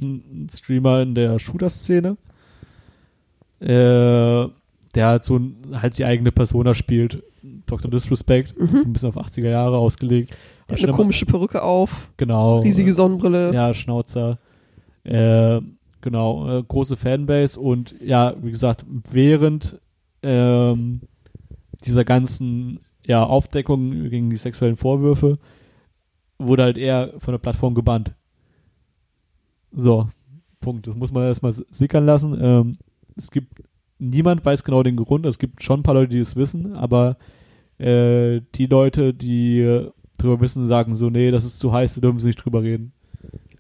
ein 0.03 0.49
Streamer 0.53 1.03
in 1.03 1.15
der 1.15 1.39
Shooter-Szene. 1.39 2.17
Äh, 3.61 4.49
der 4.95 5.07
halt 5.07 5.25
so 5.25 5.41
halt 5.73 5.99
die 5.99 6.05
eigene 6.05 6.33
Persona 6.33 6.75
spielt. 6.75 7.23
Dr. 7.67 7.91
Disrespect. 7.91 8.59
Mhm. 8.59 8.79
So 8.79 8.85
ein 8.85 8.93
bisschen 8.93 9.09
auf 9.11 9.17
80er 9.17 9.51
Jahre 9.51 9.77
ausgelegt. 9.77 10.37
Der 10.69 10.77
hat 10.77 10.85
eine 10.85 10.93
komische 10.93 11.27
Perücke 11.27 11.63
auf, 11.63 12.09
Genau. 12.17 12.61
riesige 12.61 12.93
Sonnenbrille. 12.93 13.53
Ja, 13.53 13.75
Schnauzer. 13.75 14.39
Äh, 15.05 15.61
genau, 16.05 16.59
äh, 16.59 16.63
große 16.63 16.97
Fanbase 16.97 17.59
und 17.59 17.97
ja, 18.01 18.35
wie 18.43 18.51
gesagt, 18.51 18.85
während 19.11 19.81
ähm, 20.23 21.01
dieser 21.85 22.05
ganzen 22.05 22.81
ja, 23.05 23.25
Aufdeckung 23.25 24.11
gegen 24.11 24.31
die 24.31 24.37
sexuellen 24.37 24.77
Vorwürfe 24.77 25.39
wurde 26.39 26.63
halt 26.63 26.79
er 26.79 27.15
von 27.19 27.33
der 27.33 27.39
Plattform 27.39 27.75
gebannt. 27.75 28.15
So, 29.73 30.09
Punkt. 30.61 30.87
Das 30.87 30.95
muss 30.95 31.13
man 31.13 31.25
erstmal 31.25 31.53
sickern 31.53 32.07
lassen. 32.07 32.39
Ähm, 32.41 32.79
es 33.17 33.31
gibt, 33.31 33.63
niemand 33.99 34.45
weiß 34.45 34.65
genau 34.65 34.83
den 34.83 34.97
Grund. 34.97 35.27
Es 35.27 35.39
gibt 35.39 35.63
schon 35.63 35.81
ein 35.81 35.83
paar 35.85 35.95
Leute, 35.95 36.11
die 36.11 36.19
es 36.19 36.37
wissen, 36.37 36.75
aber 36.75 37.17
äh, 37.79 38.41
die 38.55 38.67
Leute, 38.67 39.15
die 39.15 39.61
äh, 39.61 39.91
drüber 40.19 40.41
wissen, 40.41 40.67
sagen 40.67 40.95
so, 40.95 41.11
nee, 41.11 41.31
das 41.31 41.45
ist 41.45 41.59
zu 41.59 41.73
heiß, 41.73 41.95
da 41.95 42.01
dürfen 42.01 42.19
sie 42.19 42.29
nicht 42.29 42.45
drüber 42.45 42.63
reden. 42.63 42.94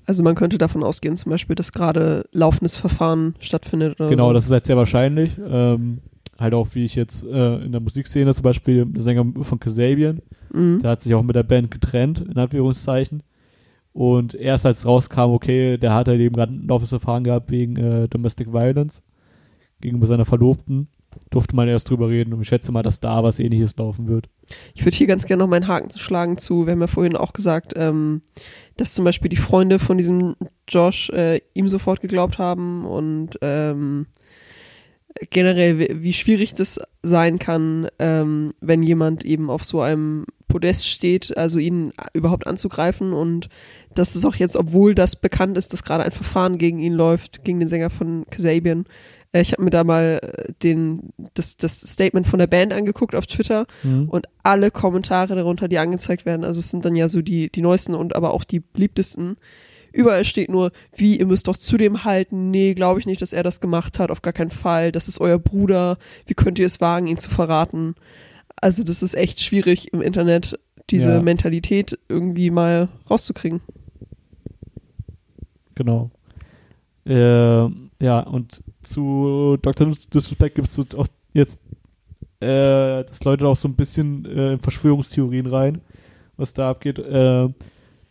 Also 0.06 0.22
man 0.22 0.34
könnte 0.34 0.58
davon 0.58 0.82
ausgehen, 0.82 1.16
zum 1.16 1.30
Beispiel, 1.30 1.56
dass 1.56 1.72
gerade 1.72 2.24
laufendes 2.32 2.76
Verfahren 2.76 3.34
stattfindet 3.38 3.98
oder 3.98 4.10
Genau, 4.10 4.28
so. 4.28 4.32
das 4.34 4.44
ist 4.46 4.50
halt 4.50 4.66
sehr 4.66 4.76
wahrscheinlich. 4.76 5.38
Ähm, 5.48 5.98
halt 6.38 6.52
auch, 6.54 6.68
wie 6.74 6.84
ich 6.84 6.94
jetzt 6.94 7.24
äh, 7.24 7.56
in 7.64 7.72
der 7.72 7.80
Musikszene 7.80 8.34
zum 8.34 8.42
Beispiel, 8.42 8.84
der 8.86 9.00
Sänger 9.02 9.24
von 9.42 9.58
Kasabian, 9.60 10.20
Mhm. 10.52 10.80
der 10.82 10.90
hat 10.92 11.00
sich 11.00 11.12
auch 11.14 11.22
mit 11.22 11.34
der 11.34 11.42
Band 11.42 11.70
getrennt, 11.70 12.20
in 12.20 12.36
Anführungszeichen. 12.38 13.22
Und 13.92 14.34
erst 14.34 14.66
als 14.66 14.84
rauskam, 14.86 15.30
okay, 15.30 15.78
der 15.78 15.94
hat 15.94 16.08
halt 16.08 16.20
eben 16.20 16.34
gerade 16.34 16.52
ein 16.52 16.66
laufendes 16.66 16.90
Verfahren 16.90 17.24
gehabt 17.24 17.50
wegen 17.50 17.76
äh, 17.76 18.08
Domestic 18.08 18.52
Violence 18.52 19.02
gegenüber 19.80 20.06
seiner 20.06 20.24
Verlobten, 20.24 20.88
durfte 21.30 21.56
man 21.56 21.68
erst 21.68 21.90
drüber 21.90 22.08
reden. 22.08 22.32
Und 22.32 22.42
ich 22.42 22.48
schätze 22.48 22.72
mal, 22.72 22.82
dass 22.82 23.00
da 23.00 23.22
was 23.22 23.38
ähnliches 23.38 23.76
laufen 23.76 24.08
wird. 24.08 24.28
Ich 24.74 24.84
würde 24.84 24.96
hier 24.96 25.06
ganz 25.06 25.26
gerne 25.26 25.42
noch 25.42 25.50
meinen 25.50 25.68
Haken 25.68 25.90
schlagen 25.98 26.38
zu, 26.38 26.66
wir 26.66 26.72
haben 26.72 26.80
ja 26.80 26.86
vorhin 26.86 27.16
auch 27.16 27.32
gesagt, 27.32 27.72
ähm, 27.76 28.22
dass 28.76 28.94
zum 28.94 29.04
Beispiel 29.04 29.28
die 29.28 29.36
Freunde 29.36 29.78
von 29.78 29.96
diesem 29.96 30.36
Josh 30.68 31.10
äh, 31.10 31.40
ihm 31.54 31.68
sofort 31.68 32.00
geglaubt 32.00 32.38
haben 32.38 32.84
und 32.84 33.38
ähm, 33.40 34.06
generell, 35.30 35.78
wie, 35.78 36.02
wie 36.02 36.12
schwierig 36.12 36.54
das 36.54 36.80
sein 37.02 37.38
kann, 37.38 37.88
ähm, 37.98 38.52
wenn 38.60 38.82
jemand 38.82 39.24
eben 39.24 39.50
auf 39.50 39.64
so 39.64 39.80
einem 39.80 40.26
Podest 40.48 40.88
steht, 40.88 41.36
also 41.36 41.58
ihn 41.58 41.92
überhaupt 42.12 42.46
anzugreifen 42.46 43.12
und 43.12 43.48
dass 43.94 44.14
es 44.14 44.24
auch 44.24 44.34
jetzt, 44.36 44.56
obwohl 44.56 44.94
das 44.94 45.16
bekannt 45.16 45.56
ist, 45.56 45.72
dass 45.72 45.84
gerade 45.84 46.04
ein 46.04 46.10
Verfahren 46.10 46.58
gegen 46.58 46.78
ihn 46.78 46.92
läuft, 46.92 47.44
gegen 47.44 47.60
den 47.60 47.68
Sänger 47.68 47.90
von 47.90 48.26
Kasabian. 48.30 48.86
Äh, 49.34 49.42
ich 49.42 49.52
habe 49.52 49.62
mir 49.62 49.70
da 49.70 49.84
mal 49.84 50.20
äh, 50.22 50.52
den, 50.62 51.10
das, 51.34 51.56
das 51.56 51.80
Statement 51.80 52.26
von 52.26 52.38
der 52.38 52.46
Band 52.46 52.72
angeguckt 52.72 53.14
auf 53.14 53.26
Twitter 53.26 53.66
und 54.06 54.26
alle 54.42 54.70
Kommentare 54.70 55.34
darunter, 55.34 55.68
die 55.68 55.78
angezeigt 55.78 56.24
werden, 56.24 56.44
also 56.44 56.60
es 56.60 56.70
sind 56.70 56.84
dann 56.84 56.96
ja 56.96 57.08
so 57.08 57.20
die, 57.20 57.50
die 57.50 57.62
neuesten 57.62 57.94
und 57.94 58.16
aber 58.16 58.32
auch 58.32 58.44
die 58.44 58.60
beliebtesten. 58.60 59.36
Überall 59.92 60.24
steht 60.24 60.50
nur, 60.50 60.72
wie, 60.96 61.18
ihr 61.18 61.26
müsst 61.26 61.46
doch 61.46 61.56
zu 61.56 61.76
dem 61.76 62.02
halten. 62.04 62.50
Nee, 62.50 62.74
glaube 62.74 62.98
ich 62.98 63.06
nicht, 63.06 63.22
dass 63.22 63.32
er 63.32 63.44
das 63.44 63.60
gemacht 63.60 64.00
hat. 64.00 64.10
Auf 64.10 64.22
gar 64.22 64.32
keinen 64.32 64.50
Fall. 64.50 64.90
Das 64.90 65.06
ist 65.06 65.20
euer 65.20 65.38
Bruder. 65.38 65.98
Wie 66.26 66.34
könnt 66.34 66.58
ihr 66.58 66.66
es 66.66 66.80
wagen, 66.80 67.06
ihn 67.06 67.16
zu 67.18 67.30
verraten? 67.30 67.94
Also, 68.60 68.82
das 68.82 69.04
ist 69.04 69.14
echt 69.14 69.40
schwierig 69.40 69.92
im 69.92 70.02
Internet, 70.02 70.58
diese 70.90 71.12
Ja. 71.12 71.22
Mentalität 71.22 71.96
irgendwie 72.08 72.50
mal 72.50 72.88
rauszukriegen. 73.08 73.60
Genau. 75.76 76.10
Äh, 77.06 77.68
ja, 78.00 78.20
und 78.20 78.62
zu 78.82 79.56
Dr. 79.62 79.92
Disrespect 80.12 80.56
gibt 80.56 80.68
es 80.68 80.94
auch 80.94 81.06
jetzt, 81.32 81.60
äh, 82.40 83.04
dass 83.04 83.22
Leute 83.24 83.46
auch 83.46 83.56
so 83.56 83.68
ein 83.68 83.74
bisschen 83.76 84.24
äh, 84.26 84.52
in 84.54 84.60
Verschwörungstheorien 84.60 85.46
rein, 85.46 85.80
was 86.36 86.52
da 86.54 86.70
abgeht. 86.70 86.98
Äh, 86.98 87.48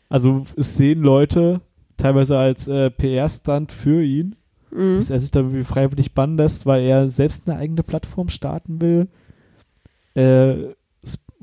also 0.09 0.45
es 0.55 0.75
sehen 0.75 1.01
Leute 1.01 1.61
teilweise 1.97 2.37
als 2.37 2.67
äh, 2.67 2.89
PR-Stunt 2.89 3.71
für 3.71 4.03
ihn, 4.03 4.35
Mhm. 4.71 4.95
dass 4.95 5.09
er 5.11 5.19
sich 5.19 5.29
da 5.29 5.41
irgendwie 5.41 5.63
freiwillig 5.63 6.13
bannen 6.13 6.37
lässt, 6.37 6.65
weil 6.65 6.81
er 6.83 7.07
selbst 7.07 7.47
eine 7.47 7.59
eigene 7.59 7.83
Plattform 7.83 8.29
starten 8.29 8.81
will. 8.81 9.07
Äh, 10.15 10.73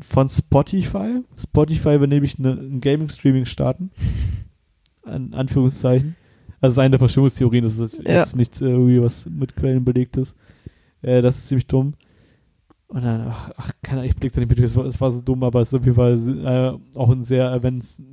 von 0.00 0.28
Spotify. 0.28 1.20
Spotify 1.36 2.00
will 2.00 2.08
nämlich 2.08 2.38
eine, 2.38 2.52
ein 2.52 2.80
Gaming-Streaming 2.80 3.44
starten. 3.44 3.90
An 5.04 5.34
Anführungszeichen. 5.34 6.16
Also 6.60 6.74
seine 6.74 6.98
Verschwörungstheorien, 6.98 7.64
das 7.64 7.78
ist 7.78 8.02
Ja. 8.06 8.18
jetzt 8.18 8.36
nichts 8.36 8.60
irgendwie, 8.60 9.00
was 9.02 9.26
mit 9.26 9.56
Quellen 9.56 9.84
belegt 9.84 10.16
ist. 10.16 10.36
Äh, 11.02 11.22
das 11.22 11.38
ist 11.38 11.46
ziemlich 11.48 11.66
dumm. 11.66 11.94
Und 12.88 13.04
dann, 13.04 13.28
ach, 13.28 13.50
ach 13.56 13.70
keine 13.82 14.00
Ahnung, 14.00 14.10
ich 14.10 14.16
blick 14.16 14.32
da 14.32 14.40
nicht 14.40 14.50
mit, 14.50 14.58
es 14.58 14.74
war, 14.74 14.84
es 14.84 15.00
war 15.00 15.10
so 15.12 15.22
dumm, 15.22 15.44
aber 15.44 15.60
es 15.60 15.68
ist 15.68 15.78
auf 15.78 15.84
jeden 15.84 15.94
Fall 15.94 16.14
äh, 16.14 16.98
auch 16.98 17.08
ein 17.10 17.22
sehr 17.22 17.58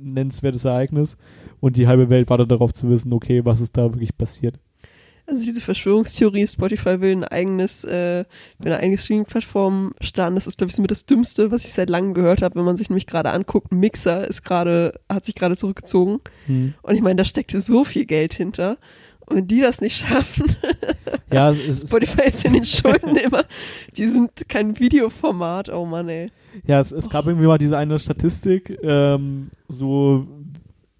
nennenswertes 0.00 0.64
Ereignis. 0.64 1.18
Und 1.60 1.76
die 1.76 1.88
halbe 1.88 2.10
Welt 2.10 2.30
wartet 2.30 2.50
darauf 2.50 2.72
zu 2.72 2.88
wissen, 2.88 3.12
okay, 3.12 3.44
was 3.44 3.60
ist 3.60 3.76
da 3.76 3.92
wirklich 3.92 4.16
passiert. 4.16 4.60
Also 5.28 5.44
diese 5.44 5.60
Verschwörungstheorie, 5.60 6.46
Spotify 6.46 7.00
will 7.00 7.12
ein 7.12 7.24
eigenes, 7.24 7.84
äh, 7.84 8.24
will 8.58 8.72
eine 8.72 8.78
eigene 8.78 8.98
Streaming-Plattform 8.98 9.92
starten. 10.00 10.34
Das 10.34 10.46
ist, 10.46 10.56
glaube 10.56 10.70
ich, 10.70 10.74
so 10.74 10.82
mit 10.82 10.90
das 10.90 11.04
Dümmste, 11.04 11.50
was 11.50 11.64
ich 11.64 11.72
seit 11.72 11.90
langem 11.90 12.14
gehört 12.14 12.40
habe, 12.40 12.54
wenn 12.56 12.64
man 12.64 12.76
sich 12.76 12.88
nämlich 12.88 13.06
gerade 13.06 13.30
anguckt. 13.30 13.70
Mixer 13.70 14.26
ist 14.26 14.42
gerade, 14.42 14.98
hat 15.08 15.26
sich 15.26 15.34
gerade 15.34 15.56
zurückgezogen. 15.56 16.20
Hm. 16.46 16.74
Und 16.80 16.94
ich 16.94 17.02
meine, 17.02 17.16
da 17.16 17.24
steckt 17.24 17.50
so 17.50 17.84
viel 17.84 18.06
Geld 18.06 18.32
hinter. 18.32 18.78
Und 19.26 19.36
wenn 19.36 19.46
die 19.46 19.60
das 19.60 19.82
nicht 19.82 19.98
schaffen, 19.98 20.56
Ja, 21.32 21.54
Spotify 21.54 22.28
ist 22.28 22.44
in 22.44 22.54
den 22.54 22.64
Schulden 22.64 23.16
immer, 23.16 23.44
die 23.96 24.06
sind 24.06 24.48
kein 24.48 24.78
Videoformat, 24.78 25.68
oh 25.68 25.84
Mann, 25.84 26.08
ey. 26.08 26.30
Ja, 26.66 26.80
es, 26.80 26.90
es 26.90 27.10
gab 27.10 27.26
irgendwie 27.26 27.46
mal 27.46 27.58
diese 27.58 27.76
eine 27.76 27.98
Statistik, 27.98 28.78
ähm, 28.82 29.50
so 29.68 30.26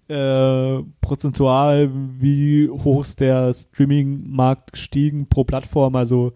äh, 0.09 0.83
prozentual, 1.01 1.89
wie 2.19 2.69
hoch 2.69 3.01
ist 3.01 3.19
der 3.19 3.53
Streaming-Markt 3.53 4.73
gestiegen 4.73 5.27
pro 5.27 5.43
Plattform, 5.43 5.95
also 5.95 6.33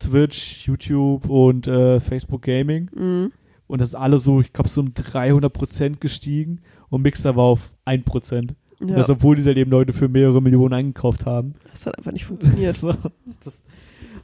Twitch, 0.00 0.66
YouTube 0.66 1.28
und 1.28 1.66
äh, 1.66 2.00
Facebook 2.00 2.42
Gaming. 2.42 2.90
Mhm. 2.94 3.32
Und 3.66 3.80
das 3.80 3.88
ist 3.90 3.94
alles 3.94 4.24
so, 4.24 4.40
ich 4.40 4.52
glaube, 4.52 4.68
so 4.68 4.80
um 4.80 4.92
300 4.92 5.52
Prozent 5.52 6.00
gestiegen 6.00 6.60
und 6.90 7.02
Mixer 7.02 7.34
war 7.36 7.44
auf 7.44 7.72
1 7.84 8.04
Prozent. 8.04 8.54
Und 8.80 8.90
Ja, 8.90 8.96
Das, 8.96 9.08
obwohl 9.10 9.36
diese 9.36 9.52
eben 9.54 9.70
Leute 9.70 9.92
für 9.92 10.08
mehrere 10.08 10.42
Millionen 10.42 10.74
eingekauft 10.74 11.24
haben. 11.24 11.54
das 11.70 11.86
hat 11.86 11.96
einfach 11.96 12.12
nicht 12.12 12.24
funktioniert. 12.26 12.76
So, 12.76 12.94
das, 13.42 13.62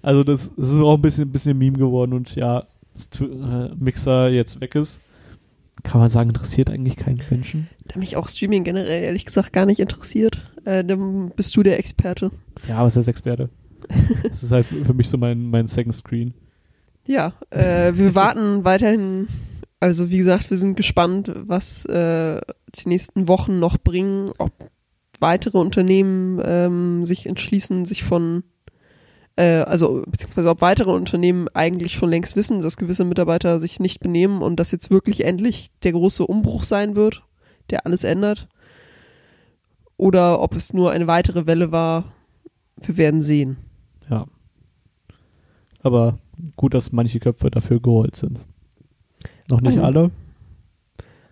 also 0.02 0.24
das, 0.24 0.50
das 0.56 0.70
ist 0.70 0.76
auch 0.78 0.94
ein 0.94 1.02
bisschen, 1.02 1.28
ein 1.28 1.32
bisschen 1.32 1.56
Meme 1.56 1.78
geworden 1.78 2.12
und 2.12 2.34
ja, 2.34 2.64
äh, 3.20 3.74
Mixer 3.78 4.28
jetzt 4.30 4.60
weg 4.60 4.74
ist, 4.74 5.00
kann 5.82 6.00
man 6.00 6.08
sagen, 6.08 6.30
interessiert 6.30 6.70
eigentlich 6.70 6.96
keinen 6.96 7.22
Menschen. 7.30 7.68
Da 7.86 7.98
mich 7.98 8.16
auch 8.16 8.28
Streaming 8.28 8.64
generell 8.64 9.02
ehrlich 9.02 9.24
gesagt 9.24 9.52
gar 9.52 9.66
nicht 9.66 9.80
interessiert. 9.80 10.50
Äh, 10.64 10.84
dann 10.84 11.30
bist 11.34 11.56
du 11.56 11.62
der 11.62 11.78
Experte. 11.78 12.30
Ja, 12.68 12.78
aber 12.78 12.88
es 12.88 12.96
ist 12.96 13.08
Experte. 13.08 13.50
das 14.22 14.42
ist 14.42 14.50
halt 14.50 14.66
für 14.66 14.94
mich 14.94 15.08
so 15.08 15.18
mein, 15.18 15.50
mein 15.50 15.66
Second 15.66 15.94
Screen. 15.94 16.34
Ja, 17.06 17.34
äh, 17.50 17.92
wir 17.94 18.14
warten 18.14 18.64
weiterhin. 18.64 19.28
Also 19.80 20.10
wie 20.10 20.18
gesagt, 20.18 20.50
wir 20.50 20.58
sind 20.58 20.76
gespannt, 20.76 21.32
was 21.34 21.86
äh, 21.86 22.40
die 22.74 22.88
nächsten 22.88 23.28
Wochen 23.28 23.58
noch 23.58 23.78
bringen, 23.78 24.30
ob 24.36 24.52
weitere 25.20 25.58
Unternehmen 25.58 26.40
ähm, 26.44 27.04
sich 27.04 27.26
entschließen, 27.26 27.86
sich 27.86 28.04
von 28.04 28.44
also 29.42 30.02
beziehungsweise 30.06 30.50
ob 30.50 30.60
weitere 30.60 30.90
Unternehmen 30.90 31.48
eigentlich 31.54 31.92
schon 31.92 32.10
längst 32.10 32.36
wissen, 32.36 32.60
dass 32.60 32.76
gewisse 32.76 33.04
Mitarbeiter 33.04 33.60
sich 33.60 33.80
nicht 33.80 34.00
benehmen 34.00 34.42
und 34.42 34.56
das 34.56 34.70
jetzt 34.72 34.90
wirklich 34.90 35.24
endlich 35.24 35.68
der 35.82 35.92
große 35.92 36.26
Umbruch 36.26 36.64
sein 36.64 36.96
wird, 36.96 37.22
der 37.70 37.86
alles 37.86 38.04
ändert. 38.04 38.48
Oder 39.96 40.40
ob 40.40 40.56
es 40.56 40.72
nur 40.72 40.90
eine 40.92 41.06
weitere 41.06 41.46
Welle 41.46 41.72
war, 41.72 42.04
wir 42.76 42.96
werden 42.96 43.20
sehen. 43.20 43.58
Ja. 44.10 44.26
Aber 45.82 46.18
gut, 46.56 46.74
dass 46.74 46.92
manche 46.92 47.20
Köpfe 47.20 47.50
dafür 47.50 47.80
geholt 47.80 48.16
sind. 48.16 48.40
Noch 49.50 49.60
nicht 49.60 49.78
Oh. 49.78 49.82
alle. 49.82 50.10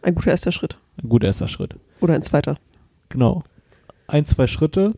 Ein 0.02 0.14
guter 0.14 0.30
erster 0.30 0.52
Schritt. 0.52 0.78
Ein 1.02 1.08
guter 1.08 1.26
erster 1.26 1.48
Schritt. 1.48 1.76
Oder 2.00 2.14
ein 2.14 2.22
zweiter. 2.22 2.58
Genau. 3.08 3.42
Ein, 4.06 4.24
zwei 4.24 4.46
Schritte. 4.46 4.94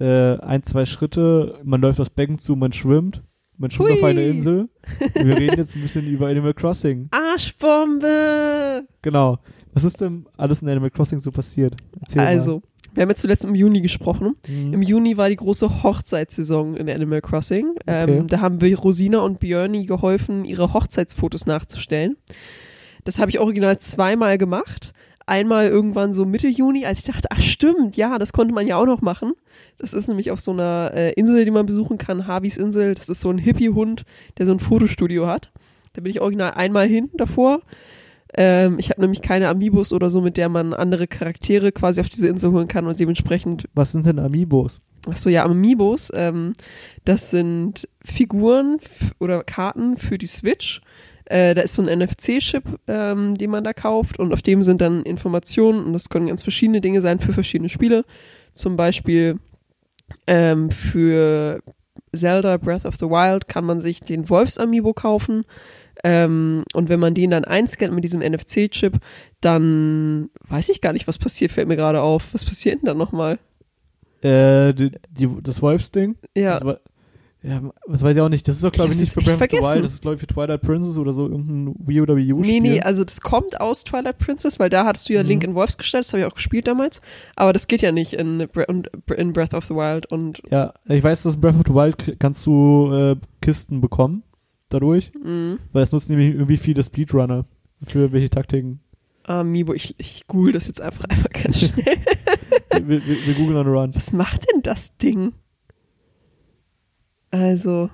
Äh, 0.00 0.38
ein, 0.40 0.62
zwei 0.64 0.86
Schritte. 0.86 1.58
Man 1.64 1.80
läuft 1.80 1.98
das 1.98 2.10
Becken 2.10 2.38
zu, 2.38 2.56
man 2.56 2.72
schwimmt. 2.72 3.22
Man 3.56 3.70
schwimmt 3.70 3.90
Hui. 3.90 3.98
auf 3.98 4.04
eine 4.04 4.24
Insel. 4.24 4.68
Wir 5.14 5.36
reden 5.38 5.56
jetzt 5.56 5.76
ein 5.76 5.82
bisschen 5.82 6.06
über 6.08 6.26
Animal 6.28 6.54
Crossing. 6.54 7.08
Arschbombe! 7.12 8.86
Genau. 9.02 9.38
Was 9.72 9.84
ist 9.84 10.00
denn 10.00 10.26
alles 10.36 10.62
in 10.62 10.68
Animal 10.68 10.90
Crossing 10.90 11.18
so 11.20 11.30
passiert? 11.30 11.74
Erzähl 12.00 12.20
Also, 12.22 12.62
wir 12.94 13.02
haben 13.02 13.10
ja 13.10 13.14
zuletzt 13.14 13.44
im 13.44 13.54
Juni 13.54 13.80
gesprochen. 13.80 14.34
mal. 14.48 14.52
Mhm. 14.52 14.74
Im 14.74 14.82
Juni 14.82 15.16
war 15.16 15.28
die 15.28 15.36
große 15.36 15.82
Hochzeitssaison 15.82 16.76
in 16.76 16.88
Animal 16.88 17.20
Crossing. 17.20 17.74
Ähm, 17.86 18.08
Okay. 18.10 18.24
Da 18.28 18.40
haben 18.40 18.60
wir 18.60 18.78
Rosina 18.78 19.18
und 19.20 19.40
Björni 19.40 19.86
geholfen, 19.86 20.44
ihre 20.44 20.72
Hochzeitsfotos 20.72 21.46
nachzustellen. 21.46 22.16
Das 23.04 23.18
habe 23.18 23.30
ich 23.30 23.38
original 23.38 23.78
zweimal 23.78 24.38
gemacht. 24.38 24.92
Einmal 25.26 25.68
irgendwann 25.68 26.12
so 26.12 26.26
Mitte 26.26 26.48
Juni, 26.48 26.84
als 26.84 27.00
ich 27.00 27.04
dachte, 27.04 27.28
ach 27.30 27.40
stimmt, 27.40 27.96
ja, 27.96 28.18
das 28.18 28.32
konnte 28.32 28.54
man 28.54 28.66
ja 28.66 28.76
auch 28.76 28.86
noch 28.86 29.00
machen. 29.00 29.32
Das 29.78 29.92
ist 29.92 30.08
nämlich 30.08 30.30
auf 30.30 30.40
so 30.40 30.52
einer 30.52 30.92
äh, 30.94 31.12
Insel, 31.12 31.44
die 31.44 31.50
man 31.50 31.66
besuchen 31.66 31.98
kann, 31.98 32.26
Harveys 32.26 32.56
Insel. 32.56 32.94
Das 32.94 33.08
ist 33.08 33.20
so 33.20 33.30
ein 33.30 33.38
Hippie-Hund, 33.38 34.04
der 34.38 34.46
so 34.46 34.52
ein 34.52 34.60
Fotostudio 34.60 35.26
hat. 35.26 35.50
Da 35.94 36.02
bin 36.02 36.10
ich 36.10 36.20
original 36.20 36.52
einmal 36.52 36.86
hin 36.86 37.10
davor. 37.14 37.60
Ähm, 38.36 38.78
ich 38.78 38.90
habe 38.90 39.00
nämlich 39.00 39.22
keine 39.22 39.48
Amiibos 39.48 39.92
oder 39.92 40.10
so, 40.10 40.20
mit 40.20 40.36
der 40.36 40.48
man 40.48 40.74
andere 40.74 41.06
Charaktere 41.06 41.72
quasi 41.72 42.00
auf 42.00 42.08
diese 42.08 42.28
Insel 42.28 42.52
holen 42.52 42.68
kann 42.68 42.86
und 42.86 42.98
dementsprechend 42.98 43.68
Was 43.74 43.92
sind 43.92 44.06
denn 44.06 44.18
Amiibos? 44.18 44.80
Ach 45.10 45.16
so, 45.16 45.30
ja, 45.30 45.44
Amiibos, 45.44 46.10
ähm, 46.14 46.54
das 47.04 47.30
sind 47.30 47.88
Figuren 48.02 48.78
oder 49.18 49.44
Karten 49.44 49.96
für 49.96 50.18
die 50.18 50.26
Switch. 50.26 50.80
Äh, 51.26 51.54
da 51.54 51.62
ist 51.62 51.74
so 51.74 51.82
ein 51.82 51.98
NFC-Chip, 51.98 52.64
ähm, 52.86 53.36
den 53.38 53.50
man 53.50 53.64
da 53.64 53.72
kauft 53.72 54.18
und 54.18 54.32
auf 54.32 54.42
dem 54.42 54.62
sind 54.62 54.80
dann 54.80 55.02
Informationen 55.04 55.84
und 55.84 55.92
das 55.92 56.10
können 56.10 56.26
ganz 56.26 56.42
verschiedene 56.42 56.80
Dinge 56.80 57.00
sein 57.00 57.18
für 57.18 57.32
verschiedene 57.32 57.68
Spiele. 57.68 58.04
Zum 58.52 58.76
Beispiel 58.76 59.38
ähm, 60.26 60.70
für 60.70 61.62
Zelda 62.14 62.56
Breath 62.58 62.84
of 62.84 62.96
the 62.96 63.06
Wild 63.06 63.48
kann 63.48 63.64
man 63.64 63.80
sich 63.80 64.00
den 64.00 64.28
Wolfs-Amiibo 64.28 64.92
kaufen. 64.92 65.44
Ähm, 66.02 66.64
und 66.74 66.88
wenn 66.90 67.00
man 67.00 67.14
den 67.14 67.30
dann 67.30 67.44
einscannt 67.44 67.94
mit 67.94 68.04
diesem 68.04 68.20
NFC-Chip, 68.20 68.98
dann 69.40 70.30
weiß 70.48 70.68
ich 70.68 70.80
gar 70.80 70.92
nicht, 70.92 71.08
was 71.08 71.18
passiert, 71.18 71.52
fällt 71.52 71.68
mir 71.68 71.76
gerade 71.76 72.02
auf. 72.02 72.28
Was 72.32 72.44
passiert 72.44 72.80
denn 72.80 72.86
dann 72.86 72.98
nochmal? 72.98 73.38
Äh, 74.20 74.74
die, 74.74 74.92
die, 75.10 75.28
das 75.42 75.62
Wolfsding? 75.62 76.16
Ja, 76.36 76.60
Das 76.60 76.78
ja, 77.46 77.60
das 77.86 78.02
weiß 78.02 78.16
ich 78.16 78.22
auch 78.22 78.28
nicht. 78.30 78.48
Das 78.48 78.56
ist 78.56 78.64
doch, 78.64 78.72
glaube 78.72 78.92
Ich 78.92 78.98
nicht 79.00 79.12
für 79.12 79.20
Breath 79.20 79.40
of 79.42 79.48
the. 79.50 79.56
Wild. 79.58 79.84
Das 79.84 79.92
ist, 79.92 80.00
glaube 80.02 80.14
ich, 80.14 80.20
für 80.20 80.26
Twilight 80.26 80.62
Princess 80.62 80.96
oder 80.96 81.12
so 81.12 81.28
irgendein 81.28 81.74
Wii 81.86 82.00
oder 82.00 82.16
Wii 82.16 82.32
U-Spiel. 82.32 82.60
Nee, 82.60 82.60
nee, 82.60 82.80
also 82.80 83.04
das 83.04 83.20
kommt 83.20 83.60
aus 83.60 83.84
Twilight 83.84 84.18
Princess, 84.18 84.58
weil 84.58 84.70
da 84.70 84.84
hattest 84.86 85.08
du 85.08 85.12
ja 85.12 85.22
Mhm. 85.22 85.28
Link 85.28 85.44
in 85.44 85.54
Wolfs 85.54 85.76
gestellt, 85.76 86.04
das 86.06 86.12
habe 86.14 86.22
ich 86.22 86.26
auch 86.26 86.34
gespielt 86.34 86.66
damals. 86.66 87.02
Aber 87.36 87.52
das 87.52 87.68
geht 87.68 87.82
ja 87.82 87.92
nicht 87.92 88.14
in, 88.14 88.40
in 88.40 89.32
Breath 89.34 89.52
of 89.54 89.66
the 89.66 89.74
Wild 89.74 90.10
und 90.10 90.40
Ja, 90.50 90.72
ich 90.86 91.04
weiß, 91.04 91.22
dass 91.24 91.34
in 91.34 91.40
Breath 91.42 91.56
of 91.56 91.62
the 91.68 91.74
Wild 91.74 92.18
kannst 92.18 92.46
du 92.46 92.90
äh, 92.92 93.16
Kisten 93.42 93.80
bekommen 93.82 94.22
dadurch, 94.70 95.12
mh, 95.22 95.58
weil 95.72 95.82
es 95.82 95.92
nutzen 95.92 96.12
nämlich 96.16 96.34
irgendwie 96.34 96.56
viele 96.56 96.82
Speedrunner 96.82 97.44
für 97.86 98.10
welche 98.12 98.30
Taktiken. 98.30 98.80
Amiibo, 99.24 99.72
ich, 99.74 99.94
ich 99.98 100.26
google 100.26 100.52
das 100.52 100.66
jetzt 100.66 100.80
einfach 100.80 101.04
einmal 101.10 101.28
ganz 101.32 101.58
schnell. 101.60 101.96
wir, 102.72 102.88
wir, 103.06 103.26
wir 103.26 103.34
googeln 103.34 103.56
on 103.58 103.64
the 103.66 103.70
run. 103.70 103.94
Was 103.94 104.12
macht 104.12 104.46
denn 104.52 104.62
das 104.62 104.96
Ding? 104.96 105.32
Also, 107.34 107.90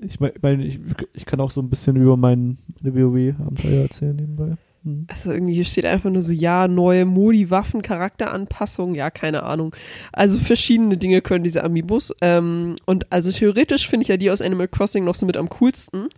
Ich 0.00 0.18
meine, 0.18 0.64
ich, 0.64 0.80
ich 1.12 1.26
kann 1.26 1.40
auch 1.40 1.50
so 1.50 1.60
ein 1.60 1.68
bisschen 1.68 1.96
über 1.96 2.16
mein 2.16 2.56
WoW-Abenteuer 2.80 3.82
erzählen 3.82 4.16
nebenbei. 4.16 4.56
Hm. 4.86 5.06
also 5.10 5.32
irgendwie 5.32 5.54
hier 5.54 5.64
steht 5.64 5.84
einfach 5.84 6.10
nur 6.10 6.22
so, 6.22 6.32
ja, 6.32 6.68
neue 6.68 7.04
Modi, 7.04 7.50
Waffen, 7.50 7.82
Charakteranpassungen, 7.82 8.94
ja, 8.94 9.10
keine 9.10 9.42
Ahnung. 9.42 9.74
Also 10.12 10.38
verschiedene 10.38 10.96
Dinge 10.96 11.22
können 11.22 11.42
diese 11.44 11.64
Amiibos. 11.64 12.14
Ähm, 12.22 12.76
und 12.86 13.12
also 13.12 13.30
theoretisch 13.32 13.88
finde 13.88 14.04
ich 14.04 14.08
ja 14.08 14.16
die 14.16 14.30
aus 14.30 14.40
Animal 14.40 14.68
Crossing 14.68 15.04
noch 15.04 15.16
so 15.16 15.26
mit 15.26 15.36
am 15.36 15.48
coolsten. 15.48 16.08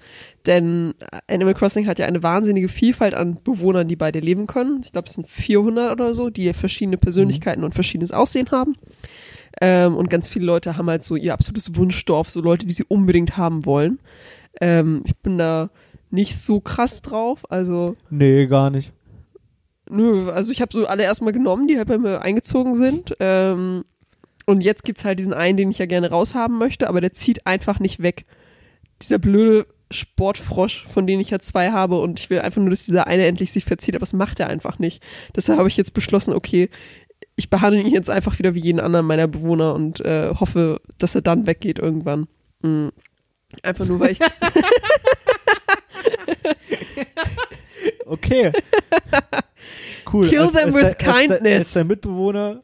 Denn 0.47 0.95
Animal 1.28 1.55
Crossing 1.55 1.86
hat 1.86 1.99
ja 1.99 2.07
eine 2.07 2.22
wahnsinnige 2.22 2.68
Vielfalt 2.68 3.14
an 3.14 3.39
Bewohnern, 3.43 3.89
die 3.89 3.97
bei 3.97 4.12
dir 4.12 4.22
leben 4.22 4.47
können. 4.47 4.82
Ich 4.84 4.93
glaube, 4.93 5.07
es 5.09 5.14
sind 5.14 5.28
400 5.28 5.91
oder 5.93 6.14
so, 6.14 6.30
die 6.30 6.53
verschiedene 6.53 6.99
Persönlichkeiten 6.99 7.64
und 7.64 7.74
verschiedenes 7.74 8.12
Aussehen 8.12 8.51
haben. 8.51 8.76
Ähm, 9.61 9.96
und 9.96 10.11
ganz 10.11 10.28
viele 10.28 10.46
Leute 10.46 10.76
haben 10.76 10.88
halt 10.88 11.02
so 11.02 11.16
ihr 11.16 11.32
absolutes 11.32 11.74
Wunschdorf, 11.76 12.30
so 12.30 12.40
Leute, 12.40 12.66
die 12.66 12.72
sie 12.72 12.84
unbedingt 12.86 13.36
haben 13.36 13.64
wollen. 13.66 13.98
Ähm, 14.61 15.02
ich 15.04 15.16
bin 15.18 15.38
da 15.38 15.70
nicht 16.11 16.38
so 16.38 16.61
krass 16.61 17.02
drauf. 17.02 17.40
Also, 17.50 17.96
Nee, 18.11 18.46
gar 18.46 18.70
nicht. 18.70 18.92
nö, 19.90 20.30
also 20.30 20.52
ich 20.52 20.61
habe 20.61 20.72
so 20.72 20.86
alle 20.86 21.02
erstmal 21.02 21.32
genommen, 21.32 21.66
die 21.68 21.76
halt 21.78 21.88
bei 21.88 21.98
mir 21.98 22.22
eingezogen 22.22 22.74
sind. 22.74 23.14
Ähm, 23.20 23.84
und 24.46 24.61
jetzt 24.62 24.84
gibt's 24.84 25.04
halt 25.04 25.18
diesen 25.18 25.34
einen, 25.34 25.56
den 25.59 25.70
ich 25.70 25.78
ja 25.78 25.86
gerne 25.86 26.11
raushaben 26.11 26.56
möchte, 26.56 26.88
aber 26.88 27.00
der 27.00 27.12
zieht 27.12 27.46
einfach 27.46 27.80
nicht 27.80 28.02
weg. 28.02 28.24
Dieser 29.02 29.18
blöde 29.18 29.66
Sportfrosch, 29.90 30.86
von 30.92 31.06
dem 31.06 31.20
ich 31.20 31.30
ja 31.30 31.38
zwei 31.38 31.70
habe 31.70 31.98
und 32.00 32.18
ich 32.20 32.28
will 32.30 32.40
einfach 32.40 32.61
nur, 32.61 32.70
dass 32.70 32.84
dieser 32.86 33.06
eine 33.06 33.26
endlich 33.26 33.52
sich 33.52 33.64
verzieht, 33.64 33.94
aber 33.94 34.00
das 34.00 34.12
macht 34.12 34.38
er 34.40 34.48
einfach 34.48 34.78
nicht. 34.78 35.02
Deshalb 35.34 35.59
habe 35.59 35.68
ich 35.68 35.76
jetzt 35.78 35.94
beschlossen, 35.94 36.34
okay, 36.34 36.68
ich 37.39 37.49
behandle 37.51 37.80
ihn 37.80 37.86
jetzt 37.86 38.11
einfach 38.11 38.39
wieder 38.41 38.55
wie 38.55 38.61
jeden 38.61 38.80
anderen 38.80 39.07
meiner 39.07 39.28
Bewohner 39.28 39.72
und 39.74 40.01
äh, 40.01 40.34
hoffe, 40.39 40.80
dass 40.99 41.14
er 41.14 41.22
dann 41.22 41.47
weggeht 41.47 41.78
irgendwann. 41.78 42.26
Mhm. 42.62 42.91
Einfach 43.62 43.86
nur, 43.86 44.01
weil 44.01 44.11
ich 44.12 44.18
Okay. 48.07 48.51
Cool. 50.12 50.26
Kill 50.28 50.41
Als- 50.41 50.53
them 50.55 50.64
als 50.66 50.74
with 50.74 50.82
dein- 50.82 50.89
als 50.89 50.99
dein- 50.99 51.28
kindness. 51.28 51.55
Als 51.57 51.72
dein 51.74 51.86
Mitbewohner 51.86 52.62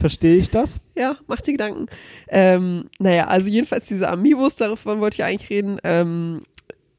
verstehe 0.00 0.36
ich 0.36 0.50
das. 0.50 0.80
Ja, 0.96 1.16
macht 1.26 1.46
dir 1.46 1.52
Gedanken. 1.52 1.86
Ähm, 2.28 2.84
naja, 2.98 3.26
also 3.28 3.48
jedenfalls 3.48 3.86
diese 3.86 4.08
Amiibos, 4.10 4.56
davon 4.56 5.00
wollte 5.00 5.14
ich 5.16 5.24
eigentlich 5.24 5.48
reden. 5.48 5.78
Ähm, 5.82 6.42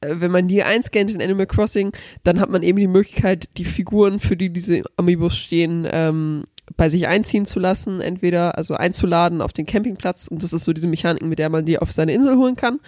äh, 0.01 0.15
wenn 0.17 0.31
man 0.31 0.47
die 0.47 0.63
einscannt 0.63 1.11
in 1.11 1.21
Animal 1.21 1.45
Crossing, 1.45 1.91
dann 2.23 2.39
hat 2.39 2.49
man 2.49 2.63
eben 2.63 2.79
die 2.79 2.87
Möglichkeit, 2.87 3.47
die 3.57 3.65
Figuren, 3.65 4.19
für 4.19 4.35
die 4.35 4.49
diese 4.49 4.81
Amiibos 4.97 5.37
stehen, 5.37 5.87
ähm, 5.91 6.45
bei 6.77 6.89
sich 6.89 7.07
einziehen 7.07 7.45
zu 7.45 7.59
lassen, 7.59 8.01
entweder 8.01 8.57
also 8.57 8.75
einzuladen 8.75 9.41
auf 9.41 9.53
den 9.53 9.65
Campingplatz 9.65 10.27
und 10.27 10.43
das 10.43 10.53
ist 10.53 10.63
so 10.63 10.73
diese 10.73 10.87
Mechanik, 10.87 11.23
mit 11.23 11.39
der 11.39 11.49
man 11.49 11.65
die 11.65 11.79
auf 11.79 11.91
seine 11.91 12.13
Insel 12.13 12.37
holen 12.37 12.55
kann. 12.55 12.79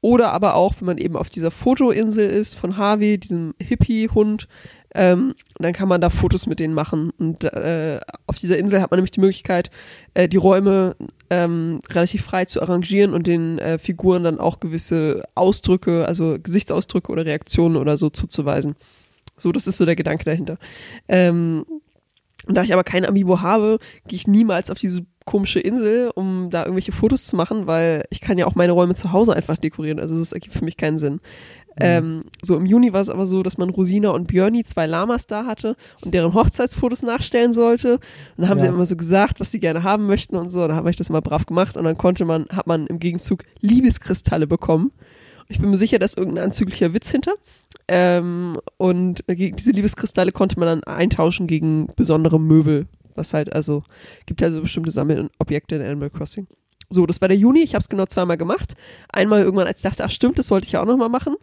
Oder 0.00 0.32
aber 0.32 0.54
auch, 0.54 0.74
wenn 0.78 0.86
man 0.86 0.98
eben 0.98 1.16
auf 1.16 1.30
dieser 1.30 1.50
Fotoinsel 1.50 2.28
ist 2.28 2.56
von 2.56 2.76
Harvey, 2.76 3.16
diesem 3.16 3.54
Hippie-Hund, 3.58 4.48
ähm, 4.94 5.34
dann 5.58 5.72
kann 5.72 5.88
man 5.88 6.00
da 6.00 6.10
Fotos 6.10 6.46
mit 6.46 6.60
denen 6.60 6.74
machen. 6.74 7.10
Und 7.18 7.44
äh, 7.44 8.00
auf 8.26 8.38
dieser 8.38 8.58
Insel 8.58 8.80
hat 8.80 8.90
man 8.90 8.98
nämlich 8.98 9.10
die 9.10 9.20
Möglichkeit, 9.20 9.70
äh, 10.14 10.28
die 10.28 10.36
Räume 10.36 10.94
ähm, 11.30 11.80
relativ 11.90 12.22
frei 12.22 12.44
zu 12.44 12.62
arrangieren 12.62 13.12
und 13.12 13.26
den 13.26 13.58
äh, 13.58 13.78
Figuren 13.78 14.24
dann 14.24 14.38
auch 14.38 14.60
gewisse 14.60 15.24
Ausdrücke, 15.34 16.06
also 16.06 16.36
Gesichtsausdrücke 16.40 17.10
oder 17.10 17.24
Reaktionen 17.24 17.76
oder 17.76 17.96
so 17.96 18.10
zuzuweisen. 18.10 18.76
So, 19.36 19.50
das 19.50 19.66
ist 19.66 19.78
so 19.78 19.84
der 19.84 19.96
Gedanke 19.96 20.24
dahinter. 20.24 20.58
Ähm, 21.08 21.64
und 22.46 22.54
da 22.56 22.62
ich 22.62 22.72
aber 22.72 22.84
kein 22.84 23.04
Amiibo 23.04 23.40
habe, 23.40 23.78
gehe 24.06 24.16
ich 24.16 24.26
niemals 24.26 24.70
auf 24.70 24.78
diese 24.78 25.04
komische 25.24 25.60
Insel, 25.60 26.10
um 26.14 26.50
da 26.50 26.62
irgendwelche 26.62 26.92
Fotos 26.92 27.26
zu 27.26 27.36
machen, 27.36 27.66
weil 27.66 28.02
ich 28.10 28.20
kann 28.20 28.36
ja 28.36 28.46
auch 28.46 28.54
meine 28.54 28.72
Räume 28.72 28.94
zu 28.94 29.12
Hause 29.12 29.34
einfach 29.34 29.56
dekorieren. 29.56 29.98
Also 29.98 30.18
das 30.18 30.32
ergibt 30.32 30.54
für 30.54 30.64
mich 30.64 30.76
keinen 30.76 30.98
Sinn. 30.98 31.20
Ähm, 31.80 32.24
so 32.40 32.56
im 32.56 32.66
Juni 32.66 32.92
war 32.92 33.00
es 33.00 33.08
aber 33.10 33.26
so, 33.26 33.42
dass 33.42 33.58
man 33.58 33.68
Rosina 33.70 34.10
und 34.10 34.28
Björni, 34.28 34.62
zwei 34.62 34.86
Lamas 34.86 35.26
da 35.26 35.44
hatte 35.44 35.76
und 36.04 36.14
deren 36.14 36.32
Hochzeitsfotos 36.32 37.02
nachstellen 37.02 37.52
sollte. 37.52 37.94
Und 37.94 38.00
dann 38.36 38.48
haben 38.48 38.60
sie 38.60 38.66
Ja. 38.66 38.72
immer 38.72 38.86
so 38.86 38.94
gesagt, 38.96 39.40
was 39.40 39.50
sie 39.50 39.58
gerne 39.58 39.82
haben 39.82 40.06
möchten 40.06 40.36
und 40.36 40.50
so. 40.50 40.62
Und 40.62 40.68
dann 40.68 40.76
habe 40.76 40.90
ich 40.90 40.96
das 40.96 41.10
mal 41.10 41.20
brav 41.20 41.46
gemacht 41.46 41.76
und 41.76 41.84
dann 41.84 41.98
konnte 41.98 42.24
man, 42.26 42.46
hat 42.50 42.68
man 42.68 42.86
im 42.86 43.00
Gegenzug 43.00 43.42
Liebeskristalle 43.60 44.46
bekommen. 44.46 44.92
Ich 45.48 45.60
bin 45.60 45.70
mir 45.70 45.76
sicher, 45.76 45.98
da 45.98 46.04
ist 46.04 46.16
irgendein 46.16 46.44
anzüglicher 46.44 46.94
Witz 46.94 47.10
hinter. 47.10 47.34
Ähm, 47.88 48.58
und 48.76 49.24
diese 49.28 49.72
Liebeskristalle 49.72 50.32
konnte 50.32 50.58
man 50.58 50.68
dann 50.68 50.84
eintauschen 50.84 51.46
gegen 51.46 51.88
besondere 51.96 52.40
Möbel. 52.40 52.86
Was 53.14 53.34
halt, 53.34 53.52
also, 53.52 53.84
gibt 54.26 54.42
also 54.42 54.62
bestimmte 54.62 54.90
Sammelobjekte 54.90 55.76
in 55.76 55.82
Animal 55.82 56.10
Crossing. 56.10 56.48
So, 56.90 57.06
das 57.06 57.20
war 57.20 57.28
der 57.28 57.36
Juni. 57.36 57.62
Ich 57.62 57.74
habe 57.74 57.80
es 57.80 57.88
genau 57.88 58.06
zweimal 58.06 58.36
gemacht. 58.36 58.74
Einmal 59.12 59.42
irgendwann, 59.42 59.66
als 59.66 59.78
ich 59.78 59.82
dachte, 59.84 60.04
ach 60.04 60.10
stimmt, 60.10 60.38
das 60.38 60.48
sollte 60.48 60.66
ich 60.66 60.72
ja 60.72 60.82
auch 60.82 60.86
nochmal 60.86 61.08
machen. 61.08 61.36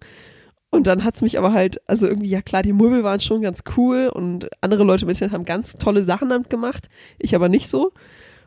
Und 0.69 0.87
dann 0.87 1.03
hat's 1.03 1.21
mich 1.21 1.37
aber 1.37 1.51
halt, 1.51 1.81
also 1.87 2.07
irgendwie, 2.07 2.29
ja 2.29 2.41
klar, 2.41 2.63
die 2.63 2.73
Möbel 2.73 3.03
waren 3.03 3.19
schon 3.19 3.41
ganz 3.41 3.63
cool 3.75 4.09
und 4.13 4.49
andere 4.61 4.85
Leute 4.85 5.05
mit 5.05 5.19
denen 5.19 5.33
haben 5.33 5.43
ganz 5.43 5.73
tolle 5.73 6.03
Sachen 6.03 6.29
damit 6.29 6.49
gemacht. 6.49 6.87
Ich 7.19 7.35
aber 7.35 7.49
nicht 7.49 7.67
so. 7.67 7.91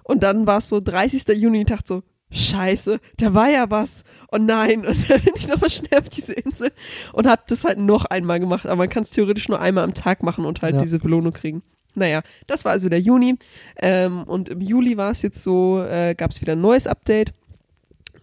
Und 0.02 0.22
dann 0.22 0.46
war 0.46 0.58
es 0.58 0.68
so 0.70 0.80
30. 0.80 1.28
Juni, 1.36 1.60
ich 1.60 1.66
dachte 1.66 1.84
so, 1.86 2.02
Scheiße, 2.30 2.98
da 3.18 3.32
war 3.34 3.48
ja 3.48 3.70
was. 3.70 4.04
Oh 4.32 4.38
nein. 4.38 4.86
Und 4.86 5.08
dann 5.10 5.20
bin 5.22 5.34
ich 5.36 5.46
nochmal 5.48 5.70
schnell 5.70 6.00
auf 6.00 6.08
diese 6.08 6.32
Insel 6.32 6.72
und 7.12 7.28
hab 7.28 7.46
das 7.48 7.64
halt 7.64 7.78
noch 7.78 8.06
einmal 8.06 8.40
gemacht. 8.40 8.66
Aber 8.66 8.76
man 8.76 8.88
kann 8.88 9.04
es 9.04 9.10
theoretisch 9.10 9.48
nur 9.48 9.60
einmal 9.60 9.84
am 9.84 9.94
Tag 9.94 10.22
machen 10.22 10.44
und 10.44 10.62
halt 10.62 10.74
Ja. 10.74 10.80
diese 10.80 10.98
Belohnung 10.98 11.32
kriegen. 11.32 11.62
Naja, 11.94 12.22
das 12.48 12.64
war 12.64 12.72
also 12.72 12.88
der 12.88 13.00
Juni. 13.00 13.36
Ähm, 13.76 14.24
und 14.24 14.48
im 14.48 14.60
Juli 14.60 14.96
war 14.96 15.10
es 15.12 15.22
jetzt 15.22 15.42
so, 15.44 15.80
äh, 15.82 16.14
gab 16.16 16.32
es 16.32 16.40
wieder 16.40 16.54
ein 16.54 16.60
neues 16.60 16.88
Update. 16.88 17.32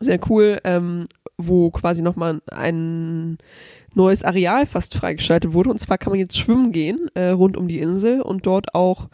Sehr 0.02 0.20
cool, 0.30 0.60
ähm, 0.66 1.06
wo 1.38 1.72
quasi 1.72 2.02
nochmal 2.02 2.42
ein 2.52 3.38
neues 3.94 4.24
Areal 4.24 4.66
fast 4.66 4.96
freigeschaltet 4.96 5.54
wurde. 5.54 5.70
Und 5.70 5.80
zwar 5.80 5.98
kann 5.98 6.12
man 6.12 6.20
jetzt 6.20 6.38
schwimmen 6.38 6.72
gehen 6.74 7.08
äh, 7.14 7.30
rund 7.30 7.56
um 7.56 7.68
die 7.70 7.80
Insel 7.80 8.22
und 8.22 8.46
dort 8.46 8.76
auch 8.76 9.08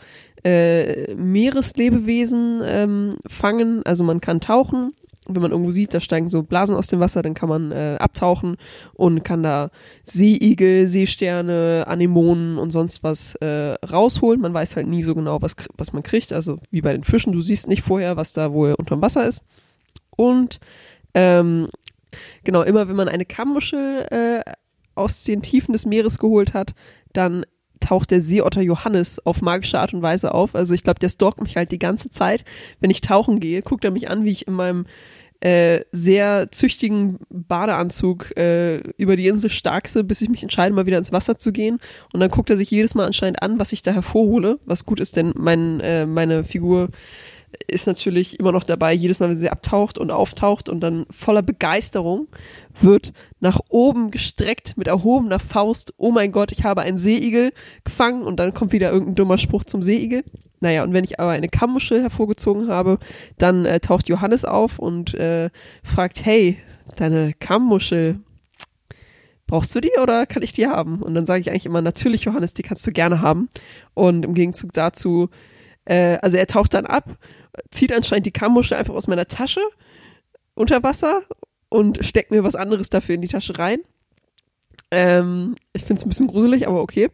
äh, 0.48 1.14
Meereslebewesen 1.16 2.62
ähm, 2.64 3.16
fangen. 3.28 3.82
Also 3.86 4.04
man 4.06 4.22
kann 4.22 4.40
tauchen. 4.40 4.94
Wenn 5.30 5.42
man 5.42 5.52
irgendwo 5.52 5.72
sieht, 5.72 5.94
da 5.94 6.00
steigen 6.00 6.30
so 6.30 6.42
Blasen 6.42 6.74
aus 6.74 6.88
dem 6.88 7.02
Wasser, 7.02 7.22
dann 7.22 7.34
kann 7.34 7.50
man 7.50 7.74
äh, 7.74 7.98
abtauchen 8.00 8.56
und 8.94 9.26
kann 9.26 9.44
da 9.44 9.72
Seeigel, 10.06 10.88
Seesterne, 10.88 11.84
Anemonen 11.86 12.58
und 12.58 12.72
sonst 12.72 13.04
was 13.04 13.36
äh, 13.36 13.74
rausholen. 13.86 14.40
Man 14.40 14.54
weiß 14.54 14.78
halt 14.78 14.88
nie 14.88 15.04
so 15.04 15.16
genau, 15.16 15.42
was, 15.42 15.58
was 15.76 15.92
man 15.92 16.02
kriegt. 16.02 16.32
Also 16.32 16.60
wie 16.72 16.80
bei 16.80 16.94
den 16.94 17.04
Fischen, 17.04 17.34
du 17.34 17.42
siehst 17.42 17.68
nicht 17.68 17.82
vorher, 17.82 18.16
was 18.16 18.32
da 18.32 18.54
wohl 18.54 18.74
unterm 18.76 19.02
Wasser 19.02 19.28
ist. 19.28 19.44
Und 20.16 20.62
ähm, 21.14 21.68
genau, 22.46 22.62
immer 22.62 22.88
wenn 22.88 22.96
man 22.96 23.10
eine 23.10 23.26
Kammmuschel 23.26 24.08
äh, 24.10 24.52
aus 24.96 25.26
den 25.26 25.42
Tiefen 25.42 25.74
des 25.74 25.86
Meeres 25.86 26.20
geholt 26.20 26.54
hat, 26.54 26.74
dann 27.12 27.46
taucht 27.80 28.12
der 28.12 28.22
Seeotter 28.22 28.62
Johannes 28.62 29.26
auf 29.26 29.42
magische 29.42 29.80
Art 29.80 29.94
und 29.94 30.02
Weise 30.02 30.34
auf. 30.34 30.56
Also 30.56 30.74
ich 30.74 30.84
glaube, 30.84 31.00
der 31.00 31.10
stalkt 31.10 31.42
mich 31.42 31.56
halt 31.56 31.72
die 31.72 31.80
ganze 31.80 32.10
Zeit. 32.10 32.44
Wenn 32.80 32.90
ich 32.90 33.02
tauchen 33.02 33.40
gehe, 33.40 33.62
guckt 33.62 33.86
er 33.86 33.92
mich 33.92 34.10
an, 34.10 34.26
wie 34.26 34.32
ich 34.32 34.48
in 34.48 34.54
meinem 34.54 34.86
äh, 35.40 35.82
sehr 35.92 36.52
züchtigen 36.52 37.20
Badeanzug 37.30 38.36
äh, 38.38 38.78
über 38.98 39.16
die 39.16 39.28
Insel 39.28 39.50
starkse, 39.50 40.04
bis 40.04 40.22
ich 40.22 40.30
mich 40.30 40.42
entscheide, 40.42 40.74
mal 40.74 40.88
wieder 40.88 40.98
ins 40.98 41.12
Wasser 41.12 41.38
zu 41.38 41.52
gehen. 41.52 41.80
Und 42.12 42.20
dann 42.20 42.32
guckt 42.32 42.50
er 42.50 42.58
sich 42.58 42.72
jedes 42.72 42.96
Mal 42.96 43.06
anscheinend 43.06 43.42
an, 43.44 43.60
was 43.60 43.72
ich 43.72 43.84
da 43.84 43.92
hervorhole, 43.92 44.60
was 44.66 44.86
gut 44.86 45.00
ist, 45.00 45.16
denn 45.16 45.34
mein, 45.36 45.80
äh, 45.82 46.06
meine 46.06 46.44
Figur 46.44 46.90
ist 47.68 47.88
natürlich 47.88 48.40
immer 48.40 48.52
noch 48.52 48.64
dabei, 48.64 48.94
jedes 48.94 49.20
Mal, 49.20 49.30
wenn 49.30 49.40
sie 49.40 49.50
abtaucht 49.50 49.98
und 49.98 50.12
auftaucht 50.12 50.70
und 50.70 50.80
dann 50.82 51.06
voller 51.10 51.42
Begeisterung 51.42 52.28
wird 52.82 53.14
nach 53.40 53.60
oben 53.70 54.12
gestreckt 54.12 54.78
mit 54.78 54.88
erhobener 54.88 55.40
Faust. 55.40 55.94
Oh 55.98 56.12
mein 56.12 56.32
Gott, 56.32 56.52
ich 56.52 56.64
habe 56.64 56.82
einen 56.82 56.98
Seeigel 56.98 57.52
gefangen 57.84 58.24
und 58.24 58.40
dann 58.40 58.54
kommt 58.54 58.72
wieder 58.72 58.92
irgendein 58.92 59.16
dummer 59.16 59.38
Spruch 59.38 59.64
zum 59.64 59.82
Seeigel. 59.82 60.24
Naja, 60.60 60.84
und 60.84 60.94
wenn 60.94 61.04
ich 61.04 61.20
aber 61.20 61.32
eine 61.32 61.50
Kammmuschel 61.50 62.02
hervorgezogen 62.02 62.68
habe, 62.68 62.98
dann 63.38 63.66
äh, 63.66 63.80
taucht 63.80 64.10
Johannes 64.10 64.44
auf 64.44 64.80
und 64.80 65.14
äh, 65.14 65.50
fragt, 65.84 66.26
hey, 66.26 66.58
deine 66.96 67.34
Kammmuschel, 67.34 68.20
brauchst 69.46 69.74
du 69.76 69.80
die 69.80 69.92
oder 70.02 70.26
kann 70.26 70.44
ich 70.44 70.54
die 70.54 70.68
haben? 70.68 71.02
Und 71.02 71.14
dann 71.14 71.26
sage 71.26 71.42
ich 71.42 71.50
eigentlich 71.50 71.66
immer, 71.66 71.82
natürlich 71.82 72.24
Johannes, 72.24 72.54
die 72.54 72.64
kannst 72.64 72.86
du 72.88 72.92
gerne 72.92 73.22
haben. 73.22 73.50
Und 73.94 74.26
im 74.26 74.34
Gegenzug 74.34 74.74
dazu, 74.74 75.30
äh, 75.86 76.18
also 76.22 76.38
er 76.38 76.48
taucht 76.48 76.74
dann 76.74 76.86
ab, 76.86 77.18
zieht 77.72 77.92
anscheinend 77.94 78.26
die 78.26 78.32
Kammmuschel 78.32 78.78
einfach 78.78 78.94
aus 78.94 79.08
meiner 79.08 79.26
Tasche 79.26 79.62
unter 80.54 80.84
Wasser 80.84 81.22
und 81.70 82.06
steckt 82.06 82.32
mir 82.32 82.44
was 82.44 82.56
anderes 82.56 82.90
dafür 82.90 83.16
in 83.16 83.22
die 83.22 83.28
Tasche 83.28 83.58
rein. 83.58 83.80
Ähm, 84.92 85.56
ich 85.74 85.84
finde 85.84 85.96
es 86.00 86.06
ein 86.06 86.10
bisschen 86.10 86.28
gruselig, 86.28 86.68
aber 86.68 86.82
okay. 86.82 87.10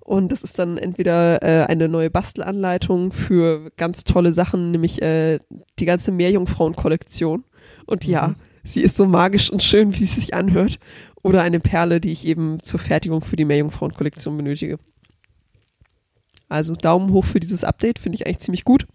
Und 0.00 0.32
das 0.32 0.42
ist 0.42 0.58
dann 0.58 0.78
entweder 0.78 1.42
äh, 1.42 1.66
eine 1.66 1.88
neue 1.88 2.10
Bastelanleitung 2.10 3.12
für 3.12 3.70
ganz 3.76 4.04
tolle 4.04 4.32
Sachen, 4.32 4.70
nämlich 4.72 5.00
äh, 5.02 5.38
die 5.78 5.84
ganze 5.84 6.10
Meerjungfrauen-Kollektion. 6.12 7.44
Und 7.86 8.04
ja, 8.04 8.28
Mhm. 8.28 8.36
sie 8.64 8.82
ist 8.82 8.96
so 8.96 9.06
magisch 9.06 9.50
und 9.50 9.62
schön, 9.62 9.92
wie 9.92 9.98
sie 9.98 10.06
sich 10.06 10.34
anhört. 10.34 10.78
Oder 11.22 11.42
eine 11.42 11.60
Perle, 11.60 12.00
die 12.00 12.12
ich 12.12 12.26
eben 12.26 12.62
zur 12.62 12.80
Fertigung 12.80 13.20
für 13.20 13.36
die 13.36 13.44
Meerjungfrauen-Kollektion 13.44 14.36
benötige. 14.36 14.78
Also 16.50 16.74
Daumen 16.74 17.12
hoch 17.12 17.24
für 17.24 17.38
dieses 17.38 17.62
Update, 17.62 18.00
finde 18.00 18.16
ich 18.16 18.26
eigentlich 18.26 18.40
ziemlich 18.40 18.64
gut. 18.64 18.86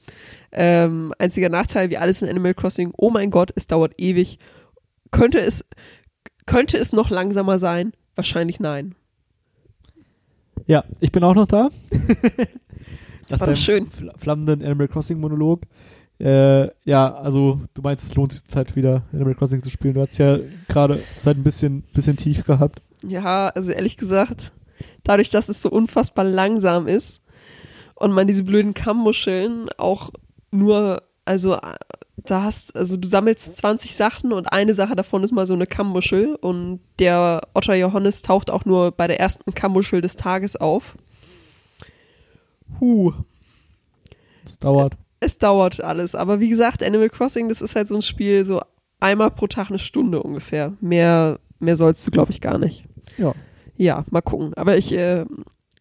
Ähm, 0.51 1.13
einziger 1.17 1.47
Nachteil, 1.47 1.89
wie 1.89 1.97
alles 1.97 2.21
in 2.21 2.29
Animal 2.29 2.53
Crossing, 2.53 2.91
oh 2.97 3.09
mein 3.09 3.31
Gott, 3.31 3.51
es 3.55 3.65
dauert 3.65 3.93
ewig. 3.97 4.39
Könnte 5.09 5.39
es, 5.39 5.65
könnte 6.45 6.77
es 6.77 6.91
noch 6.91 7.09
langsamer 7.09 7.57
sein? 7.57 7.93
Wahrscheinlich 8.15 8.59
nein. 8.59 8.93
Ja, 10.67 10.83
ich 10.99 11.13
bin 11.13 11.23
auch 11.23 11.33
noch 11.33 11.47
da. 11.47 11.69
Nach 13.29 13.39
War 13.39 13.47
deinem 13.47 13.55
das 13.55 13.59
schön. 13.59 13.89
fl 13.89 14.11
flammenden 14.17 14.61
Animal 14.61 14.89
Crossing 14.89 15.19
Monolog. 15.19 15.61
Äh, 16.19 16.67
ja, 16.83 17.13
also 17.13 17.61
du 17.73 17.81
meinst, 17.81 18.05
es 18.05 18.15
lohnt 18.15 18.33
sich 18.33 18.43
Zeit 18.43 18.75
wieder 18.75 19.03
Animal 19.13 19.35
Crossing 19.35 19.63
zu 19.63 19.69
spielen. 19.69 19.93
Du 19.93 20.01
hast 20.01 20.17
ja 20.17 20.39
gerade 20.67 21.01
Zeit 21.15 21.37
ein 21.37 21.43
bisschen, 21.43 21.83
bisschen 21.93 22.17
tief 22.17 22.43
gehabt. 22.43 22.81
Ja, 23.01 23.47
also 23.49 23.71
ehrlich 23.71 23.95
gesagt, 23.95 24.51
dadurch, 25.03 25.29
dass 25.29 25.47
es 25.47 25.61
so 25.61 25.69
unfassbar 25.69 26.25
langsam 26.25 26.87
ist 26.87 27.21
und 27.95 28.11
man 28.11 28.27
diese 28.27 28.43
blöden 28.43 28.73
Kammmuscheln 28.73 29.69
auch 29.77 30.11
nur, 30.51 31.01
also 31.25 31.55
äh, 31.55 31.59
da 32.17 32.43
hast, 32.43 32.75
also 32.75 32.97
du 32.97 33.07
sammelst 33.07 33.57
20 33.57 33.95
Sachen 33.95 34.31
und 34.33 34.47
eine 34.51 34.73
Sache 34.73 34.95
davon 34.95 35.23
ist 35.23 35.31
mal 35.31 35.45
so 35.45 35.53
eine 35.53 35.67
Kammmuschel 35.67 36.35
und 36.35 36.79
der 36.99 37.41
Otter 37.53 37.75
Johannes 37.75 38.21
taucht 38.21 38.49
auch 38.49 38.65
nur 38.65 38.91
bei 38.91 39.07
der 39.07 39.19
ersten 39.19 39.53
Kammmuschel 39.53 40.01
des 40.01 40.15
Tages 40.15 40.55
auf. 40.55 40.95
Huh, 42.79 43.13
Es 44.45 44.57
dauert. 44.59 44.93
es 45.19 45.37
dauert 45.37 45.81
alles, 45.81 46.15
aber 46.15 46.39
wie 46.39 46.49
gesagt, 46.49 46.83
Animal 46.83 47.09
Crossing, 47.09 47.47
das 47.49 47.61
ist 47.61 47.75
halt 47.75 47.87
so 47.87 47.95
ein 47.95 48.01
Spiel, 48.01 48.43
so 48.45 48.61
einmal 48.99 49.31
pro 49.31 49.47
Tag 49.47 49.69
eine 49.69 49.79
Stunde 49.79 50.21
ungefähr. 50.23 50.73
Mehr, 50.81 51.39
mehr 51.59 51.75
sollst 51.75 52.05
du, 52.07 52.11
glaube 52.11 52.31
ich, 52.31 52.41
gar 52.41 52.57
nicht. 52.57 52.85
Ja. 53.17 53.33
Ja, 53.77 54.05
mal 54.09 54.21
gucken. 54.21 54.53
Aber 54.55 54.77
ich, 54.77 54.91
äh, 54.93 55.25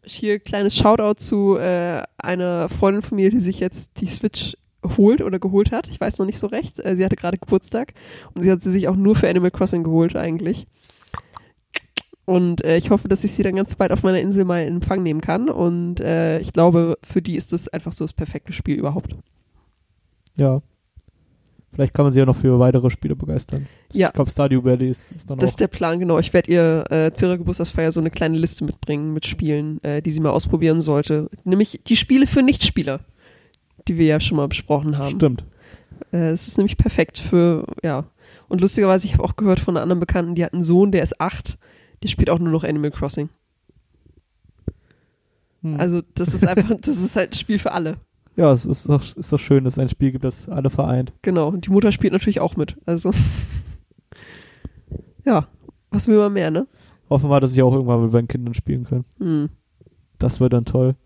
hier 0.06 0.38
kleines 0.38 0.76
Shoutout 0.76 1.20
zu 1.20 1.56
äh, 1.56 2.02
einer 2.18 2.68
Freundin 2.68 3.02
von 3.02 3.16
mir, 3.16 3.30
die 3.30 3.40
sich 3.40 3.60
jetzt 3.60 4.00
die 4.00 4.06
Switch 4.06 4.56
holt 4.96 5.22
oder 5.22 5.38
geholt 5.38 5.72
hat. 5.72 5.88
Ich 5.88 6.00
weiß 6.00 6.18
noch 6.18 6.26
nicht 6.26 6.38
so 6.38 6.46
recht. 6.46 6.78
Äh, 6.84 6.96
sie 6.96 7.04
hatte 7.04 7.16
gerade 7.16 7.38
Geburtstag 7.38 7.94
und 8.34 8.42
sie 8.42 8.50
hat 8.50 8.62
sie 8.62 8.70
sich 8.70 8.88
auch 8.88 8.96
nur 8.96 9.16
für 9.16 9.28
Animal 9.28 9.50
Crossing 9.50 9.84
geholt 9.84 10.16
eigentlich. 10.16 10.66
Und 12.26 12.64
äh, 12.64 12.76
ich 12.76 12.90
hoffe, 12.90 13.08
dass 13.08 13.24
ich 13.24 13.32
sie 13.32 13.42
dann 13.42 13.56
ganz 13.56 13.74
bald 13.76 13.92
auf 13.92 14.02
meiner 14.02 14.20
Insel 14.20 14.44
mal 14.44 14.62
in 14.62 14.76
Empfang 14.76 15.02
nehmen 15.02 15.20
kann. 15.20 15.50
Und 15.50 16.00
äh, 16.00 16.38
ich 16.38 16.52
glaube, 16.52 16.98
für 17.06 17.20
die 17.20 17.36
ist 17.36 17.52
das 17.52 17.68
einfach 17.68 17.92
so 17.92 18.04
das 18.04 18.14
perfekte 18.14 18.52
Spiel 18.52 18.76
überhaupt. 18.76 19.14
Ja. 20.36 20.62
Vielleicht 21.74 21.92
kann 21.92 22.04
man 22.04 22.12
sie 22.12 22.20
ja 22.20 22.24
noch 22.24 22.36
für 22.36 22.58
weitere 22.60 22.88
Spiele 22.88 23.16
begeistern. 23.16 23.66
Ja. 23.92 24.08
Ich 24.08 24.14
glaube, 24.14 24.30
Stardew 24.30 24.62
Valley 24.62 24.88
ist, 24.90 25.10
ist 25.12 25.28
dann 25.28 25.38
Das 25.38 25.48
auch. 25.48 25.50
ist 25.52 25.60
der 25.60 25.66
Plan, 25.66 25.98
genau. 25.98 26.18
Ich 26.20 26.32
werde 26.32 26.50
ihr 26.50 26.84
äh, 26.90 27.10
zu 27.12 27.26
ihrer 27.26 27.36
Geburtstagsfeier 27.38 27.90
so 27.90 28.00
eine 28.00 28.10
kleine 28.10 28.38
Liste 28.38 28.64
mitbringen 28.64 29.12
mit 29.12 29.26
Spielen, 29.26 29.82
äh, 29.82 30.00
die 30.00 30.12
sie 30.12 30.20
mal 30.20 30.30
ausprobieren 30.30 30.80
sollte. 30.80 31.28
Nämlich 31.42 31.80
die 31.86 31.96
Spiele 31.96 32.28
für 32.28 32.42
Nichtspieler, 32.42 33.00
die 33.88 33.98
wir 33.98 34.06
ja 34.06 34.20
schon 34.20 34.36
mal 34.36 34.46
besprochen 34.46 34.98
haben. 34.98 35.16
Stimmt. 35.16 35.44
Äh, 36.12 36.28
Es 36.30 36.46
ist 36.46 36.58
nämlich 36.58 36.76
perfekt 36.76 37.18
für, 37.18 37.66
ja. 37.82 38.04
Und 38.48 38.60
lustigerweise, 38.60 39.06
ich 39.06 39.14
habe 39.14 39.24
auch 39.24 39.34
gehört 39.36 39.58
von 39.58 39.76
einer 39.76 39.82
anderen 39.82 40.00
Bekannten, 40.00 40.34
die 40.36 40.44
hat 40.44 40.52
einen 40.52 40.62
Sohn, 40.62 40.92
der 40.92 41.02
ist 41.02 41.20
acht, 41.20 41.58
der 42.04 42.08
spielt 42.08 42.30
auch 42.30 42.38
nur 42.38 42.50
noch 42.52 42.62
Animal 42.62 42.92
Crossing. 42.92 43.30
Hm. 45.62 45.80
Also 45.80 46.02
das 46.14 46.34
ist 46.34 46.46
einfach, 46.46 46.76
das 46.80 46.96
ist 46.98 47.16
halt 47.16 47.32
ein 47.32 47.38
Spiel 47.38 47.58
für 47.58 47.72
alle. 47.72 47.96
Ja, 48.36 48.52
es 48.52 48.66
ist 48.66 48.88
doch, 48.88 49.02
ist 49.16 49.32
doch 49.32 49.38
schön, 49.38 49.64
dass 49.64 49.74
es 49.74 49.78
ein 49.78 49.88
Spiel 49.88 50.12
gibt, 50.12 50.24
das 50.24 50.48
alle 50.48 50.70
vereint. 50.70 51.12
Genau. 51.22 51.48
Und 51.48 51.66
die 51.66 51.70
Mutter 51.70 51.92
spielt 51.92 52.12
natürlich 52.12 52.40
auch 52.40 52.56
mit. 52.56 52.76
Also 52.86 53.12
ja, 55.24 55.48
was 55.90 56.08
will 56.08 56.18
man 56.18 56.32
mehr, 56.32 56.50
ne? 56.50 56.66
Hoffen 57.10 57.30
wir 57.30 57.40
dass 57.40 57.52
ich 57.52 57.62
auch 57.62 57.72
irgendwann 57.72 58.02
mit 58.02 58.12
meinen 58.12 58.28
Kindern 58.28 58.54
spielen 58.54 58.84
kann. 58.84 59.04
Hm. 59.18 59.50
Das 60.18 60.40
wäre 60.40 60.50
dann 60.50 60.64
toll. 60.64 60.96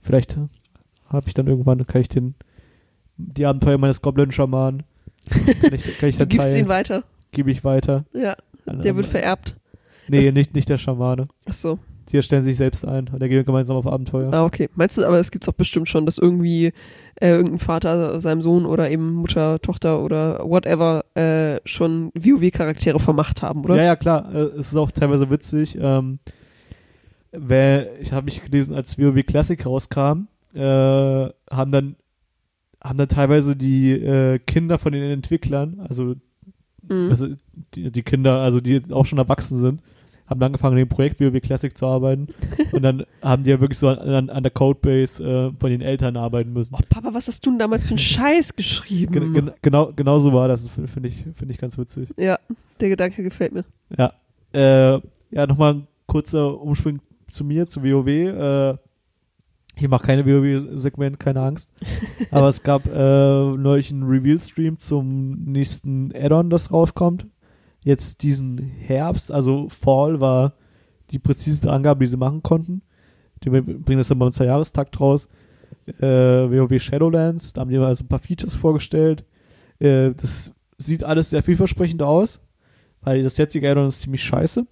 Vielleicht 0.00 0.38
habe 1.06 1.28
ich 1.28 1.34
dann 1.34 1.46
irgendwann, 1.46 1.86
kann 1.86 2.00
ich 2.00 2.08
den 2.08 2.34
die 3.16 3.44
Abenteuer 3.44 3.76
meines 3.76 4.00
Goblin-Schamanen 4.00 4.84
kann 5.28 5.74
ich, 5.74 5.98
kann 5.98 6.08
ich 6.08 6.16
Du 6.18 6.20
dann 6.20 6.28
gibst 6.28 6.48
ihn 6.48 6.52
teilen, 6.54 6.68
weiter. 6.68 7.04
gebe 7.32 7.50
ich 7.50 7.64
weiter. 7.64 8.04
Ja, 8.14 8.36
der 8.66 8.96
wird 8.96 9.06
vererbt. 9.06 9.56
Nee, 10.08 10.32
nicht, 10.32 10.54
nicht 10.54 10.68
der 10.68 10.78
Schamane. 10.78 11.26
Ach 11.48 11.54
so. 11.54 11.78
Die 12.12 12.22
stellen 12.22 12.42
sich 12.42 12.56
selbst 12.56 12.84
ein 12.86 13.08
und 13.08 13.20
dann 13.20 13.28
gehen 13.28 13.38
wir 13.38 13.44
gemeinsam 13.44 13.76
auf 13.76 13.86
Abenteuer. 13.86 14.32
Ah, 14.32 14.44
okay. 14.44 14.68
Meinst 14.74 14.98
du, 14.98 15.04
aber 15.04 15.18
es 15.18 15.30
gibt's 15.30 15.46
doch 15.46 15.54
bestimmt 15.54 15.88
schon, 15.88 16.06
dass 16.06 16.18
irgendwie 16.18 16.72
äh, 17.16 17.30
irgendein 17.30 17.58
Vater 17.58 18.20
seinem 18.20 18.42
Sohn 18.42 18.66
oder 18.66 18.90
eben 18.90 19.12
Mutter, 19.12 19.60
Tochter 19.60 20.02
oder 20.02 20.40
whatever 20.44 21.04
äh, 21.14 21.60
schon 21.64 22.10
WoW-Charaktere 22.14 22.98
vermacht 22.98 23.42
haben, 23.42 23.64
oder? 23.64 23.76
Ja, 23.76 23.82
ja, 23.84 23.96
klar. 23.96 24.34
Äh, 24.34 24.58
es 24.58 24.68
ist 24.68 24.76
auch 24.76 24.90
teilweise 24.90 25.30
witzig. 25.30 25.78
Ähm, 25.80 26.18
wer, 27.32 28.00
ich 28.00 28.12
habe 28.12 28.24
mich 28.24 28.42
gelesen, 28.42 28.74
als 28.74 28.98
WoW 28.98 29.24
Classic 29.24 29.64
rauskam, 29.64 30.26
äh, 30.54 30.60
haben 30.60 31.70
dann 31.70 31.96
haben 32.82 32.96
dann 32.96 33.08
teilweise 33.08 33.56
die 33.56 33.92
äh, 33.92 34.38
Kinder 34.38 34.78
von 34.78 34.92
den 34.92 35.02
Entwicklern, 35.02 35.80
also, 35.86 36.14
Mhm. 36.88 37.10
also 37.10 37.28
die, 37.74 37.92
die 37.92 38.02
Kinder, 38.02 38.40
also 38.40 38.60
die 38.60 38.80
auch 38.90 39.04
schon 39.04 39.18
erwachsen 39.18 39.58
sind, 39.58 39.82
haben 40.30 40.42
angefangen, 40.42 40.74
an 40.74 40.78
dem 40.78 40.88
Projekt 40.88 41.20
WoW 41.20 41.40
Classic 41.40 41.76
zu 41.76 41.86
arbeiten. 41.86 42.28
und 42.72 42.82
dann 42.82 43.04
haben 43.20 43.44
die 43.44 43.50
ja 43.50 43.60
wirklich 43.60 43.78
so 43.78 43.88
an, 43.88 44.30
an 44.30 44.42
der 44.42 44.52
Codebase 44.52 45.22
äh, 45.22 45.52
von 45.58 45.70
den 45.70 45.80
Eltern 45.80 46.16
arbeiten 46.16 46.52
müssen. 46.52 46.74
Oh, 46.74 46.80
Papa, 46.88 47.12
was 47.12 47.28
hast 47.28 47.44
du 47.44 47.50
denn 47.50 47.58
damals 47.58 47.84
für 47.84 47.90
einen 47.90 47.98
Scheiß 47.98 48.56
geschrieben? 48.56 49.12
Gen 49.12 49.34
gen 49.34 49.50
genau, 49.60 49.92
genau 49.94 50.20
so 50.20 50.32
war 50.32 50.48
das. 50.48 50.68
Finde 50.68 51.08
ich, 51.08 51.24
finde 51.34 51.52
ich 51.52 51.58
ganz 51.58 51.76
witzig. 51.76 52.08
ja, 52.16 52.38
der 52.80 52.88
Gedanke 52.88 53.22
gefällt 53.22 53.52
mir. 53.52 53.64
Ja. 53.98 54.12
Äh, 54.52 55.00
ja, 55.32 55.46
nochmal 55.46 55.74
ein 55.74 55.86
kurzer 56.06 56.60
Umspring 56.60 57.00
zu 57.28 57.44
mir, 57.44 57.66
zu 57.66 57.82
WoW. 57.82 58.08
Äh, 58.08 58.76
ich 59.76 59.88
mache 59.88 60.04
keine 60.04 60.26
WoW-Segment, 60.26 61.18
keine 61.18 61.42
Angst. 61.42 61.70
Aber 62.30 62.48
es 62.48 62.62
gab 62.62 62.86
äh, 62.86 63.56
neulich 63.56 63.90
einen 63.90 64.02
Reveal-Stream 64.02 64.78
zum 64.78 65.44
nächsten 65.44 66.12
Add-on, 66.14 66.50
das 66.50 66.72
rauskommt. 66.72 67.26
Jetzt 67.84 68.22
diesen 68.22 68.58
Herbst, 68.58 69.32
also 69.32 69.68
Fall 69.68 70.20
war 70.20 70.52
die 71.10 71.18
präziseste 71.18 71.72
Angabe, 71.72 72.04
die 72.04 72.10
sie 72.10 72.16
machen 72.16 72.42
konnten. 72.42 72.82
Die 73.42 73.48
bringen 73.50 73.98
das 73.98 74.08
dann 74.08 74.18
beim 74.18 74.32
Zwei-Jahrestakt 74.32 75.00
raus. 75.00 75.28
Äh, 75.86 76.02
WoW 76.02 76.78
Shadowlands, 76.80 77.52
da 77.52 77.62
haben 77.62 77.70
die 77.70 77.78
mal 77.78 77.94
so 77.94 78.04
ein 78.04 78.08
paar 78.08 78.18
Features 78.18 78.54
vorgestellt. 78.54 79.24
Äh, 79.78 80.10
das 80.12 80.52
sieht 80.78 81.04
alles 81.04 81.30
sehr 81.30 81.42
vielversprechend 81.42 82.02
aus, 82.02 82.40
weil 83.02 83.22
das 83.22 83.38
jetzige 83.38 83.70
Addon 83.70 83.88
ist 83.88 84.02
ziemlich 84.02 84.22
scheiße. 84.22 84.66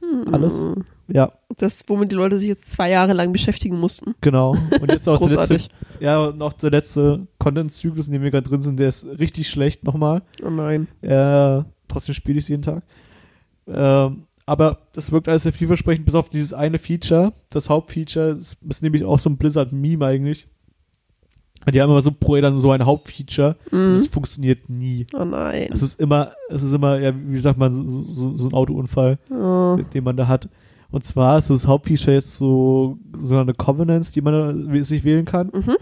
Hm. 0.00 0.34
Alles? 0.34 0.64
Ja, 1.08 1.32
Das, 1.58 1.84
womit 1.88 2.10
die 2.12 2.16
Leute 2.16 2.38
sich 2.38 2.48
jetzt 2.48 2.70
zwei 2.70 2.90
Jahre 2.90 3.12
lang 3.12 3.32
beschäftigen 3.32 3.78
mussten. 3.78 4.14
genau. 4.20 4.50
Und 4.80 4.90
jetzt 4.90 5.08
auch 5.08 5.18
der 5.26 5.46
letzte, 5.46 5.70
ja, 6.00 6.18
und 6.26 6.40
auch 6.42 6.54
der 6.54 6.70
letzte 6.70 7.26
Content-Zyklus, 7.38 8.08
in 8.08 8.14
dem 8.14 8.22
wir 8.22 8.30
gerade 8.30 8.48
drin 8.48 8.60
sind, 8.62 8.80
der 8.80 8.88
ist 8.88 9.06
richtig 9.18 9.48
schlecht 9.48 9.84
nochmal. 9.84 10.22
Oh 10.44 10.50
nein. 10.50 10.88
Äh, 11.02 11.62
trotzdem 11.92 12.14
spiele 12.14 12.38
ich 12.38 12.44
es 12.44 12.48
jeden 12.48 12.62
Tag. 12.62 12.82
Ähm, 13.66 14.24
aber 14.44 14.78
das 14.92 15.12
wirkt 15.12 15.28
alles 15.28 15.44
sehr 15.44 15.52
vielversprechend, 15.52 16.04
bis 16.04 16.14
auf 16.14 16.28
dieses 16.28 16.52
eine 16.52 16.78
Feature. 16.78 17.32
Das 17.50 17.68
Hauptfeature 17.68 18.34
das 18.34 18.56
ist 18.68 18.82
nämlich 18.82 19.04
auch 19.04 19.18
so 19.18 19.30
ein 19.30 19.36
Blizzard-Meme 19.36 20.04
eigentlich. 20.04 20.48
Die 21.72 21.80
haben 21.80 21.90
immer 21.90 22.02
so 22.02 22.10
pro 22.10 22.36
dann 22.40 22.58
so 22.58 22.72
ein 22.72 22.84
Hauptfeature. 22.84 23.56
Mhm. 23.70 23.94
das 23.94 24.08
funktioniert 24.08 24.68
nie. 24.68 25.06
Oh 25.14 25.24
nein. 25.24 25.68
Es 25.72 25.80
ist 25.82 26.00
immer, 26.00 26.32
es 26.48 26.62
ist 26.64 26.72
immer, 26.72 26.98
ja, 26.98 27.12
wie 27.14 27.38
sagt 27.38 27.56
man, 27.56 27.72
so, 27.72 27.86
so, 27.86 28.34
so 28.34 28.48
ein 28.48 28.52
Autounfall, 28.52 29.18
Oh. 29.30 29.76
den, 29.76 29.88
den 29.90 30.04
man 30.04 30.16
da 30.16 30.26
hat. 30.26 30.48
Und 30.90 31.04
zwar 31.04 31.38
ist 31.38 31.50
das 31.50 31.68
Hauptfeature 31.68 32.14
jetzt 32.14 32.34
so, 32.34 32.98
so 33.16 33.38
eine 33.38 33.54
Covenants, 33.54 34.10
die 34.10 34.20
man 34.20 34.82
sich 34.82 35.04
wählen 35.04 35.24
kann. 35.24 35.50
Mhm. 35.54 35.76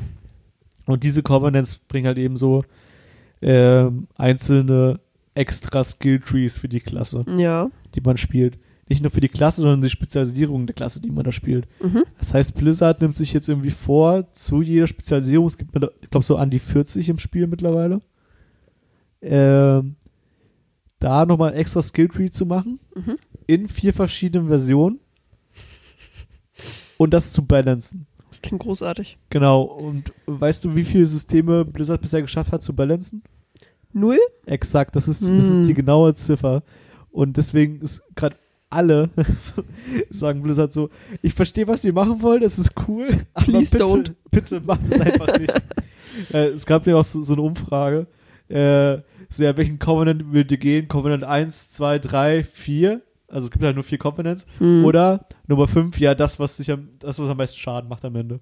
Und 0.86 1.02
diese 1.02 1.22
Covenants 1.22 1.78
bringen 1.78 2.06
halt 2.06 2.18
eben 2.18 2.36
so 2.36 2.62
ähm, 3.40 4.06
einzelne 4.16 5.00
extra 5.40 5.82
Skill-Trees 5.82 6.58
für 6.58 6.68
die 6.68 6.80
Klasse, 6.80 7.24
Ja. 7.36 7.70
die 7.94 8.00
man 8.00 8.16
spielt. 8.16 8.58
Nicht 8.88 9.02
nur 9.02 9.10
für 9.12 9.20
die 9.20 9.28
Klasse, 9.28 9.62
sondern 9.62 9.80
die 9.82 9.88
Spezialisierung 9.90 10.66
der 10.66 10.74
Klasse, 10.74 11.00
die 11.00 11.10
man 11.12 11.24
da 11.24 11.30
spielt. 11.32 11.66
Mhm. 11.82 12.02
Das 12.18 12.34
heißt, 12.34 12.54
Blizzard 12.56 13.00
nimmt 13.00 13.14
sich 13.16 13.32
jetzt 13.32 13.48
irgendwie 13.48 13.70
vor, 13.70 14.30
zu 14.32 14.62
jeder 14.62 14.86
Spezialisierung, 14.88 15.46
es 15.46 15.56
gibt, 15.56 15.70
ich 16.02 16.10
glaube, 16.10 16.24
so 16.26 16.36
an 16.36 16.50
die 16.50 16.58
40 16.58 17.08
im 17.08 17.18
Spiel 17.18 17.46
mittlerweile, 17.46 18.00
ähm, 19.22 19.96
da 20.98 21.24
nochmal 21.24 21.54
extra 21.54 21.82
Skilltree 21.82 22.30
zu 22.30 22.46
machen, 22.46 22.80
Mhm. 22.94 23.16
in 23.46 23.68
vier 23.68 23.94
verschiedenen 23.94 24.48
Versionen 24.48 24.98
und 26.98 27.14
das 27.14 27.32
zu 27.32 27.44
balancen. 27.46 28.06
Das 28.28 28.42
klingt 28.42 28.62
großartig. 28.62 29.18
Genau, 29.30 29.62
und 29.62 30.12
weißt 30.26 30.64
du, 30.64 30.76
wie 30.76 30.84
viele 30.84 31.06
Systeme 31.06 31.64
Blizzard 31.64 32.00
bisher 32.00 32.22
geschafft 32.22 32.52
hat 32.52 32.62
zu 32.62 32.74
balancen? 32.74 33.22
Null? 33.92 34.18
Exakt, 34.46 34.94
das 34.96 35.08
ist, 35.08 35.22
das 35.22 35.28
Hm. 35.28 35.60
ist 35.60 35.68
die 35.68 35.74
genaue 35.74 36.14
Ziffer. 36.14 36.62
Und 37.10 37.36
deswegen 37.36 37.80
ist 37.80 38.02
gerade 38.14 38.36
alle 38.68 39.10
sagen 40.10 40.42
Blizzard 40.42 40.72
so, 40.72 40.90
ich 41.22 41.34
verstehe, 41.34 41.66
was 41.66 41.84
ihr 41.84 41.92
machen 41.92 42.22
wollt, 42.22 42.42
es 42.44 42.58
ist 42.58 42.72
cool, 42.86 43.08
aber 43.34 43.44
Please 43.46 43.72
bitte, 43.76 43.84
don't. 43.84 44.12
bitte 44.30 44.60
macht 44.60 44.82
es 44.88 45.00
einfach 45.00 45.38
nicht. 45.38 45.52
äh, 46.32 46.48
es 46.48 46.64
gab 46.66 46.86
ja 46.86 46.94
auch 46.96 47.04
so, 47.04 47.22
so 47.24 47.32
eine 47.32 47.42
Umfrage, 47.42 48.06
äh, 48.48 48.98
so, 49.28 49.42
ja, 49.42 49.56
welchen 49.56 49.78
Covenant 49.80 50.32
würdet 50.32 50.52
ihr 50.52 50.58
gehen? 50.58 50.88
Covenant 50.88 51.24
1, 51.24 51.70
2, 51.70 51.98
3, 51.98 52.44
4? 52.44 53.00
Also 53.28 53.46
es 53.46 53.50
gibt 53.52 53.64
halt 53.64 53.76
nur 53.76 53.84
vier 53.84 53.98
Covenants. 53.98 54.44
Hm. 54.58 54.84
Oder 54.84 55.26
Nummer 55.46 55.68
5, 55.68 55.98
ja, 56.00 56.14
das, 56.16 56.40
was 56.40 56.56
sich 56.56 56.70
am, 56.70 56.88
das, 56.98 57.18
was 57.20 57.28
am 57.28 57.36
meisten 57.36 57.58
Schaden 57.58 57.88
macht 57.88 58.04
am 58.04 58.16
Ende. 58.16 58.40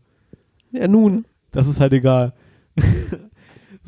Ja, 0.73 0.89
nun. 0.89 1.27
Das 1.53 1.69
ist 1.69 1.79
halt 1.81 1.93
egal. 1.93 2.33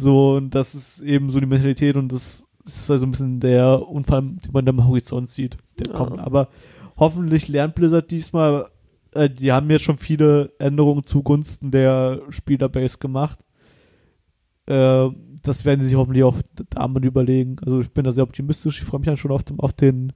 So, 0.00 0.36
und 0.36 0.54
das 0.54 0.74
ist 0.74 1.00
eben 1.00 1.30
so 1.30 1.40
die 1.40 1.46
Mentalität 1.46 1.96
und 1.96 2.10
das 2.10 2.46
ist 2.64 2.88
halt 2.88 3.00
so 3.00 3.06
ein 3.06 3.10
bisschen 3.10 3.40
der 3.40 3.86
Unfall, 3.88 4.22
den 4.22 4.52
man 4.52 4.68
am 4.68 4.86
Horizont 4.86 5.28
sieht, 5.28 5.56
der 5.78 5.88
Ja. 5.88 5.92
kommt. 5.94 6.20
Aber 6.20 6.48
hoffentlich 6.96 7.48
lernt 7.48 7.74
Blizzard 7.74 8.10
diesmal, 8.10 8.66
äh, 9.12 9.28
die 9.28 9.52
haben 9.52 9.70
jetzt 9.70 9.82
schon 9.84 9.96
viele 9.98 10.52
Änderungen 10.58 11.04
zugunsten 11.04 11.70
der 11.70 12.20
Spielerbase 12.30 12.98
gemacht. 12.98 13.38
Äh, 14.66 15.08
das 15.42 15.64
werden 15.64 15.80
sie 15.80 15.88
sich 15.88 15.96
hoffentlich 15.96 16.22
auch 16.24 16.36
damit 16.70 17.04
überlegen. 17.04 17.56
Also 17.64 17.80
ich 17.80 17.90
bin 17.90 18.04
da 18.04 18.10
sehr 18.12 18.24
optimistisch. 18.24 18.78
Ich 18.80 18.84
freue 18.84 19.00
mich 19.00 19.06
dann 19.06 19.16
schon 19.16 19.30
auf, 19.32 19.42
dem, 19.42 19.58
auf 19.58 19.72
den 19.72 20.12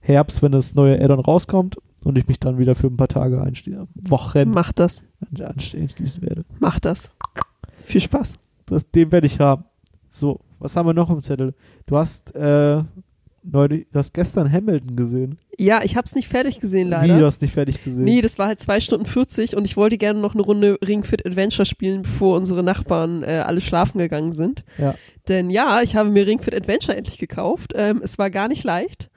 Herbst, 0.00 0.42
wenn 0.42 0.52
das 0.52 0.74
neue 0.74 1.00
Addon 1.02 1.20
rauskommt 1.20 1.76
und 2.02 2.16
ich 2.18 2.26
mich 2.26 2.40
dann 2.40 2.58
wieder 2.58 2.74
für 2.74 2.86
ein 2.88 2.96
paar 2.96 3.08
Tage 3.08 3.40
einstehe, 3.42 3.86
Wochen 3.94 4.50
Mach 4.50 4.72
das. 4.72 5.02
anschließen 5.38 6.22
werde. 6.22 6.44
Mach 6.60 6.80
das. 6.80 7.10
Viel 7.84 8.00
Spaß. 8.00 8.34
Das, 8.66 8.90
den 8.90 9.12
werde 9.12 9.26
ich 9.26 9.40
haben. 9.40 9.64
So, 10.10 10.40
was 10.58 10.76
haben 10.76 10.86
wir 10.86 10.94
noch 10.94 11.10
im 11.10 11.20
Zettel? 11.22 11.54
Du 11.86 11.96
hast 11.96 12.34
äh, 12.34 12.82
neulich, 13.42 13.86
du 13.92 13.98
hast 13.98 14.12
gestern 14.14 14.50
Hamilton 14.50 14.96
gesehen. 14.96 15.38
Ja, 15.58 15.82
ich 15.82 15.96
hab's 15.96 16.14
nicht 16.14 16.28
fertig 16.28 16.60
gesehen, 16.60 16.88
Wie, 16.88 16.92
leider. 16.92 17.18
du 17.18 17.26
hast 17.26 17.42
nicht 17.42 17.54
fertig 17.54 17.82
gesehen? 17.84 18.04
Nee, 18.04 18.20
das 18.20 18.38
war 18.38 18.46
halt 18.48 18.58
zwei 18.58 18.80
Stunden 18.80 19.06
40 19.06 19.56
und 19.56 19.64
ich 19.64 19.76
wollte 19.76 19.98
gerne 19.98 20.20
noch 20.20 20.34
eine 20.34 20.42
Runde 20.42 20.78
Ring 20.84 21.04
Fit 21.04 21.24
Adventure 21.26 21.66
spielen, 21.66 22.02
bevor 22.02 22.36
unsere 22.36 22.62
Nachbarn 22.62 23.22
äh, 23.22 23.42
alle 23.46 23.60
schlafen 23.60 23.98
gegangen 23.98 24.32
sind. 24.32 24.64
Ja. 24.78 24.94
Denn 25.28 25.50
ja, 25.50 25.82
ich 25.82 25.96
habe 25.96 26.10
mir 26.10 26.26
Ring 26.26 26.40
Fit 26.40 26.54
Adventure 26.54 26.96
endlich 26.96 27.18
gekauft. 27.18 27.72
Ähm, 27.74 28.00
es 28.02 28.18
war 28.18 28.30
gar 28.30 28.48
nicht 28.48 28.64
leicht. 28.64 29.10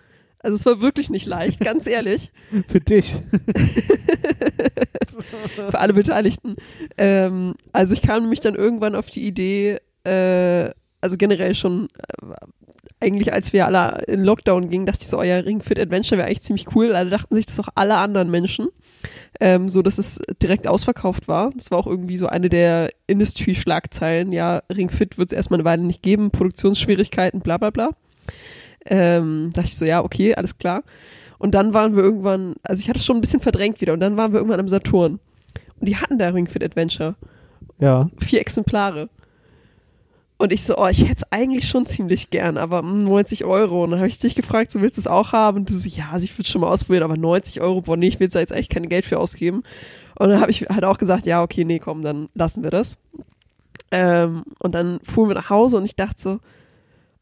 Also 0.48 0.56
es 0.56 0.66
war 0.66 0.80
wirklich 0.80 1.10
nicht 1.10 1.26
leicht, 1.26 1.60
ganz 1.60 1.88
ehrlich. 1.88 2.32
Für 2.70 2.80
dich. 2.80 3.14
Für 5.56 5.78
alle 5.78 5.92
Beteiligten. 5.92 6.56
Ähm, 6.98 7.56
also 7.74 7.94
ich 7.94 8.02
kam 8.02 8.22
nämlich 8.22 8.40
dann 8.40 8.56
irgendwann 8.56 8.96
auf 8.96 9.10
die 9.10 9.28
Idee, 9.28 9.80
äh, 10.06 10.70
also 11.02 11.18
generell 11.18 11.54
schon, 11.54 11.90
äh, 12.22 12.28
eigentlich 13.02 13.34
als 13.34 13.52
wir 13.52 13.66
alle 13.66 14.06
in 14.08 14.24
Lockdown 14.24 14.70
gingen, 14.70 14.86
dachte 14.86 15.02
ich 15.02 15.10
so, 15.10 15.20
oh 15.20 15.24
ja, 15.24 15.36
Ring 15.40 15.62
Fit 15.62 15.80
Adventure 15.80 16.18
wäre 16.18 16.30
eigentlich 16.30 16.44
ziemlich 16.44 16.74
cool. 16.74 16.96
Alle 16.96 17.10
dachten 17.10 17.36
sich 17.36 17.46
das 17.46 17.60
auch 17.60 17.68
alle 17.76 17.98
anderen 17.98 18.32
Menschen. 18.32 18.70
Ähm, 19.42 19.68
so 19.68 19.82
dass 19.82 19.98
es 19.98 20.22
direkt 20.42 20.66
ausverkauft 20.66 21.28
war. 21.28 21.52
Das 21.58 21.72
war 21.72 21.78
auch 21.78 21.88
irgendwie 21.88 22.16
so 22.16 22.28
eine 22.28 22.48
der 22.48 22.92
Industry-Schlagzeilen. 23.08 24.32
Ja, 24.32 24.64
Ring 24.72 24.92
Fit 24.92 25.18
wird 25.18 25.34
es 25.34 25.36
erstmal 25.36 25.60
eine 25.60 25.66
Weile 25.66 25.84
nicht 25.84 26.04
geben, 26.04 26.32
Produktionsschwierigkeiten, 26.32 27.42
bla 27.42 27.58
bla 27.58 27.70
bla. 27.70 27.90
Ähm, 28.88 29.52
dachte 29.54 29.68
ich 29.68 29.78
so, 29.78 29.86
ja, 29.86 30.04
okay, 30.04 30.36
alles 30.36 30.58
klar. 30.58 30.84
Und 31.38 31.54
dann 31.54 31.74
waren 31.74 31.96
wir 31.96 32.04
irgendwann, 32.04 32.56
also 32.64 32.80
ich 32.80 32.90
hatte 32.90 33.00
es 33.00 33.06
schon 33.06 33.18
ein 33.18 33.22
bisschen 33.22 33.42
verdrängt 33.42 33.80
wieder, 33.82 33.94
und 33.94 34.00
dann 34.00 34.18
waren 34.18 34.32
wir 34.32 34.40
irgendwann 34.40 34.60
am 34.60 34.68
Saturn. 34.68 35.20
Und 35.80 35.90
die 35.90 35.98
hatten 35.98 36.18
da 36.18 36.30
Ring 36.30 36.48
Fit 36.48 36.64
Adventure. 36.64 37.16
Ja. 37.80 38.10
Vier 38.18 38.42
Exemplare. 38.42 39.10
Und 40.40 40.54
ich 40.54 40.64
so, 40.64 40.78
oh, 40.78 40.88
ich 40.88 41.02
hätte 41.02 41.24
es 41.24 41.32
eigentlich 41.32 41.68
schon 41.68 41.86
ziemlich 41.88 42.30
gern, 42.30 42.58
aber 42.58 42.84
mm, 42.84 43.04
90 43.04 43.46
Euro. 43.46 43.84
Und 43.84 43.92
dann 43.92 44.00
habe 44.00 44.08
ich 44.08 44.20
dich 44.20 44.36
gefragt, 44.36 44.72
so 44.72 44.82
willst 44.82 44.98
du 44.98 45.02
es 45.02 45.08
auch 45.08 45.32
haben? 45.32 45.58
Und 45.58 45.70
du 45.70 45.74
so, 45.74 45.90
ja, 45.90 46.10
also 46.12 46.26
ich 46.26 46.38
würde 46.38 46.48
schon 46.48 46.62
mal 46.62 46.70
ausprobieren, 46.70 47.04
aber 47.04 47.18
90 47.18 47.62
Euro, 47.62 47.82
boah, 47.82 47.98
nee, 47.98 48.08
ich 48.08 48.20
will 48.20 48.28
da 48.28 48.40
jetzt 48.40 48.54
eigentlich 48.54 48.70
kein 48.70 48.88
Geld 48.88 49.06
für 49.06 49.20
ausgeben. 49.20 49.64
Und 50.16 50.30
dann 50.30 50.40
habe 50.40 50.52
ich 50.52 50.62
halt 50.70 50.84
auch 50.84 51.00
gesagt, 51.00 51.26
ja, 51.26 51.42
okay, 51.42 51.66
nee, 51.66 51.80
komm, 51.80 52.04
dann 52.04 52.30
lassen 52.36 52.64
wir 52.64 52.72
das. 52.72 52.98
Ähm, 53.92 54.44
und 54.60 54.76
dann 54.76 55.00
fuhren 55.04 55.30
wir 55.30 55.36
nach 55.36 55.50
Hause 55.50 55.78
und 55.78 55.86
ich 55.86 55.96
dachte 55.96 56.22
so, 56.22 56.40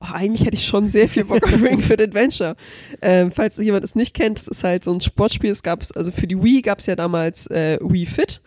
oh, 0.10 0.14
eigentlich 0.14 0.46
hätte 0.46 0.56
ich 0.56 0.66
schon 0.66 0.88
sehr 0.90 1.10
viel 1.10 1.26
Bock 1.26 1.44
auf 1.44 1.62
Ring 1.62 1.82
Fit 1.82 2.02
Adventure. 2.02 2.56
Ähm, 3.02 3.32
falls 3.32 3.58
jemand 3.58 3.84
es 3.84 3.96
nicht 3.96 4.14
kennt, 4.14 4.38
das 4.38 4.48
ist 4.48 4.64
halt 4.64 4.84
so 4.84 4.94
ein 4.94 5.02
Sportspiel. 5.02 5.52
Es 5.52 5.64
gab 5.64 5.84
also 5.96 6.12
für 6.12 6.28
die 6.28 6.42
Wii 6.42 6.62
gab 6.62 6.80
es 6.80 6.86
ja 6.86 6.96
damals 6.96 7.48
äh, 7.48 7.78
Wii 7.82 8.06
Fit, 8.06 8.42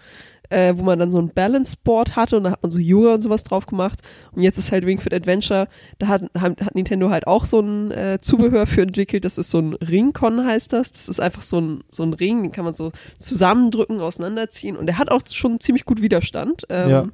äh, 0.50 0.74
wo 0.76 0.82
man 0.82 0.98
dann 0.98 1.12
so 1.12 1.18
ein 1.20 1.30
Balance 1.30 1.76
Board 1.82 2.16
hatte 2.16 2.36
und 2.36 2.44
da 2.44 2.52
hat 2.52 2.62
man 2.62 2.70
so 2.70 2.80
Yoga 2.80 3.14
und 3.14 3.22
sowas 3.22 3.44
drauf 3.44 3.66
gemacht. 3.66 4.00
Und 4.32 4.42
jetzt 4.42 4.58
ist 4.58 4.72
halt 4.72 4.84
Ring 4.84 5.00
Fit 5.00 5.12
Adventure, 5.12 5.68
da 5.98 6.08
hat, 6.08 6.22
hat, 6.38 6.60
hat 6.60 6.74
Nintendo 6.74 7.10
halt 7.10 7.26
auch 7.26 7.44
so 7.44 7.60
ein 7.60 7.90
äh, 7.90 8.18
Zubehör 8.20 8.66
für 8.66 8.82
entwickelt. 8.82 9.24
Das 9.24 9.38
ist 9.38 9.50
so 9.50 9.58
ein 9.58 9.74
Ringcon 9.74 10.44
heißt 10.44 10.72
das. 10.72 10.92
Das 10.92 11.08
ist 11.08 11.20
einfach 11.20 11.42
so 11.42 11.60
ein, 11.60 11.84
so 11.90 12.02
ein 12.02 12.14
Ring, 12.14 12.42
den 12.42 12.52
kann 12.52 12.64
man 12.64 12.74
so 12.74 12.92
zusammendrücken, 13.18 14.00
auseinanderziehen. 14.00 14.76
Und 14.76 14.86
der 14.86 14.98
hat 14.98 15.10
auch 15.10 15.22
schon 15.30 15.60
ziemlich 15.60 15.84
gut 15.84 16.00
Widerstand. 16.00 16.64
Ähm, 16.70 16.90
Ja. 16.90 17.08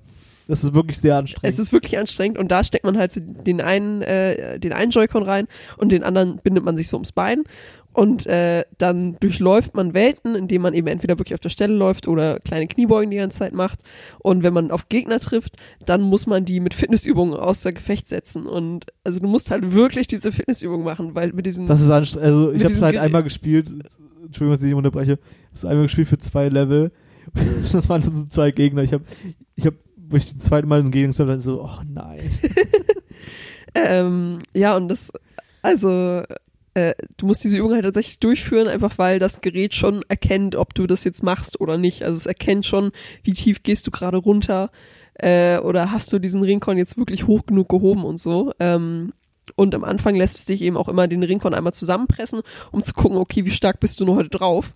Das 0.46 0.64
ist 0.64 0.74
wirklich 0.74 0.98
sehr 0.98 1.16
anstrengend. 1.16 1.48
es 1.48 1.58
ist 1.58 1.72
wirklich 1.72 1.98
anstrengend 1.98 2.38
und 2.38 2.48
da 2.50 2.62
steckt 2.64 2.84
man 2.84 2.98
halt 2.98 3.12
so 3.12 3.20
den 3.20 3.60
einen, 3.60 4.02
äh, 4.02 4.58
den 4.58 4.72
einen 4.72 4.90
Joy-Con 4.90 5.22
rein 5.22 5.46
und 5.78 5.92
den 5.92 6.02
anderen 6.02 6.38
bindet 6.42 6.64
man 6.64 6.76
sich 6.76 6.88
so 6.88 6.96
ums 6.96 7.12
Bein. 7.12 7.44
Und 7.94 8.26
äh, 8.26 8.64
dann 8.76 9.16
durchläuft 9.20 9.76
man 9.76 9.94
Welten, 9.94 10.34
indem 10.34 10.62
man 10.62 10.74
eben 10.74 10.88
entweder 10.88 11.16
wirklich 11.16 11.34
auf 11.34 11.40
der 11.40 11.48
Stelle 11.48 11.74
läuft 11.74 12.08
oder 12.08 12.40
kleine 12.40 12.66
Kniebeugen 12.66 13.08
die 13.12 13.18
ganze 13.18 13.38
Zeit 13.38 13.54
macht. 13.54 13.84
Und 14.18 14.42
wenn 14.42 14.52
man 14.52 14.72
auf 14.72 14.88
Gegner 14.88 15.20
trifft, 15.20 15.58
dann 15.86 16.00
muss 16.02 16.26
man 16.26 16.44
die 16.44 16.58
mit 16.58 16.74
Fitnessübungen 16.74 17.34
außer 17.34 17.72
Gefecht 17.72 18.08
setzen. 18.08 18.48
Und 18.48 18.86
also 19.04 19.20
du 19.20 19.28
musst 19.28 19.52
halt 19.52 19.72
wirklich 19.72 20.08
diese 20.08 20.32
Fitnessübungen 20.32 20.84
machen, 20.84 21.14
weil 21.14 21.32
mit 21.32 21.46
diesen. 21.46 21.68
Das 21.68 21.80
ist 21.80 21.88
anstrengend. 21.88 22.26
Also 22.26 22.50
ich 22.50 22.64
habe 22.64 22.72
es 22.72 22.82
halt 22.82 22.98
einmal 22.98 23.22
gespielt. 23.22 23.68
Entschuldigung, 24.24 24.54
dass 24.54 24.62
ich 24.64 24.74
unterbreche. 24.74 25.20
Ich 25.54 25.60
habe 25.60 25.70
einmal 25.70 25.86
gespielt 25.86 26.08
für 26.08 26.18
zwei 26.18 26.48
Level. 26.48 26.90
Das 27.72 27.88
waren 27.88 28.02
so 28.02 28.24
zwei 28.26 28.50
Gegner. 28.50 28.82
Ich 28.82 28.92
habe, 28.92 29.04
ich 29.54 29.66
habe, 29.66 29.76
wo 30.08 30.16
ich 30.16 30.32
das 30.32 30.44
zweite 30.44 30.66
Mal 30.66 30.82
gegen 30.90 31.12
habe, 31.12 31.30
dann 31.30 31.40
so, 31.40 31.62
oh 31.62 31.80
nein. 31.86 32.20
Ähm, 33.74 34.38
ja, 34.54 34.76
und 34.76 34.88
das, 34.88 35.12
also, 35.62 36.22
äh, 36.74 36.94
du 37.16 37.26
musst 37.26 37.42
diese 37.44 37.58
Übung 37.58 37.72
halt 37.72 37.84
tatsächlich 37.84 38.18
durchführen, 38.20 38.68
einfach 38.68 38.98
weil 38.98 39.18
das 39.18 39.40
Gerät 39.40 39.74
schon 39.74 40.02
erkennt, 40.08 40.56
ob 40.56 40.74
du 40.74 40.86
das 40.86 41.04
jetzt 41.04 41.22
machst 41.22 41.60
oder 41.60 41.76
nicht. 41.76 42.02
Also 42.04 42.16
es 42.16 42.26
erkennt 42.26 42.66
schon, 42.66 42.92
wie 43.22 43.32
tief 43.32 43.62
gehst 43.62 43.86
du 43.86 43.90
gerade 43.90 44.16
runter 44.16 44.70
äh, 45.14 45.58
oder 45.58 45.90
hast 45.90 46.12
du 46.12 46.18
diesen 46.18 46.42
Ringkorn 46.42 46.78
jetzt 46.78 46.96
wirklich 46.96 47.26
hoch 47.26 47.46
genug 47.46 47.68
gehoben 47.68 48.04
und 48.04 48.18
so. 48.18 48.52
Ähm, 48.60 49.12
und 49.56 49.74
am 49.74 49.84
Anfang 49.84 50.14
lässt 50.14 50.36
es 50.36 50.44
dich 50.46 50.62
eben 50.62 50.76
auch 50.76 50.88
immer 50.88 51.06
den 51.06 51.22
Ringkorn 51.22 51.54
einmal 51.54 51.74
zusammenpressen, 51.74 52.40
um 52.72 52.82
zu 52.82 52.94
gucken, 52.94 53.18
okay, 53.18 53.44
wie 53.44 53.50
stark 53.50 53.78
bist 53.78 54.00
du 54.00 54.04
nur 54.04 54.16
heute 54.16 54.30
drauf. 54.30 54.74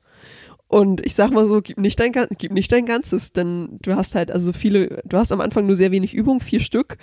Und 0.68 1.04
ich 1.04 1.14
sag 1.14 1.30
mal 1.30 1.46
so, 1.46 1.62
gib 1.62 1.78
nicht 1.78 1.98
dein, 1.98 2.12
gib 2.36 2.52
nicht 2.52 2.70
dein 2.70 2.84
Ganzes, 2.84 3.32
denn 3.32 3.78
du 3.82 3.96
hast 3.96 4.14
halt 4.14 4.30
also 4.30 4.52
viele, 4.52 5.00
du 5.04 5.16
hast 5.16 5.32
am 5.32 5.40
Anfang 5.40 5.66
nur 5.66 5.76
sehr 5.76 5.90
wenig 5.90 6.12
Übung, 6.14 6.40
vier 6.40 6.60
Stück, 6.60 6.98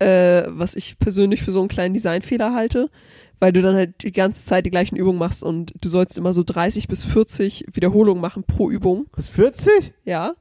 äh, 0.00 0.42
was 0.48 0.74
ich 0.74 0.98
persönlich 0.98 1.42
für 1.42 1.52
so 1.52 1.60
einen 1.60 1.68
kleinen 1.68 1.94
Designfehler 1.94 2.52
halte, 2.54 2.90
weil 3.38 3.52
du 3.52 3.62
dann 3.62 3.76
halt 3.76 4.02
die 4.02 4.10
ganze 4.10 4.44
Zeit 4.44 4.66
die 4.66 4.70
gleichen 4.70 4.96
Übungen 4.96 5.18
machst 5.18 5.44
und 5.44 5.72
du 5.80 5.88
sollst 5.88 6.18
immer 6.18 6.32
so 6.32 6.42
30 6.42 6.88
bis 6.88 7.04
40 7.04 7.66
Wiederholungen 7.72 8.20
machen 8.20 8.42
pro 8.42 8.68
Übung, 8.68 9.06
Bis 9.14 9.28
40? 9.28 9.94
ja. 10.04 10.34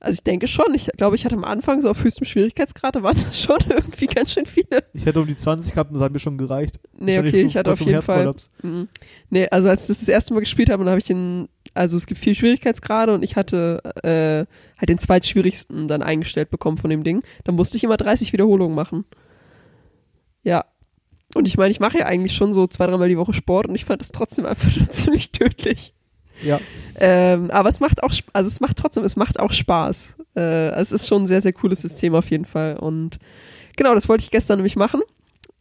Also 0.00 0.14
ich 0.14 0.22
denke 0.22 0.46
schon, 0.46 0.72
ich 0.74 0.88
glaube, 0.96 1.16
ich 1.16 1.24
hatte 1.24 1.34
am 1.34 1.44
Anfang 1.44 1.80
so 1.80 1.90
auf 1.90 2.04
höchstem 2.04 2.24
Schwierigkeitsgrad, 2.24 2.94
da 2.94 3.02
waren 3.02 3.16
das 3.22 3.40
schon 3.40 3.58
irgendwie 3.68 4.06
ganz 4.06 4.32
schön 4.32 4.46
viele. 4.46 4.84
Ich 4.94 5.06
hätte 5.06 5.20
um 5.20 5.26
die 5.26 5.36
20 5.36 5.72
gehabt 5.72 5.90
und 5.90 5.94
das 5.94 6.02
hat 6.04 6.12
mir 6.12 6.20
schon 6.20 6.38
gereicht. 6.38 6.78
Nee, 6.96 7.18
okay, 7.18 7.42
ich 7.42 7.56
hatte 7.56 7.72
auf 7.72 7.80
jeden 7.80 8.02
Fall. 8.02 8.32
Mhm. 8.62 8.88
Nee, 9.30 9.48
also 9.48 9.68
als 9.68 9.82
ich 9.82 9.88
das 9.88 10.00
das 10.00 10.08
erste 10.08 10.34
Mal 10.34 10.40
gespielt 10.40 10.70
habe, 10.70 10.84
dann 10.84 10.90
habe 10.90 11.00
ich 11.00 11.06
den, 11.06 11.48
also 11.74 11.96
es 11.96 12.06
gibt 12.06 12.20
vier 12.20 12.34
Schwierigkeitsgrade 12.34 13.12
und 13.12 13.24
ich 13.24 13.34
hatte 13.34 13.82
äh, 14.04 14.46
halt 14.78 14.88
den 14.88 14.98
zweitschwierigsten 14.98 15.88
dann 15.88 16.02
eingestellt 16.02 16.50
bekommen 16.50 16.78
von 16.78 16.90
dem 16.90 17.02
Ding. 17.02 17.22
Dann 17.44 17.56
musste 17.56 17.76
ich 17.76 17.84
immer 17.84 17.96
30 17.96 18.32
Wiederholungen 18.32 18.76
machen. 18.76 19.04
Ja. 20.44 20.64
Und 21.34 21.46
ich 21.46 21.58
meine, 21.58 21.70
ich 21.70 21.80
mache 21.80 21.98
ja 21.98 22.06
eigentlich 22.06 22.34
schon 22.34 22.54
so 22.54 22.66
zwei, 22.68 22.86
dreimal 22.86 23.08
die 23.08 23.18
Woche 23.18 23.34
Sport 23.34 23.66
und 23.66 23.74
ich 23.74 23.84
fand 23.84 24.00
das 24.00 24.12
trotzdem 24.12 24.46
einfach 24.46 24.74
nur 24.76 24.88
ziemlich 24.88 25.32
tödlich. 25.32 25.92
Ja. 26.42 26.60
Ähm, 26.98 27.50
aber 27.50 27.68
es 27.68 27.80
macht 27.80 28.02
auch, 28.02 28.12
also 28.32 28.48
es 28.48 28.60
macht 28.60 28.76
trotzdem, 28.76 29.04
es 29.04 29.16
macht 29.16 29.38
auch 29.40 29.52
Spaß. 29.52 30.16
Äh, 30.36 30.70
es 30.70 30.92
ist 30.92 31.06
schon 31.06 31.22
ein 31.22 31.26
sehr, 31.26 31.42
sehr 31.42 31.52
cooles 31.52 31.80
System 31.82 32.14
auf 32.14 32.30
jeden 32.30 32.44
Fall. 32.44 32.76
Und 32.76 33.18
genau, 33.76 33.94
das 33.94 34.08
wollte 34.08 34.24
ich 34.24 34.30
gestern 34.30 34.58
nämlich 34.58 34.76
machen. 34.76 35.00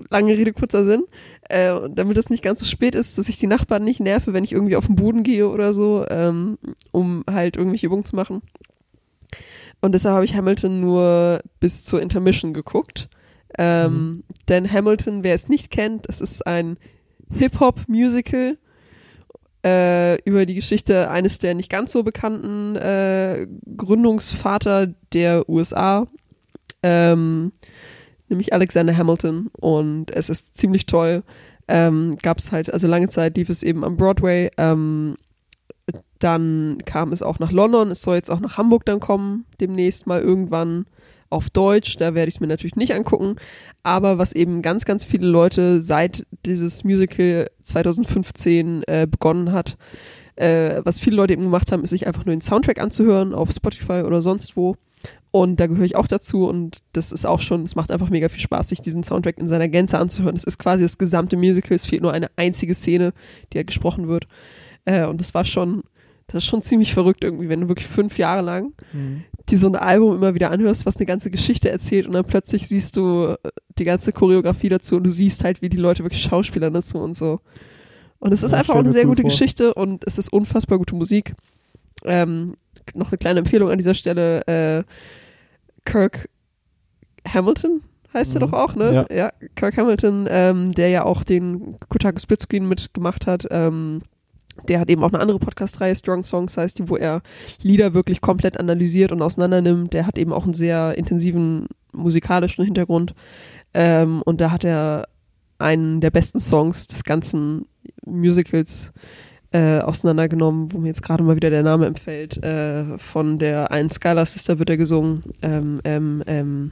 Lange 0.09 0.37
Rede, 0.37 0.53
kurzer 0.53 0.85
Sinn. 0.85 1.03
Äh, 1.49 1.73
damit 1.89 2.17
es 2.17 2.29
nicht 2.29 2.43
ganz 2.43 2.59
so 2.59 2.65
spät 2.65 2.95
ist, 2.95 3.17
dass 3.17 3.29
ich 3.29 3.39
die 3.39 3.47
Nachbarn 3.47 3.83
nicht 3.83 3.99
nerve, 3.99 4.33
wenn 4.33 4.43
ich 4.43 4.51
irgendwie 4.51 4.75
auf 4.75 4.85
den 4.85 4.95
Boden 4.95 5.23
gehe 5.23 5.49
oder 5.49 5.73
so, 5.73 6.05
ähm, 6.09 6.57
um 6.91 7.23
halt 7.29 7.57
irgendwelche 7.57 7.87
Übungen 7.87 8.05
zu 8.05 8.15
machen. 8.15 8.41
Und 9.81 9.93
deshalb 9.93 10.15
habe 10.15 10.25
ich 10.25 10.35
Hamilton 10.35 10.81
nur 10.81 11.41
bis 11.59 11.85
zur 11.85 12.01
Intermission 12.01 12.53
geguckt. 12.53 13.09
Ähm, 13.57 14.23
Denn 14.49 14.71
Hamilton, 14.71 15.23
wer 15.23 15.35
es 15.35 15.47
nicht 15.47 15.71
kennt, 15.71 16.07
es 16.09 16.21
ist 16.21 16.45
ein 16.45 16.77
Hip-Hop-Musical 17.33 18.57
äh, 19.67 20.15
über 20.23 20.45
die 20.45 20.55
Geschichte 20.55 21.09
eines 21.09 21.39
der 21.39 21.53
nicht 21.53 21.69
ganz 21.69 21.91
so 21.91 22.03
bekannten 22.03 22.75
äh, 22.75 23.47
Gründungsvater 23.75 24.87
der 25.13 25.49
USA, 25.49 26.07
ähm, 26.83 27.51
nämlich 28.29 28.53
Alexander 28.53 28.95
Hamilton. 28.95 29.49
Und 29.51 30.11
es 30.11 30.29
ist 30.29 30.57
ziemlich 30.57 30.85
toll. 30.85 31.23
Ähm, 31.67 32.15
Gab 32.21 32.37
es 32.37 32.51
halt, 32.51 32.71
also 32.71 32.87
lange 32.87 33.09
Zeit 33.09 33.35
lief 33.35 33.49
es 33.49 33.63
eben 33.63 33.83
am 33.83 33.97
Broadway. 33.97 34.49
Ähm, 34.57 35.17
dann 36.19 36.79
kam 36.85 37.11
es 37.11 37.21
auch 37.21 37.39
nach 37.39 37.51
London. 37.51 37.91
Es 37.91 38.01
soll 38.01 38.15
jetzt 38.15 38.31
auch 38.31 38.39
nach 38.39 38.57
Hamburg 38.57 38.85
dann 38.85 38.99
kommen, 38.99 39.45
demnächst 39.59 40.07
mal 40.07 40.21
irgendwann 40.21 40.85
auf 41.29 41.49
Deutsch. 41.49 41.97
Da 41.97 42.13
werde 42.13 42.29
ich 42.29 42.35
es 42.35 42.39
mir 42.39 42.47
natürlich 42.47 42.75
nicht 42.75 42.93
angucken. 42.93 43.35
Aber 43.83 44.17
was 44.17 44.33
eben 44.33 44.61
ganz, 44.61 44.85
ganz 44.85 45.05
viele 45.05 45.27
Leute 45.27 45.81
seit 45.81 46.25
dieses 46.45 46.83
Musical 46.83 47.49
2015 47.61 48.83
äh, 48.87 49.07
begonnen 49.09 49.51
hat, 49.51 49.77
äh, 50.35 50.81
was 50.83 50.99
viele 50.99 51.15
Leute 51.15 51.33
eben 51.33 51.43
gemacht 51.43 51.71
haben, 51.71 51.83
ist 51.83 51.89
sich 51.89 52.07
einfach 52.07 52.25
nur 52.25 52.35
den 52.35 52.41
Soundtrack 52.41 52.79
anzuhören 52.79 53.33
auf 53.33 53.51
Spotify 53.51 54.03
oder 54.05 54.21
sonst 54.21 54.55
wo. 54.55 54.75
Und 55.31 55.59
da 55.59 55.67
gehöre 55.67 55.85
ich 55.85 55.95
auch 55.95 56.07
dazu 56.07 56.47
und 56.47 56.79
das 56.93 57.11
ist 57.11 57.25
auch 57.25 57.41
schon, 57.41 57.63
es 57.63 57.75
macht 57.75 57.91
einfach 57.91 58.09
mega 58.09 58.29
viel 58.29 58.39
Spaß, 58.39 58.69
sich 58.69 58.81
diesen 58.81 59.03
Soundtrack 59.03 59.37
in 59.37 59.47
seiner 59.47 59.67
Gänze 59.67 59.99
anzuhören. 59.99 60.35
Es 60.35 60.45
ist 60.45 60.57
quasi 60.57 60.83
das 60.83 60.97
gesamte 60.97 61.37
Musical, 61.37 61.75
es 61.75 61.85
fehlt 61.85 62.01
nur 62.01 62.13
eine 62.13 62.31
einzige 62.37 62.73
Szene, 62.73 63.13
die 63.51 63.57
halt 63.57 63.67
gesprochen 63.67 64.07
wird. 64.07 64.27
Äh, 64.85 65.05
und 65.05 65.19
das 65.19 65.33
war 65.33 65.45
schon, 65.45 65.83
das 66.27 66.43
ist 66.43 66.49
schon 66.49 66.61
ziemlich 66.61 66.93
verrückt 66.93 67.23
irgendwie, 67.23 67.49
wenn 67.49 67.61
du 67.61 67.67
wirklich 67.69 67.87
fünf 67.87 68.17
Jahre 68.17 68.41
lang 68.41 68.73
Mhm. 68.93 69.23
dir 69.49 69.57
so 69.57 69.67
ein 69.67 69.75
Album 69.75 70.13
immer 70.15 70.33
wieder 70.35 70.51
anhörst, 70.51 70.85
was 70.85 70.97
eine 70.97 71.05
ganze 71.05 71.31
Geschichte 71.31 71.69
erzählt 71.69 72.05
und 72.05 72.13
dann 72.13 72.25
plötzlich 72.25 72.67
siehst 72.67 72.97
du 72.97 73.35
äh, 73.43 73.49
die 73.79 73.85
ganze 73.85 74.11
Choreografie 74.11 74.69
dazu 74.69 74.97
und 74.97 75.03
du 75.03 75.09
siehst 75.09 75.43
halt, 75.43 75.61
wie 75.61 75.69
die 75.69 75.77
Leute 75.77 76.03
wirklich 76.03 76.21
Schauspielern 76.21 76.73
dazu 76.73 76.97
und 76.97 77.15
so. 77.15 77.39
Und 78.19 78.33
es 78.33 78.43
ist 78.43 78.51
Ja, 78.51 78.57
einfach 78.59 78.73
auch 78.75 78.79
eine 78.79 78.91
sehr 78.91 79.05
gute 79.05 79.21
vor. 79.21 79.29
Geschichte 79.29 79.73
und 79.73 80.03
es 80.05 80.17
ist 80.17 80.33
unfassbar 80.33 80.77
gute 80.79 80.95
Musik. 80.95 81.33
Ähm, 82.03 82.55
noch 82.93 83.09
eine 83.11 83.17
kleine 83.17 83.39
Empfehlung 83.39 83.69
an 83.69 83.77
dieser 83.77 83.93
Stelle. 83.93 84.41
Äh, 84.47 84.83
Kirk 85.85 86.27
Hamilton 87.27 87.81
heißt 88.13 88.35
er 88.35 88.41
Mhm. 88.41 88.45
doch 88.51 88.53
auch, 88.53 88.75
ne? 88.75 89.05
Ja. 89.11 89.31
Kirk 89.55 89.77
Hamilton, 89.77 90.27
ähm, 90.29 90.73
der 90.73 90.89
ja 90.89 91.03
auch 91.05 91.23
den 91.23 91.77
Kotaku 91.89 92.19
Splitscreen 92.19 92.67
mitgemacht 92.67 93.27
hat. 93.27 93.47
Ähm, 93.51 94.01
der 94.67 94.79
hat 94.79 94.89
eben 94.89 95.03
auch 95.03 95.11
eine 95.11 95.19
andere 95.21 95.39
Podcast-Reihe, 95.39 95.95
Strong 95.95 96.23
Songs 96.23 96.57
heißt 96.57 96.79
die, 96.79 96.89
wo 96.89 96.97
er 96.97 97.21
Lieder 97.61 97.93
wirklich 97.93 98.21
komplett 98.21 98.59
analysiert 98.59 99.11
und 99.11 99.21
auseinander 99.21 99.61
nimmt. 99.61 99.93
Der 99.93 100.05
hat 100.05 100.17
eben 100.17 100.33
auch 100.33 100.43
einen 100.43 100.53
sehr 100.53 100.97
intensiven 100.97 101.67
musikalischen 101.91 102.65
Hintergrund. 102.65 103.13
Ähm, 103.73 104.21
und 104.23 104.41
da 104.41 104.51
hat 104.51 104.63
er 104.63 105.07
einen 105.59 106.01
der 106.01 106.11
besten 106.11 106.39
Songs 106.39 106.87
des 106.87 107.03
ganzen 107.03 107.65
Musicals 108.05 108.93
äh, 109.51 109.79
auseinandergenommen, 109.79 110.73
wo 110.73 110.77
mir 110.77 110.89
jetzt 110.89 111.03
gerade 111.03 111.23
mal 111.23 111.35
wieder 111.35 111.49
der 111.49 111.63
Name 111.63 111.85
empfällt. 111.85 112.41
Äh, 112.43 112.97
von 112.97 113.39
der 113.39 113.71
einen 113.71 113.89
Skylar 113.89 114.25
Sister 114.25 114.59
wird 114.59 114.69
er 114.69 114.77
gesungen. 114.77 115.23
Ähm, 115.41 115.81
ähm, 115.83 116.23
ähm. 116.27 116.71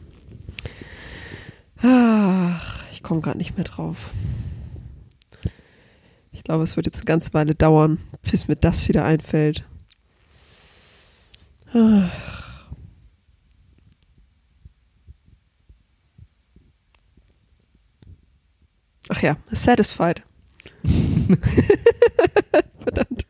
Ach, 1.81 2.83
ich 2.91 3.03
komme 3.03 3.21
gerade 3.21 3.37
nicht 3.37 3.57
mehr 3.57 3.65
drauf. 3.65 4.11
Ich 6.45 6.47
glaube, 6.47 6.63
es 6.63 6.75
wird 6.75 6.85
jetzt 6.85 6.97
eine 6.97 7.05
ganze 7.05 7.33
Weile 7.33 7.55
dauern, 7.55 7.97
bis 8.29 8.47
mir 8.47 8.55
das 8.55 8.87
wieder 8.87 9.03
einfällt. 9.03 9.65
Ach. 11.73 12.11
Ach 19.09 19.21
ja, 19.23 19.37
Satisfied. 19.49 20.21
Verdammt. 22.83 23.25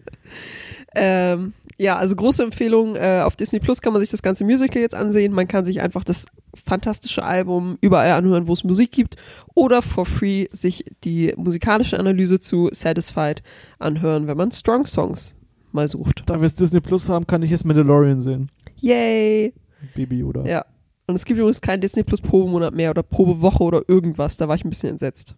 Ähm, 0.93 1.53
ja, 1.77 1.95
also 1.95 2.17
große 2.17 2.43
Empfehlung. 2.43 2.97
Äh, 2.97 3.21
auf 3.23 3.37
Disney 3.37 3.61
Plus 3.61 3.81
kann 3.81 3.93
man 3.93 4.01
sich 4.01 4.09
das 4.09 4.23
ganze 4.23 4.43
Musical 4.43 4.81
jetzt 4.81 4.93
ansehen. 4.93 5.31
Man 5.31 5.47
kann 5.47 5.63
sich 5.63 5.79
einfach 5.79 6.03
das 6.03 6.25
fantastische 6.65 7.23
Album 7.23 7.77
überall 7.81 8.11
anhören, 8.11 8.47
wo 8.47 8.53
es 8.53 8.63
Musik 8.63 8.91
gibt. 8.91 9.15
Oder 9.53 9.81
for 9.81 10.05
free 10.05 10.47
sich 10.51 10.85
die 11.03 11.33
musikalische 11.37 11.99
Analyse 11.99 12.39
zu 12.39 12.69
Satisfied 12.71 13.43
anhören, 13.79 14.27
wenn 14.27 14.37
man 14.37 14.51
Strong 14.51 14.85
Songs 14.85 15.35
mal 15.71 15.87
sucht. 15.87 16.23
Da 16.25 16.39
wir 16.39 16.45
es 16.45 16.55
Disney 16.55 16.79
Plus 16.81 17.09
haben, 17.09 17.27
kann 17.27 17.43
ich 17.43 17.51
jetzt 17.51 17.65
Mandalorian 17.65 18.21
sehen. 18.21 18.49
Yay! 18.77 19.53
Baby, 19.93 20.23
oder? 20.23 20.45
Ja. 20.45 20.65
Und 21.07 21.15
es 21.15 21.25
gibt 21.25 21.37
übrigens 21.39 21.61
keinen 21.61 21.81
Disney 21.81 22.03
Plus 22.03 22.19
Probemonat 22.21 22.73
mehr 22.73 22.89
oder 22.89 23.03
Probewoche 23.03 23.63
oder 23.63 23.81
irgendwas. 23.87 24.37
Da 24.37 24.47
war 24.47 24.55
ich 24.55 24.65
ein 24.65 24.69
bisschen 24.69 24.89
entsetzt. 24.89 25.35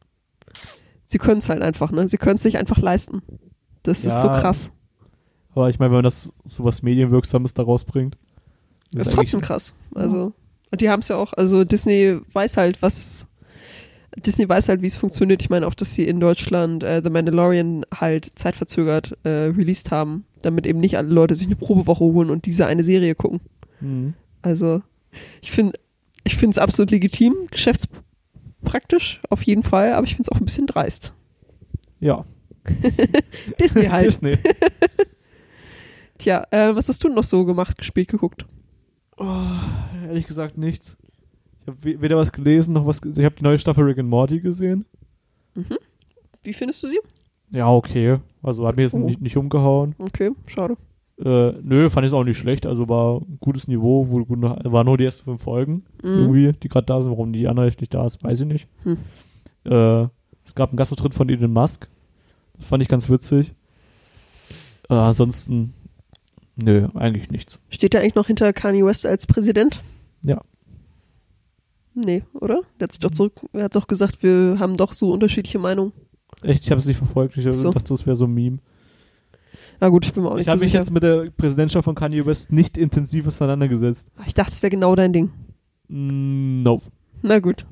Sie 1.05 1.17
können 1.17 1.39
es 1.39 1.49
halt 1.49 1.61
einfach, 1.61 1.91
ne? 1.91 2.07
Sie 2.07 2.17
können 2.17 2.37
es 2.37 2.43
sich 2.43 2.57
einfach 2.57 2.77
leisten. 2.77 3.21
Das 3.83 4.05
ist 4.05 4.21
so 4.21 4.27
Ja. 4.27 4.39
krass. 4.39 4.71
Aber 5.53 5.69
ich 5.69 5.79
meine, 5.79 5.89
wenn 5.91 5.97
man 5.97 6.03
das 6.03 6.31
sowas 6.45 6.83
Medienwirksames 6.83 7.53
da 7.53 7.63
rausbringt. 7.63 8.17
Das 8.91 9.07
ist 9.07 9.13
trotzdem 9.13 9.41
krass. 9.41 9.73
Also, 9.95 10.33
und 10.71 10.81
die 10.81 10.89
haben 10.89 10.99
es 10.99 11.07
ja 11.07 11.15
auch, 11.15 11.33
also 11.33 11.63
Disney 11.63 12.19
weiß 12.33 12.57
halt, 12.57 12.81
was 12.81 13.27
Disney 14.15 14.49
weiß 14.49 14.69
halt, 14.69 14.81
wie 14.81 14.87
es 14.87 14.97
funktioniert. 14.97 15.41
Ich 15.43 15.49
meine 15.49 15.67
auch, 15.67 15.75
dass 15.75 15.93
sie 15.93 16.07
in 16.07 16.19
Deutschland 16.19 16.83
äh, 16.83 17.01
The 17.03 17.09
Mandalorian 17.09 17.85
halt 17.93 18.31
zeitverzögert 18.35 19.15
äh, 19.23 19.29
released 19.29 19.91
haben, 19.91 20.25
damit 20.41 20.65
eben 20.65 20.79
nicht 20.79 20.97
alle 20.97 21.09
Leute 21.09 21.35
sich 21.35 21.47
eine 21.47 21.55
Probewoche 21.55 22.03
holen 22.03 22.31
und 22.31 22.45
diese 22.45 22.65
eine 22.65 22.83
Serie 22.83 23.13
gucken. 23.13 23.41
Mhm. 23.79 24.15
Also, 24.41 24.81
ich 25.41 25.51
finde 25.51 25.79
ich 26.23 26.35
finde 26.35 26.51
es 26.51 26.57
absolut 26.57 26.91
legitim, 26.91 27.33
geschäftspraktisch, 27.51 29.21
auf 29.29 29.43
jeden 29.43 29.63
Fall, 29.63 29.93
aber 29.93 30.05
ich 30.05 30.15
finde 30.15 30.29
es 30.29 30.35
auch 30.35 30.41
ein 30.41 30.45
bisschen 30.45 30.67
dreist. 30.67 31.13
Ja. 31.99 32.25
Disney 33.59 33.85
halt. 33.85 34.05
Disney. 34.07 34.37
Tja, 36.17 36.45
äh, 36.51 36.75
was 36.75 36.89
hast 36.89 37.03
du 37.03 37.09
noch 37.09 37.23
so 37.23 37.45
gemacht, 37.45 37.77
gespielt, 37.77 38.09
geguckt? 38.09 38.45
Oh, 39.17 39.25
ehrlich 40.07 40.27
gesagt 40.27 40.57
nichts. 40.57 40.97
Ich 41.61 41.67
habe 41.67 42.01
weder 42.01 42.17
was 42.17 42.31
gelesen 42.31 42.73
noch 42.73 42.85
was. 42.85 43.01
Ich 43.03 43.25
habe 43.25 43.35
die 43.35 43.43
neue 43.43 43.57
Staffel 43.59 43.83
Rick 43.83 43.97
and 43.99 44.09
Morty 44.09 44.39
gesehen. 44.39 44.85
Wie 46.43 46.53
findest 46.53 46.83
du 46.83 46.87
sie? 46.87 46.99
Ja, 47.49 47.69
okay. 47.71 48.19
Also 48.43 48.67
hat 48.67 48.75
mir 48.75 48.83
jetzt 48.83 48.93
Oh. 48.95 48.99
nicht, 48.99 49.21
nicht 49.21 49.37
umgehauen. 49.37 49.95
Okay, 49.97 50.31
schade. 50.45 50.75
Äh, 51.19 51.53
nö, 51.63 51.89
fand 51.89 52.05
ich 52.05 52.13
auch 52.13 52.23
nicht 52.23 52.37
schlecht. 52.37 52.65
Also 52.67 52.87
war 52.87 53.21
ein 53.21 53.37
gutes 53.41 53.67
Niveau. 53.67 54.07
Wurde 54.09 54.25
gut, 54.25 54.39
noch- 54.39 54.57
war 54.63 54.83
nur 54.83 54.97
die 54.97 55.05
ersten 55.05 55.23
fünf 55.23 55.41
Folgen 55.41 55.83
Mhm. 56.03 56.09
irgendwie, 56.09 56.53
die 56.53 56.67
gerade 56.69 56.85
da 56.85 57.01
sind. 57.01 57.11
Warum 57.11 57.33
die 57.33 57.47
andere 57.47 57.65
nicht 57.65 57.93
da 57.93 58.05
ist, 58.05 58.23
weiß 58.23 58.41
ich 58.41 58.47
nicht. 58.47 58.67
Hm. 58.83 58.97
Äh, 59.65 60.07
es 60.45 60.53
gab 60.55 60.69
einen 60.69 60.77
Gastauftritt 60.77 61.15
von 61.15 61.27
Elon 61.27 61.51
Musk. 61.51 61.87
Das 62.55 62.65
fand 62.67 62.83
ich 62.83 62.87
ganz 62.89 63.09
witzig. 63.09 63.55
Äh, 64.89 64.93
ansonsten, 64.93 65.73
nö, 66.61 66.87
eigentlich 66.95 67.29
nichts. 67.31 67.59
Steht 67.69 67.93
er 67.95 68.01
eigentlich 68.01 68.15
noch 68.15 68.27
hinter 68.27 68.51
Kanye 68.53 68.83
West 68.85 69.05
als 69.05 69.25
Präsident? 69.27 69.81
Ja. 70.25 70.41
Nee, 71.93 72.23
oder? 72.33 72.61
Der 72.79 72.85
hat 72.85 72.91
sich 72.91 72.99
doch 72.99 73.11
zurück, 73.11 73.33
er 73.53 73.63
hat 73.65 73.75
doch 73.75 73.87
gesagt, 73.87 74.21
wir 74.21 74.57
haben 74.59 74.77
doch 74.77 74.93
so 74.93 75.11
unterschiedliche 75.11 75.57
Meinungen. 75.59 75.93
Echt, 76.43 76.63
ich 76.65 76.69
habe 76.71 76.79
es 76.79 76.85
nicht 76.85 76.97
verfolgt. 76.97 77.35
Ich 77.37 77.55
So. 77.55 77.71
dachte, 77.71 77.89
das 77.93 78.05
wäre 78.05 78.15
so 78.15 78.25
ein 78.25 78.33
Meme. 78.33 78.59
Na 79.79 79.89
gut, 79.89 80.05
ich 80.05 80.13
bin 80.13 80.21
mir 80.23 80.29
auch 80.29 80.35
nicht 80.35 80.41
Ich 80.41 80.45
so 80.47 80.51
habe 80.51 80.59
mich 80.59 80.69
sicher. 80.71 80.79
jetzt 80.81 80.91
mit 80.91 81.01
der 81.01 81.31
Präsidentschaft 81.31 81.85
von 81.85 81.95
Kanye 81.95 82.25
West 82.25 82.51
nicht 82.51 82.77
intensiv 82.77 83.25
auseinandergesetzt. 83.25 84.07
ich 84.27 84.33
dachte, 84.35 84.51
es 84.51 84.61
wäre 84.61 84.69
genau 84.69 84.95
dein 84.95 85.13
Ding. 85.13 85.31
Mm, 85.87 86.61
No. 86.63 86.81
Na 87.23 87.39
gut. 87.39 87.65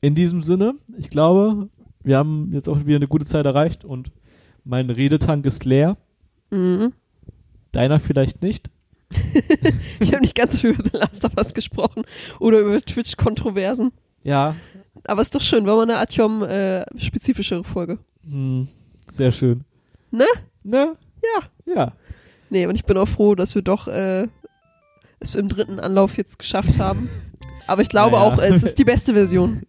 In 0.00 0.14
diesem 0.14 0.42
Sinne, 0.42 0.74
ich 0.96 1.10
glaube, 1.10 1.68
wir 2.04 2.18
haben 2.18 2.50
jetzt 2.52 2.68
auch 2.68 2.84
wieder 2.86 2.96
eine 2.96 3.08
gute 3.08 3.24
Zeit 3.24 3.46
erreicht 3.46 3.84
und 3.84 4.12
mein 4.64 4.90
Redetank 4.90 5.44
ist 5.44 5.64
leer. 5.64 5.96
Mhm. 6.50 6.92
Deiner 7.72 8.00
vielleicht 8.00 8.42
nicht. 8.42 8.70
Ich 10.00 10.12
habe 10.12 10.20
nicht 10.20 10.34
ganz 10.36 10.60
viel 10.60 10.70
über 10.70 10.84
The 10.84 10.96
Last 10.98 11.24
of 11.24 11.32
Us 11.36 11.54
gesprochen 11.54 12.04
oder 12.40 12.58
über 12.60 12.80
Twitch-Kontroversen. 12.80 13.92
Ja. 14.22 14.54
Aber 15.04 15.22
ist 15.22 15.34
doch 15.34 15.40
schön, 15.40 15.66
war 15.66 15.76
mal 15.76 15.82
eine 15.82 15.98
Atjom-spezifischere 15.98 17.64
Folge. 17.64 17.98
Hm, 18.24 18.68
sehr 19.08 19.32
schön. 19.32 19.64
Ne? 20.10 20.26
Ne? 20.62 20.96
Ja. 21.24 21.74
Ja. 21.74 21.92
Nee, 22.50 22.66
und 22.66 22.74
ich 22.74 22.84
bin 22.84 22.96
auch 22.96 23.08
froh, 23.08 23.34
dass 23.34 23.54
wir 23.54 23.62
doch 23.62 23.88
äh, 23.88 24.28
es 25.20 25.34
im 25.34 25.48
dritten 25.48 25.80
Anlauf 25.80 26.16
jetzt 26.16 26.38
geschafft 26.38 26.78
haben. 26.78 27.08
Aber 27.66 27.82
ich 27.82 27.88
glaube 27.88 28.16
Naja. 28.16 28.24
auch, 28.34 28.38
es 28.38 28.62
ist 28.62 28.78
die 28.78 28.84
beste 28.84 29.14
Version. 29.14 29.62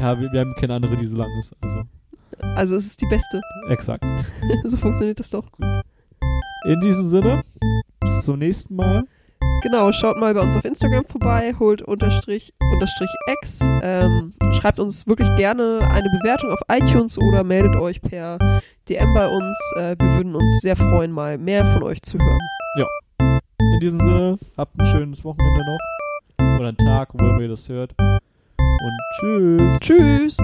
Ja, 0.00 0.18
wir, 0.18 0.32
wir 0.32 0.40
haben 0.40 0.54
keine 0.58 0.74
andere, 0.74 0.96
die 0.96 1.06
so 1.06 1.16
lang 1.16 1.30
ist. 1.38 1.52
Also, 1.60 1.82
Also 2.56 2.76
es 2.76 2.86
ist 2.86 3.00
die 3.02 3.06
beste. 3.06 3.40
exakt. 3.68 4.04
so 4.64 4.76
funktioniert 4.76 5.20
das 5.20 5.30
doch. 5.30 5.46
In 6.64 6.80
diesem 6.80 7.06
Sinne, 7.06 7.42
bis 8.00 8.22
zum 8.24 8.38
nächsten 8.38 8.76
Mal. 8.76 9.04
Genau, 9.62 9.92
schaut 9.92 10.16
mal 10.18 10.32
bei 10.34 10.40
uns 10.40 10.56
auf 10.56 10.64
Instagram 10.64 11.04
vorbei, 11.04 11.54
holt 11.58 11.82
unterstrich, 11.82 12.54
unterstrich 12.72 13.10
X, 13.42 13.60
ähm, 13.82 14.32
schreibt 14.52 14.78
uns 14.78 15.06
wirklich 15.06 15.28
gerne 15.36 15.80
eine 15.90 16.08
Bewertung 16.20 16.50
auf 16.50 16.60
iTunes 16.68 17.18
oder 17.18 17.44
meldet 17.44 17.76
euch 17.76 18.00
per 18.00 18.38
DM 18.88 19.12
bei 19.14 19.28
uns. 19.28 19.58
Äh, 19.76 19.96
wir 19.98 20.16
würden 20.16 20.34
uns 20.34 20.60
sehr 20.62 20.76
freuen, 20.76 21.12
mal 21.12 21.36
mehr 21.38 21.64
von 21.72 21.82
euch 21.82 22.02
zu 22.02 22.18
hören. 22.18 22.40
In 23.74 23.80
diesem 23.80 24.00
Sinne, 24.00 24.38
habt 24.56 24.78
ein 24.80 24.86
schönes 24.86 25.24
Wochenende 25.24 25.64
noch. 25.64 26.58
Oder 26.58 26.68
einen 26.68 26.76
Tag, 26.76 27.10
wo 27.12 27.18
immer 27.18 27.40
ihr 27.40 27.48
das 27.48 27.68
hört. 27.68 27.94
Und 27.98 28.98
tschüss. 29.20 29.80
Tschüss! 29.80 30.36